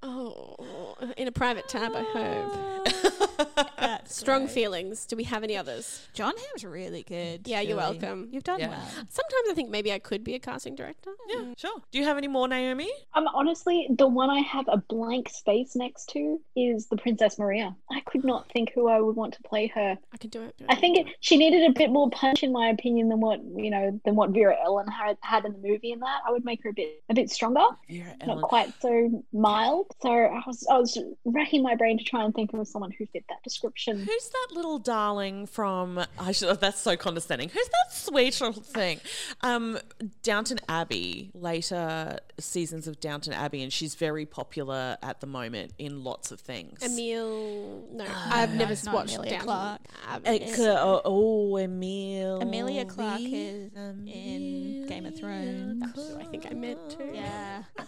Oh, 0.06 0.94
in 1.16 1.28
a 1.28 1.32
private 1.32 1.66
tab, 1.66 1.92
I 1.94 2.02
hope. 2.02 2.83
That's 3.78 4.16
Strong 4.16 4.42
great. 4.44 4.50
feelings. 4.52 5.04
Do 5.06 5.16
we 5.16 5.24
have 5.24 5.42
any 5.42 5.56
others? 5.56 6.06
Jon 6.14 6.32
Hamm's 6.36 6.64
really 6.64 7.02
good. 7.02 7.46
Yeah, 7.46 7.60
you're 7.60 7.78
Julie. 7.80 7.98
welcome. 7.98 8.28
You've 8.32 8.44
done 8.44 8.60
Yeah. 8.60 8.68
well. 8.70 8.86
Sometimes 9.08 9.48
I 9.50 9.54
think 9.54 9.70
maybe 9.70 9.92
I 9.92 9.98
could 9.98 10.24
be 10.24 10.34
a 10.34 10.38
casting 10.38 10.74
director. 10.74 11.10
Yeah, 11.28 11.54
sure. 11.56 11.82
Do 11.90 11.98
you 11.98 12.04
have 12.04 12.16
any 12.16 12.28
more, 12.28 12.48
Naomi? 12.48 12.90
Um, 13.14 13.28
honestly, 13.34 13.86
the 13.90 14.06
one 14.08 14.30
I 14.30 14.40
have 14.40 14.66
a 14.68 14.78
blank 14.78 15.28
space 15.28 15.76
next 15.76 16.08
to 16.10 16.40
is 16.56 16.86
the 16.86 16.96
Princess 16.96 17.38
Maria. 17.38 17.74
I 17.90 18.00
could 18.00 18.24
not 18.24 18.50
think 18.52 18.72
who 18.74 18.88
I 18.88 19.00
would 19.00 19.16
want 19.16 19.34
to 19.34 19.42
play 19.42 19.66
her. 19.68 19.98
I 20.12 20.16
could 20.16 20.30
do 20.30 20.42
it. 20.42 20.54
I 20.68 20.74
think 20.74 20.98
it, 20.98 21.06
she 21.20 21.36
needed 21.36 21.68
a 21.70 21.72
bit 21.72 21.90
more 21.90 22.08
punch, 22.10 22.42
in 22.42 22.52
my 22.52 22.68
opinion, 22.68 23.08
than 23.08 23.20
what 23.20 23.40
you 23.56 23.70
know 23.70 24.00
than 24.04 24.16
what 24.16 24.30
Vera 24.30 24.56
Ellen 24.64 24.88
had, 24.88 25.16
had 25.20 25.44
in 25.44 25.52
the 25.52 25.58
movie. 25.68 25.92
In 25.92 26.00
that, 26.00 26.20
I 26.26 26.32
would 26.32 26.44
make 26.44 26.62
her 26.62 26.70
a 26.70 26.72
bit 26.72 27.02
a 27.10 27.14
bit 27.14 27.30
stronger, 27.30 27.64
Vera 27.90 28.16
not 28.26 28.28
Ellen. 28.38 28.42
quite 28.44 28.72
so 28.80 29.24
mild. 29.32 29.86
So 30.00 30.10
I 30.10 30.42
was 30.46 30.66
I 30.70 30.78
was 30.78 30.98
racking 31.24 31.62
my 31.62 31.74
brain 31.74 31.98
to 31.98 32.04
try 32.04 32.24
and 32.24 32.34
think 32.34 32.52
of 32.54 32.66
someone 32.68 32.92
who 32.98 33.06
fit 33.06 33.24
that 33.28 33.42
description. 33.42 33.98
Who's 33.98 34.28
that 34.28 34.48
little 34.54 34.78
darling 34.78 35.46
from? 35.46 36.04
I 36.18 36.32
should. 36.32 36.60
That's 36.60 36.80
so 36.80 36.96
condescending. 36.96 37.48
Who's 37.50 37.68
that 37.68 37.92
sweet 37.92 38.40
little 38.40 38.62
thing? 38.62 39.00
Um, 39.42 39.78
Downton 40.22 40.58
Abbey. 40.68 41.30
Later 41.34 42.18
seasons 42.38 42.86
of 42.88 43.00
Downton 43.00 43.32
Abbey, 43.32 43.62
and 43.62 43.72
she's 43.72 43.94
very 43.94 44.26
popular 44.26 44.96
at 45.02 45.20
the 45.20 45.26
moment 45.26 45.72
in 45.78 46.04
lots 46.04 46.30
of 46.32 46.40
things. 46.40 46.82
Emil. 46.82 47.88
No, 47.92 48.04
I've 48.08 48.54
never 48.54 48.72
it's 48.72 48.86
watched 48.88 49.14
Emilia 49.14 49.30
Downton 49.32 49.46
Clarke. 49.46 49.80
Abbey. 50.08 50.28
Ex- 50.28 50.58
oh, 50.60 51.00
oh, 51.04 51.56
Emil. 51.56 52.40
Emilia 52.40 52.84
Clarke 52.84 53.20
is 53.22 53.72
in 53.74 54.86
Game 54.88 55.06
of 55.06 55.16
Thrones. 55.16 55.80
That's 55.80 56.08
who 56.08 56.18
I 56.18 56.24
think 56.24 56.46
I 56.50 56.54
meant 56.54 56.90
to. 56.90 57.10
Yeah. 57.12 57.62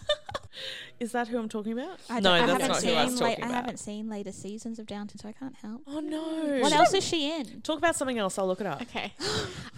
Is 0.99 1.11
that 1.11 1.27
who 1.27 1.37
I'm 1.37 1.47
talking 1.49 1.73
about? 1.73 1.99
I 2.09 2.19
no, 2.19 2.35
don't- 2.35 2.49
I 2.49 2.57
that's 2.57 2.83
haven't 2.83 2.89
who 2.89 2.95
I 2.95 3.05
was 3.05 3.21
la- 3.21 3.27
talking 3.29 3.43
I 3.43 3.47
about. 3.47 3.55
haven't 3.61 3.77
seen 3.77 4.09
later 4.09 4.31
seasons 4.31 4.79
of 4.79 4.86
Downton, 4.87 5.19
so 5.19 5.29
I 5.29 5.33
can't 5.33 5.55
help. 5.55 5.81
Oh 5.87 5.99
no. 5.99 6.59
What 6.61 6.71
else 6.71 6.93
is 6.93 7.03
she 7.03 7.31
in? 7.39 7.61
Talk 7.61 7.77
about 7.77 7.95
something 7.95 8.17
else. 8.17 8.37
I'll 8.37 8.47
look 8.47 8.61
it 8.61 8.67
up. 8.67 8.81
Okay. 8.81 9.13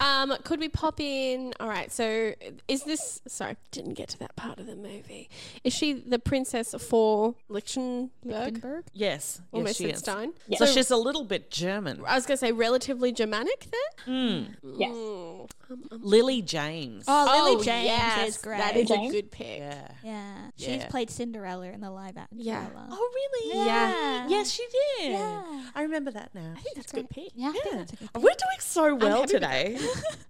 Um, 0.02 0.34
could 0.46 0.62
we 0.62 0.70
pop 0.70 1.02
in? 1.02 1.54
All 1.60 1.68
right. 1.68 1.92
So, 1.92 2.34
is 2.70 2.84
this? 2.86 3.22
Sorry, 3.28 3.58
didn't 3.72 3.96
get 3.96 4.08
to 4.10 4.20
that 4.20 4.34
part 4.38 4.58
of 4.58 4.66
the 4.66 4.78
movie. 4.78 5.30
Is 5.66 5.74
she 5.74 5.92
the 5.92 6.20
princess 6.20 6.74
for 6.88 7.36
Lichtenburg? 7.50 8.10
Lichtenburg? 8.24 8.84
Yes. 8.94 9.42
Almost 9.52 9.72
yes, 9.72 9.78
said 9.78 9.86
she 9.86 9.94
is. 9.94 10.00
Stein. 10.00 10.34
So 10.58 10.66
she's 10.66 10.90
a 10.90 10.96
little 10.96 11.26
bit 11.26 11.52
German. 11.52 12.02
I 12.08 12.16
was 12.16 12.26
going 12.26 12.38
to 12.38 12.40
say 12.40 12.54
relatively 12.54 13.12
Germanic 13.12 13.68
then. 14.06 14.56
Yes. 14.78 14.92
Mm. 14.92 15.50
Um, 15.72 15.84
um, 15.92 16.00
Lily 16.02 16.42
James. 16.42 17.06
Oh, 17.08 17.44
Lily 17.44 17.62
oh, 17.62 17.64
James 17.64 17.86
yes, 17.86 18.30
is 18.30 18.38
great. 18.38 18.58
That 18.58 18.76
is 18.76 18.90
a 18.90 19.10
good 19.10 19.32
pick. 19.32 19.60
Yeah. 19.60 19.88
yeah. 20.04 20.36
She's 20.58 20.68
Yeah. 20.68 20.88
played 20.88 21.10
Cinderella 21.10 21.68
in 21.68 21.82
the 21.82 21.92
live 21.92 22.18
action. 22.18 22.38
Yeah. 22.40 22.66
Cinderella. 22.66 22.88
Oh 22.92 23.12
really? 23.14 23.66
Yeah. 23.66 24.28
Yes, 24.28 24.52
she 24.52 24.64
did. 24.72 24.99
Yeah. 25.02 25.64
I 25.76 25.82
remember 25.84 26.12
that 26.12 26.34
now. 26.34 26.54
I 26.58 26.62
think 26.62 26.76
that's 26.76 26.92
a 26.92 26.96
good 26.96 27.10
pick. 27.10 27.32
Yeah, 27.36 27.50
I 27.50 27.52
think 27.54 27.66
Yeah. 27.66 27.78
that's 27.78 27.94
a 27.94 27.96
good 27.98 28.10
We're 28.16 28.22
doing 28.22 28.60
so 28.60 28.96
well 28.96 29.26
today. 29.26 29.78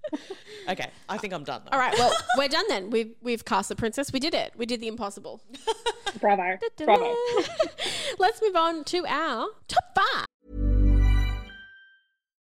okay, 0.69 0.89
I 1.07 1.17
think 1.17 1.33
I'm 1.33 1.43
done. 1.43 1.61
Though. 1.65 1.71
All 1.71 1.79
right. 1.79 1.93
Well, 1.99 2.13
we're 2.37 2.47
done 2.47 2.65
then. 2.69 2.89
We've 2.89 3.13
we've 3.21 3.43
cast 3.43 3.69
the 3.69 3.75
princess. 3.75 4.13
We 4.13 4.19
did 4.19 4.33
it. 4.33 4.53
We 4.55 4.65
did 4.65 4.79
the 4.79 4.87
impossible. 4.87 5.41
Bravo, 6.21 6.57
bravo. 6.77 7.15
Let's 8.17 8.41
move 8.41 8.55
on 8.55 8.83
to 8.85 9.05
our 9.07 9.47
top 9.67 9.83
five. 9.95 10.25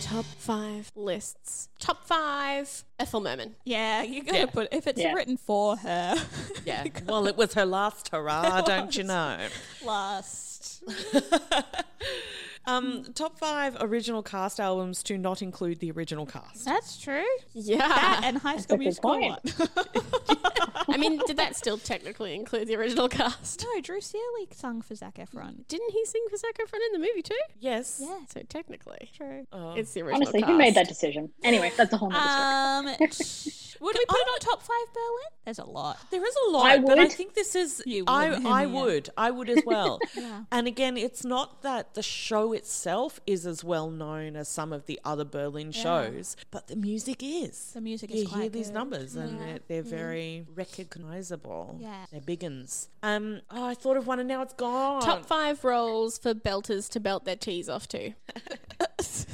Top 0.00 0.24
five 0.38 0.90
lists. 0.94 1.68
Top 1.78 2.04
five 2.04 2.84
Ethel 2.98 3.20
Merman. 3.20 3.54
Yeah, 3.64 4.02
you 4.02 4.22
gotta 4.22 4.38
Yeah. 4.40 4.46
put 4.46 4.68
if 4.72 4.86
it's 4.86 5.00
Yeah. 5.00 5.12
written 5.14 5.36
for 5.36 5.76
her. 5.78 6.16
Yeah. 6.64 6.84
Well, 7.06 7.26
it 7.26 7.36
was 7.36 7.54
her 7.54 7.64
last 7.66 8.08
hurrah, 8.10 8.60
don't 8.66 8.94
you 8.96 9.04
know? 9.04 9.38
Last. 9.84 10.82
Um, 12.64 13.12
top 13.16 13.40
five 13.40 13.76
original 13.80 14.22
cast 14.22 14.60
albums 14.60 15.02
to 15.04 15.18
not 15.18 15.42
include 15.42 15.80
the 15.80 15.90
original 15.90 16.24
cast. 16.26 16.64
That's 16.64 16.96
true. 16.96 17.24
Yeah. 17.54 17.78
That 17.78 18.20
and 18.22 18.38
High 18.38 18.58
School 18.58 18.74
a 18.76 18.78
good 18.78 18.84
Musical 18.84 19.10
point. 19.10 19.58
one. 19.58 20.38
I 20.88 20.96
mean, 20.96 21.20
did 21.26 21.36
that 21.36 21.56
still 21.56 21.78
technically 21.78 22.34
include 22.34 22.68
the 22.68 22.76
original 22.76 23.08
cast? 23.08 23.64
no, 23.74 23.80
Drew 23.80 24.00
Seeley 24.00 24.48
sung 24.52 24.82
for 24.82 24.94
Zac 24.94 25.16
Efron. 25.16 25.66
Didn't 25.68 25.90
he 25.92 26.04
sing 26.04 26.24
for 26.30 26.36
Zac 26.36 26.58
Efron 26.58 26.78
in 26.92 27.00
the 27.00 27.06
movie 27.06 27.22
too? 27.22 27.34
Yes. 27.60 28.00
Yeah. 28.02 28.18
So 28.32 28.40
technically, 28.48 29.10
True. 29.16 29.46
Oh. 29.52 29.74
it's 29.74 29.92
the 29.92 30.02
original 30.02 30.22
Honestly, 30.22 30.40
cast. 30.40 30.50
who 30.52 30.58
made 30.58 30.74
that 30.74 30.88
decision? 30.88 31.30
Anyway, 31.44 31.72
that's 31.76 31.92
a 31.92 31.96
whole 31.96 32.10
nother 32.10 32.92
story. 33.02 33.32
Um, 33.80 33.80
would 33.80 33.96
we 33.98 34.04
put 34.06 34.18
it 34.18 34.28
on 34.32 34.38
top 34.40 34.62
five 34.62 34.94
Berlin? 34.94 35.30
There's 35.44 35.58
a 35.58 35.64
lot. 35.64 35.98
There 36.10 36.24
is 36.24 36.34
a 36.48 36.50
lot, 36.52 36.66
I 36.66 36.78
but 36.78 36.98
I 36.98 37.08
think 37.08 37.34
this 37.34 37.54
is. 37.54 37.82
You 37.86 38.04
I 38.06 38.28
would, 38.30 38.46
I 38.46 38.62
yeah. 38.62 38.66
would. 38.68 39.10
I 39.16 39.30
would 39.30 39.48
as 39.50 39.62
well. 39.66 39.98
Yeah. 40.14 40.44
And 40.52 40.66
again, 40.66 40.96
it's 40.96 41.24
not 41.24 41.62
that 41.62 41.94
the 41.94 42.02
show 42.02 42.52
itself 42.52 43.18
is 43.26 43.46
as 43.46 43.64
well 43.64 43.90
known 43.90 44.36
as 44.36 44.46
some 44.48 44.72
of 44.72 44.86
the 44.86 45.00
other 45.04 45.24
Berlin 45.24 45.72
shows, 45.72 46.36
but 46.50 46.66
the 46.68 46.76
music 46.76 47.22
is. 47.22 47.72
The 47.72 47.80
music 47.80 48.10
is. 48.10 48.16
you 48.16 48.22
is 48.24 48.28
hear 48.30 48.38
quite 48.40 48.52
these 48.52 48.70
numbers, 48.70 49.16
and 49.16 49.38
Yeah. 49.38 49.44
they're, 49.46 49.58
they're 49.68 49.82
very 49.82 50.46
recognizable. 50.78 51.76
Yeah. 51.80 52.06
they're 52.10 52.20
biggins. 52.20 52.88
Um, 53.02 53.40
oh, 53.50 53.66
I 53.66 53.74
thought 53.74 53.96
of 53.96 54.06
one, 54.06 54.18
and 54.18 54.28
now 54.28 54.42
it's 54.42 54.54
gone. 54.54 55.02
Top 55.02 55.26
five 55.26 55.64
roles 55.64 56.18
for 56.18 56.34
belters 56.34 56.88
to 56.90 57.00
belt 57.00 57.24
their 57.24 57.36
tees 57.36 57.68
off 57.68 57.88
to. 57.88 58.12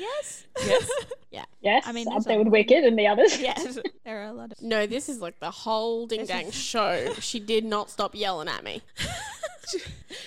Yes. 0.00 0.46
Yes. 0.64 0.90
Yeah. 1.30 1.44
Yes, 1.60 1.84
I 1.86 1.92
mean, 1.92 2.08
up 2.08 2.14
there's 2.14 2.24
there 2.24 2.36
a- 2.36 2.42
with 2.42 2.48
Wicked 2.48 2.82
and 2.84 2.98
the 2.98 3.06
others. 3.06 3.38
Yes. 3.40 3.78
There 4.04 4.22
are 4.22 4.28
a 4.28 4.32
lot 4.32 4.50
of. 4.50 4.60
No, 4.62 4.86
this 4.86 5.08
is 5.08 5.20
like 5.20 5.38
the 5.40 5.50
whole 5.50 6.06
ding 6.06 6.24
dang 6.26 6.50
show. 6.70 7.12
She 7.20 7.38
did 7.38 7.64
not 7.64 7.90
stop 7.90 8.14
yelling 8.14 8.48
at 8.48 8.64
me. 8.64 8.82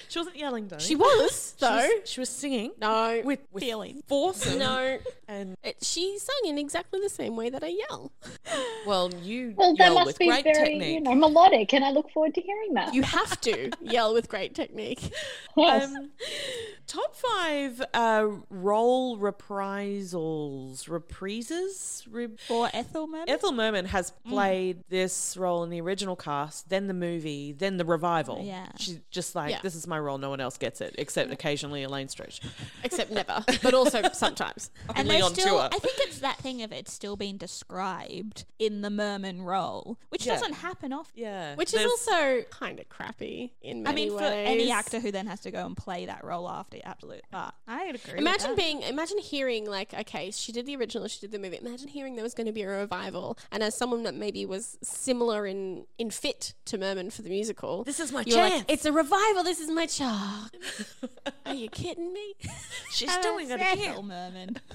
she 0.08 0.20
wasn't 0.20 0.38
yelling, 0.38 0.68
Danny. 0.68 0.82
She 0.82 0.96
was, 0.96 1.56
She 1.60 1.66
though. 1.66 1.76
was, 1.76 2.10
she 2.10 2.20
was 2.22 2.30
singing 2.30 2.72
No. 2.80 3.22
with, 3.26 3.40
with 3.52 3.62
Feeling. 3.64 4.02
force. 4.08 4.46
and- 4.46 4.60
No. 4.60 5.00
and 5.28 5.58
It, 5.64 5.78
she 5.84 6.18
sung 6.18 6.50
in 6.50 6.58
exactly 6.58 7.02
the 7.02 7.10
same 7.10 7.36
way 7.36 7.50
that 7.50 7.62
I 7.62 7.68
yell. 7.90 8.12
well, 8.86 9.12
you 9.22 9.54
Well, 9.58 9.76
that 9.76 9.84
yell 9.86 9.96
must 9.96 10.08
with 10.08 10.20
be 10.20 10.28
great 10.28 10.44
very, 10.46 10.66
technique. 10.70 10.94
you 10.94 11.02
know, 11.02 11.16
melodic, 11.16 11.74
and 11.74 11.84
I 11.84 11.92
look 11.92 12.10
forward 12.12 12.36
to 12.36 12.42
hearing 12.42 12.76
that. 12.76 12.94
You 12.94 13.02
have 13.02 13.42
to 13.42 13.72
yell 13.82 14.14
with 14.14 14.30
great 14.30 14.56
technique. 14.56 15.12
yes. 15.58 15.94
Um, 15.94 16.12
top 16.88 17.16
five 17.16 17.82
uh, 17.94 18.28
role 18.50 19.18
reprisals, 19.18 20.88
reprises. 21.00 22.06
Re- 22.10 22.28
For 22.48 22.70
Ethel 22.74 23.08
Merman? 23.08 23.30
Ethel 23.30 23.52
Merman 23.52 23.86
has 23.86 24.12
mm. 24.26 24.30
played 24.32 24.84
this 24.90 25.36
role 25.38 25.64
in 25.64 25.70
the 25.70 25.82
original 25.82 26.16
cast, 26.16 26.70
then 26.70 26.88
the 26.88 26.94
movie, 26.94 27.52
then 27.52 27.78
the 27.78 27.86
revival. 27.86 28.42
Yeah. 28.44 28.68
she 28.78 29.00
just 29.12 29.36
like 29.36 29.52
Yeah. 29.52 29.60
this 29.62 29.76
is 29.76 29.88
my 29.88 30.00
role. 30.00 30.18
No 30.18 30.30
one 30.30 30.40
else 30.40 30.58
gets 30.58 30.82
it 30.82 30.96
except 30.98 31.32
occasionally 31.32 31.84
Elaine 31.84 32.08
Stritch. 32.08 32.40
Except 32.84 33.12
never, 33.20 33.44
but 33.62 33.74
also 33.74 34.02
sometimes. 34.14 34.70
And 34.96 35.10
they're 35.10 35.22
still, 35.24 35.58
tour. 35.58 35.70
I 35.72 35.80
think 35.80 35.96
it's 36.00 36.20
that 36.20 36.38
thing 36.38 36.62
of 36.62 36.72
it 36.72 36.88
still 36.90 37.16
being 37.16 37.38
described 37.38 38.46
in 38.60 38.82
the 38.82 38.90
merman 38.90 39.42
role, 39.42 39.98
which 40.10 40.26
Yeah. 40.26 40.34
doesn't 40.36 40.54
happen 40.54 40.94
often. 40.94 41.14
Yeah, 41.22 41.56
Which 41.56 41.72
There's- 41.72 41.86
is 41.92 42.08
also 42.08 42.44
kind 42.50 42.80
of 42.80 42.90
crappy 42.90 43.54
in 43.62 43.84
many 43.84 44.04
I 44.04 44.06
mean, 44.06 44.14
ways. 44.16 44.28
for 44.28 44.34
any 44.34 44.72
actor 44.72 45.00
who 45.00 45.12
then 45.12 45.28
has 45.28 45.42
to 45.42 45.52
go 45.52 45.66
and 45.66 45.76
play 45.76 46.06
that 46.06 46.24
role 46.24 46.50
after, 46.50 46.78
absolute. 46.84 47.22
But 47.32 47.54
I 47.68 47.86
agree. 47.86 48.20
Imagine 48.20 48.56
being, 48.56 48.82
imagine 48.82 49.18
hearing 49.20 49.66
like, 49.66 49.94
okay, 49.94 50.32
she 50.32 50.52
did 50.52 50.66
the 50.66 50.76
original, 50.84 51.08
she 51.08 51.20
did 51.22 51.32
the 51.32 51.40
movie. 51.40 51.58
Imagine 51.62 51.88
hearing 51.88 52.16
there 52.16 52.24
was 52.24 52.34
going 52.34 52.48
to 52.48 52.54
be 52.54 52.62
a 52.64 52.68
revival, 52.68 53.38
and 53.52 53.64
as 53.64 53.76
someone 53.76 54.04
that 54.04 54.14
maybe 54.16 54.46
was 54.46 54.78
similar 54.84 55.46
in 55.48 55.86
in 55.98 56.10
fit 56.12 56.54
to 56.66 56.78
Merman 56.78 57.10
for 57.10 57.22
the 57.22 57.30
musical, 57.30 57.84
This 57.84 58.00
is 58.00 58.12
my 58.12 58.24
you're 58.28 58.38
like, 58.38 58.52
chance. 58.54 58.66
it's 58.68 58.86
a 58.86 58.92
revival. 58.92 59.44
This 59.44 59.60
is 59.60 59.70
my 59.70 59.86
chance. 59.86 60.52
Are 61.46 61.54
you 61.54 61.70
kidding 61.70 62.12
me? 62.14 62.36
she's 62.92 63.16
doing 63.18 63.50
it 63.50 63.60
Fair 63.60 63.74
again. 63.74 64.06
merman. 64.06 64.58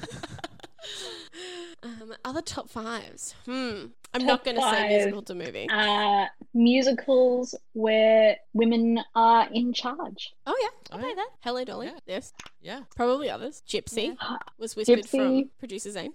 Um, 1.83 2.15
other 2.25 2.41
top 2.41 2.71
fives. 2.71 3.35
Hmm. 3.45 3.87
I'm 4.15 4.21
Top 4.23 4.29
not 4.29 4.45
going 4.45 4.57
to 4.57 4.63
say 4.63 4.69
five. 4.71 4.91
musical 4.91 5.23
to 5.23 5.35
movie. 5.35 5.69
Uh, 5.71 6.27
musicals 6.55 7.55
where 7.73 8.37
women 8.53 9.01
are 9.15 9.49
in 9.53 9.73
charge. 9.73 10.35
oh 10.47 10.55
yeah, 10.61 10.69
Oh, 10.93 10.99
okay 10.99 11.09
yeah. 11.09 11.15
then. 11.15 11.27
Hello 11.41 11.65
Dolly. 11.65 11.87
Yeah. 11.89 11.99
Yes, 12.07 12.33
Yeah, 12.63 12.81
probably 12.97 13.31
others. 13.31 13.63
Gypsy 13.69 14.17
was 14.59 14.75
whispered 14.75 15.07
from 15.07 15.21
Gypsy. 15.21 15.49
producer 15.59 15.91
Zane. 15.91 16.13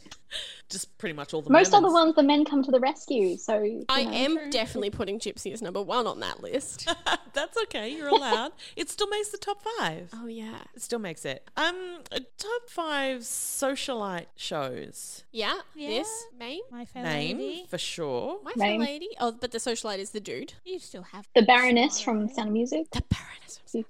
just 0.70 0.98
pretty 0.98 1.14
much 1.14 1.34
all 1.34 1.42
the 1.44 1.50
Most 1.52 1.74
other 1.74 1.88
Mermans. 1.88 1.94
ones, 1.94 2.16
the 2.16 2.24
men 2.24 2.46
come 2.46 2.64
to 2.64 2.72
the 2.72 2.80
rescue. 2.80 3.38
So 3.38 3.54
I 3.90 4.04
know. 4.04 4.12
am 4.12 4.50
definitely 4.50 4.90
putting 4.90 5.20
Gypsy 5.20 5.54
as 5.54 5.62
number 5.62 5.82
one 5.82 6.08
on 6.08 6.20
that 6.22 6.42
list. 6.42 6.88
That's 7.34 7.58
okay. 7.64 7.90
You're 7.96 8.10
allowed. 8.10 8.52
it 8.76 8.90
still 8.90 9.08
makes 9.08 9.30
the 9.30 9.38
top 9.38 9.62
five. 9.78 10.10
oh 10.16 10.28
yeah. 10.28 10.58
It 10.76 10.82
still 10.82 11.00
makes 11.00 11.26
it. 11.26 11.48
Um, 11.56 12.00
top 12.38 12.70
five 12.70 13.22
socialite 13.22 14.26
shows. 14.36 15.24
Yeah, 15.32 15.54
Yeah. 15.76 15.90
this 15.90 16.26
Maine. 16.38 16.62
My 16.72 16.86
fair 16.86 17.04
Name 17.04 17.66
for 17.68 17.78
sure. 17.84 18.40
My 18.44 18.52
fair 18.54 18.78
lady. 18.78 19.10
Oh, 19.20 19.32
but 19.32 19.52
the 19.52 19.58
socialite 19.58 20.00
is 20.00 20.12
the 20.12 20.20
dude. 20.20 20.54
You 20.66 20.80
still 20.80 21.04
have 21.04 21.28
The 21.36 21.42
Baroness 21.44 22.00
from 22.02 22.28
Sound 22.30 22.50
of 22.50 22.54
Music. 22.54 22.90
The 22.92 23.04
Baroness. 23.10 23.60
I 23.76 23.84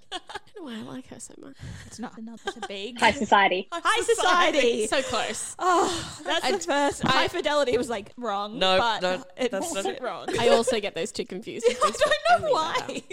don't 0.56 0.56
know 0.56 0.64
why 0.64 0.78
I 0.80 0.82
like 0.96 1.08
her 1.08 1.20
so 1.20 1.34
much. 1.42 1.56
It's 1.88 2.00
not 2.00 2.18
another. 2.18 2.42
It's 2.48 2.58
a 2.58 2.68
big. 2.68 2.98
High 3.00 3.12
Society. 3.12 3.68
High 3.72 4.02
society. 4.02 4.88
So 4.94 5.02
close. 5.02 5.56
Oh, 5.60 6.22
that's 6.26 6.50
the 6.52 6.60
first. 6.60 7.04
high 7.04 7.28
fidelity 7.28 7.78
was 7.78 7.90
like 7.90 8.14
wrong. 8.18 8.60
No, 8.60 8.78
but 8.78 9.02
no, 9.02 9.24
it 9.38 9.52
that's 9.52 9.74
not 9.74 9.76
wasn't 9.76 9.98
it. 9.98 10.02
why. 10.02 10.26
I 10.40 10.50
also 10.50 10.80
get 10.80 10.96
those 10.96 11.12
two 11.12 11.26
confused. 11.26 11.66
I 11.70 11.92
don't 11.92 12.42
know 12.42 12.52
why. 12.52 13.04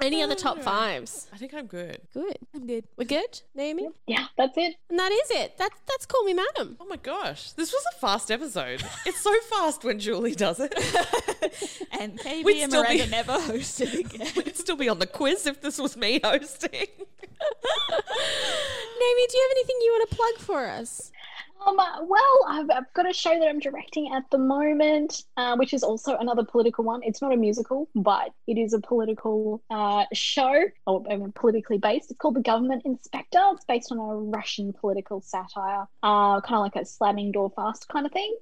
Any 0.00 0.22
other 0.22 0.34
top 0.34 0.58
ah. 0.60 0.62
fives? 0.62 1.28
I 1.32 1.36
think 1.36 1.54
I'm 1.54 1.66
good. 1.66 2.00
Good. 2.12 2.38
I'm 2.54 2.66
good. 2.66 2.84
We're 2.96 3.04
good, 3.04 3.42
Naomi? 3.54 3.88
Yeah, 4.06 4.26
that's 4.36 4.56
it. 4.56 4.76
And 4.90 4.98
that 4.98 5.12
is 5.12 5.30
it. 5.30 5.58
That, 5.58 5.70
that's 5.86 6.06
Call 6.06 6.24
Me 6.24 6.34
Madam. 6.34 6.76
Oh 6.80 6.86
my 6.86 6.96
gosh, 6.96 7.52
this 7.52 7.72
was 7.72 7.84
a 7.94 7.98
fast 7.98 8.30
episode. 8.30 8.82
it's 9.06 9.20
so 9.20 9.32
fast 9.50 9.84
when 9.84 9.98
Julie 9.98 10.34
does 10.34 10.60
it. 10.60 10.74
And 12.00 12.18
KB 12.18 12.44
We'd 12.44 12.62
and 12.62 12.72
still 12.72 12.82
Miranda 12.82 13.04
be- 13.04 13.10
never 13.10 13.32
hosted 13.34 13.98
again. 13.98 14.26
We'd 14.36 14.56
still 14.56 14.76
be 14.76 14.88
on 14.88 14.98
the 14.98 15.06
quiz 15.06 15.46
if 15.46 15.60
this 15.60 15.78
was 15.78 15.96
me 15.96 16.20
hosting. 16.24 16.70
Naomi, 16.70 16.88
do 19.28 19.36
you 19.36 19.42
have 19.42 19.52
anything 19.52 19.76
you 19.82 19.92
want 19.92 20.10
to 20.10 20.16
plug 20.16 20.38
for 20.38 20.66
us? 20.66 21.12
Um, 21.66 21.78
uh, 21.78 22.04
well, 22.04 22.38
I've, 22.48 22.70
I've 22.70 22.92
got 22.94 23.08
a 23.08 23.12
show 23.12 23.38
that 23.38 23.48
I'm 23.48 23.58
directing 23.58 24.12
at 24.14 24.24
the 24.30 24.38
moment, 24.38 25.24
uh, 25.36 25.56
which 25.56 25.72
is 25.74 25.82
also 25.82 26.16
another 26.16 26.44
political 26.44 26.84
one. 26.84 27.00
It's 27.02 27.22
not 27.22 27.32
a 27.32 27.36
musical, 27.36 27.88
but 27.94 28.30
it 28.46 28.58
is 28.58 28.72
a 28.72 28.80
political 28.80 29.62
uh, 29.70 30.04
show, 30.12 30.64
or 30.86 31.04
um, 31.10 31.32
politically 31.32 31.78
based. 31.78 32.10
It's 32.10 32.18
called 32.18 32.34
The 32.34 32.40
Government 32.40 32.82
Inspector. 32.84 33.40
It's 33.52 33.64
based 33.64 33.92
on 33.92 33.98
a 33.98 34.16
Russian 34.16 34.72
political 34.72 35.20
satire, 35.20 35.86
uh, 36.02 36.40
kind 36.40 36.54
of 36.54 36.60
like 36.60 36.76
a 36.76 36.84
slamming 36.84 37.32
door 37.32 37.50
fast 37.54 37.88
kind 37.88 38.06
of 38.06 38.12
thing. 38.12 38.34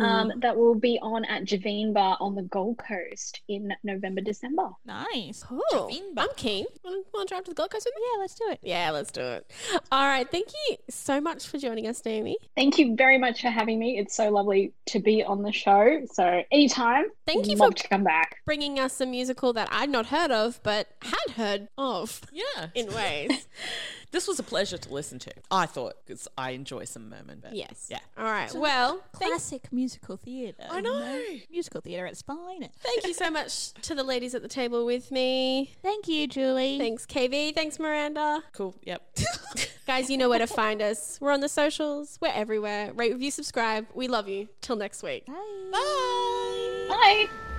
Um, 0.00 0.32
that 0.38 0.56
will 0.56 0.74
be 0.74 0.98
on 1.02 1.24
at 1.24 1.44
Javine 1.44 1.92
Bar 1.92 2.16
on 2.20 2.34
the 2.34 2.42
Gold 2.42 2.78
Coast 2.78 3.40
in 3.48 3.72
November, 3.82 4.20
December. 4.20 4.70
Nice. 4.84 5.42
Cool. 5.42 5.60
Javine 5.72 6.14
Bar. 6.14 6.24
I'm 6.24 6.36
keen. 6.36 6.66
Want 6.84 7.28
to 7.28 7.34
drive 7.34 7.44
to 7.44 7.50
the 7.50 7.54
Gold 7.54 7.70
Coast 7.70 7.86
with 7.86 7.94
me? 7.94 8.02
Yeah, 8.12 8.18
let's 8.20 8.34
do 8.34 8.44
it. 8.50 8.58
Yeah, 8.62 8.90
let's 8.90 9.10
do 9.10 9.22
it. 9.22 9.50
All 9.90 10.06
right. 10.06 10.30
Thank 10.30 10.48
you 10.68 10.76
so 10.88 11.20
much 11.20 11.46
for 11.46 11.58
joining 11.58 11.86
us, 11.86 12.04
Naomi. 12.04 12.36
Thank 12.60 12.76
you 12.78 12.94
very 12.94 13.16
much 13.16 13.40
for 13.40 13.48
having 13.48 13.78
me. 13.78 13.96
It's 13.98 14.14
so 14.14 14.28
lovely 14.28 14.74
to 14.88 14.98
be 15.00 15.24
on 15.24 15.40
the 15.42 15.50
show. 15.50 16.02
So 16.12 16.42
anytime, 16.52 17.06
Thank 17.26 17.46
you 17.48 17.56
love 17.56 17.70
for- 17.70 17.76
to 17.78 17.88
come 17.88 18.04
back. 18.04 18.36
Bringing 18.44 18.78
us 18.78 19.00
a 19.00 19.06
musical 19.06 19.54
that 19.54 19.66
I'd 19.72 19.88
not 19.88 20.06
heard 20.06 20.30
of, 20.30 20.60
but 20.62 20.88
had 21.00 21.36
heard 21.36 21.68
of 21.78 22.20
Yeah. 22.30 22.66
in 22.74 22.92
ways. 22.94 23.46
This 24.12 24.26
was 24.26 24.38
a 24.38 24.42
pleasure 24.42 24.76
to 24.78 24.92
listen 24.92 25.18
to. 25.20 25.32
I 25.50 25.66
thought 25.66 25.94
because 26.04 26.26
I 26.36 26.50
enjoy 26.50 26.84
some 26.84 27.08
Merman. 27.08 27.40
But 27.42 27.54
yes. 27.54 27.88
Yeah. 27.90 27.98
All 28.18 28.24
right. 28.24 28.52
Well, 28.52 29.02
thank, 29.16 29.32
Classic 29.32 29.72
musical 29.72 30.16
theatre. 30.16 30.66
I 30.70 30.76
you 30.76 30.82
know. 30.82 31.22
Musical 31.50 31.80
theatre 31.80 32.06
its 32.06 32.22
fine. 32.22 32.68
thank 32.80 33.06
you 33.06 33.14
so 33.14 33.30
much 33.30 33.72
to 33.82 33.94
the 33.94 34.02
ladies 34.02 34.34
at 34.34 34.42
the 34.42 34.48
table 34.48 34.84
with 34.84 35.10
me. 35.10 35.72
Thank 35.82 36.08
you, 36.08 36.26
Julie. 36.26 36.78
Thanks, 36.78 37.06
KV. 37.06 37.54
Thanks, 37.54 37.78
Miranda. 37.78 38.42
Cool. 38.52 38.74
Yep. 38.82 39.18
Guys, 39.86 40.10
you 40.10 40.18
know 40.18 40.28
where 40.28 40.38
to 40.38 40.46
find 40.46 40.82
us. 40.82 41.18
We're 41.20 41.32
on 41.32 41.40
the 41.40 41.48
socials. 41.48 42.18
We're 42.20 42.32
everywhere. 42.32 42.92
Rate, 42.92 43.12
review, 43.12 43.30
subscribe. 43.30 43.86
We 43.94 44.08
love 44.08 44.28
you. 44.28 44.48
Till 44.60 44.76
next 44.76 45.02
week. 45.02 45.26
Bye. 45.26 45.34
Bye. 45.72 46.86
Bye. 46.88 47.49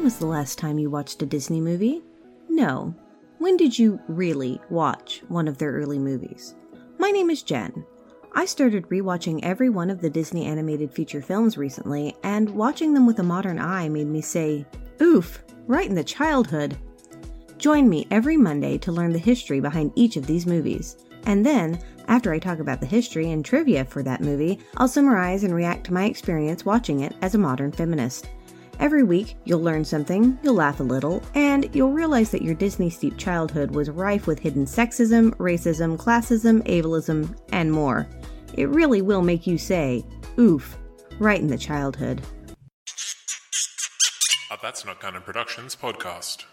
When 0.00 0.06
was 0.06 0.16
the 0.16 0.24
last 0.24 0.58
time 0.58 0.78
you 0.78 0.88
watched 0.88 1.20
a 1.20 1.26
Disney 1.26 1.60
movie? 1.60 2.02
No. 2.48 2.94
When 3.36 3.58
did 3.58 3.78
you 3.78 4.00
really 4.08 4.58
watch 4.70 5.22
one 5.28 5.46
of 5.46 5.58
their 5.58 5.72
early 5.72 5.98
movies? 5.98 6.54
My 6.98 7.10
name 7.10 7.28
is 7.28 7.42
Jen. 7.42 7.84
I 8.32 8.46
started 8.46 8.88
rewatching 8.88 9.40
every 9.42 9.68
one 9.68 9.90
of 9.90 10.00
the 10.00 10.08
Disney 10.08 10.46
animated 10.46 10.90
feature 10.90 11.20
films 11.20 11.58
recently, 11.58 12.16
and 12.22 12.48
watching 12.48 12.94
them 12.94 13.06
with 13.06 13.18
a 13.18 13.22
modern 13.22 13.58
eye 13.58 13.90
made 13.90 14.06
me 14.06 14.22
say, 14.22 14.64
Oof, 15.02 15.44
right 15.66 15.86
in 15.86 15.94
the 15.94 16.02
childhood. 16.02 16.78
Join 17.58 17.86
me 17.86 18.06
every 18.10 18.38
Monday 18.38 18.78
to 18.78 18.92
learn 18.92 19.12
the 19.12 19.18
history 19.18 19.60
behind 19.60 19.92
each 19.96 20.16
of 20.16 20.26
these 20.26 20.46
movies. 20.46 20.96
And 21.26 21.44
then, 21.44 21.78
after 22.08 22.32
I 22.32 22.38
talk 22.38 22.58
about 22.58 22.80
the 22.80 22.86
history 22.86 23.32
and 23.32 23.44
trivia 23.44 23.84
for 23.84 24.02
that 24.04 24.22
movie, 24.22 24.60
I'll 24.78 24.88
summarize 24.88 25.44
and 25.44 25.54
react 25.54 25.84
to 25.84 25.92
my 25.92 26.06
experience 26.06 26.64
watching 26.64 27.00
it 27.00 27.14
as 27.20 27.34
a 27.34 27.38
modern 27.38 27.70
feminist. 27.70 28.30
Every 28.80 29.02
week, 29.02 29.36
you'll 29.44 29.60
learn 29.60 29.84
something, 29.84 30.38
you'll 30.42 30.54
laugh 30.54 30.80
a 30.80 30.82
little, 30.82 31.22
and 31.34 31.68
you'll 31.74 31.92
realize 31.92 32.30
that 32.30 32.40
your 32.40 32.54
Disney 32.54 32.88
steeped 32.88 33.18
childhood 33.18 33.72
was 33.72 33.90
rife 33.90 34.26
with 34.26 34.38
hidden 34.38 34.64
sexism, 34.64 35.34
racism, 35.36 35.98
classism, 35.98 36.66
ableism, 36.66 37.36
and 37.52 37.70
more. 37.70 38.08
It 38.54 38.70
really 38.70 39.02
will 39.02 39.20
make 39.20 39.46
you 39.46 39.58
say, 39.58 40.02
oof, 40.38 40.78
right 41.18 41.38
in 41.38 41.48
the 41.48 41.58
childhood. 41.58 42.22
A 44.50 44.56
That's 44.62 44.86
Not 44.86 44.98
Canon 44.98 45.20
Productions 45.20 45.76
podcast. 45.76 46.46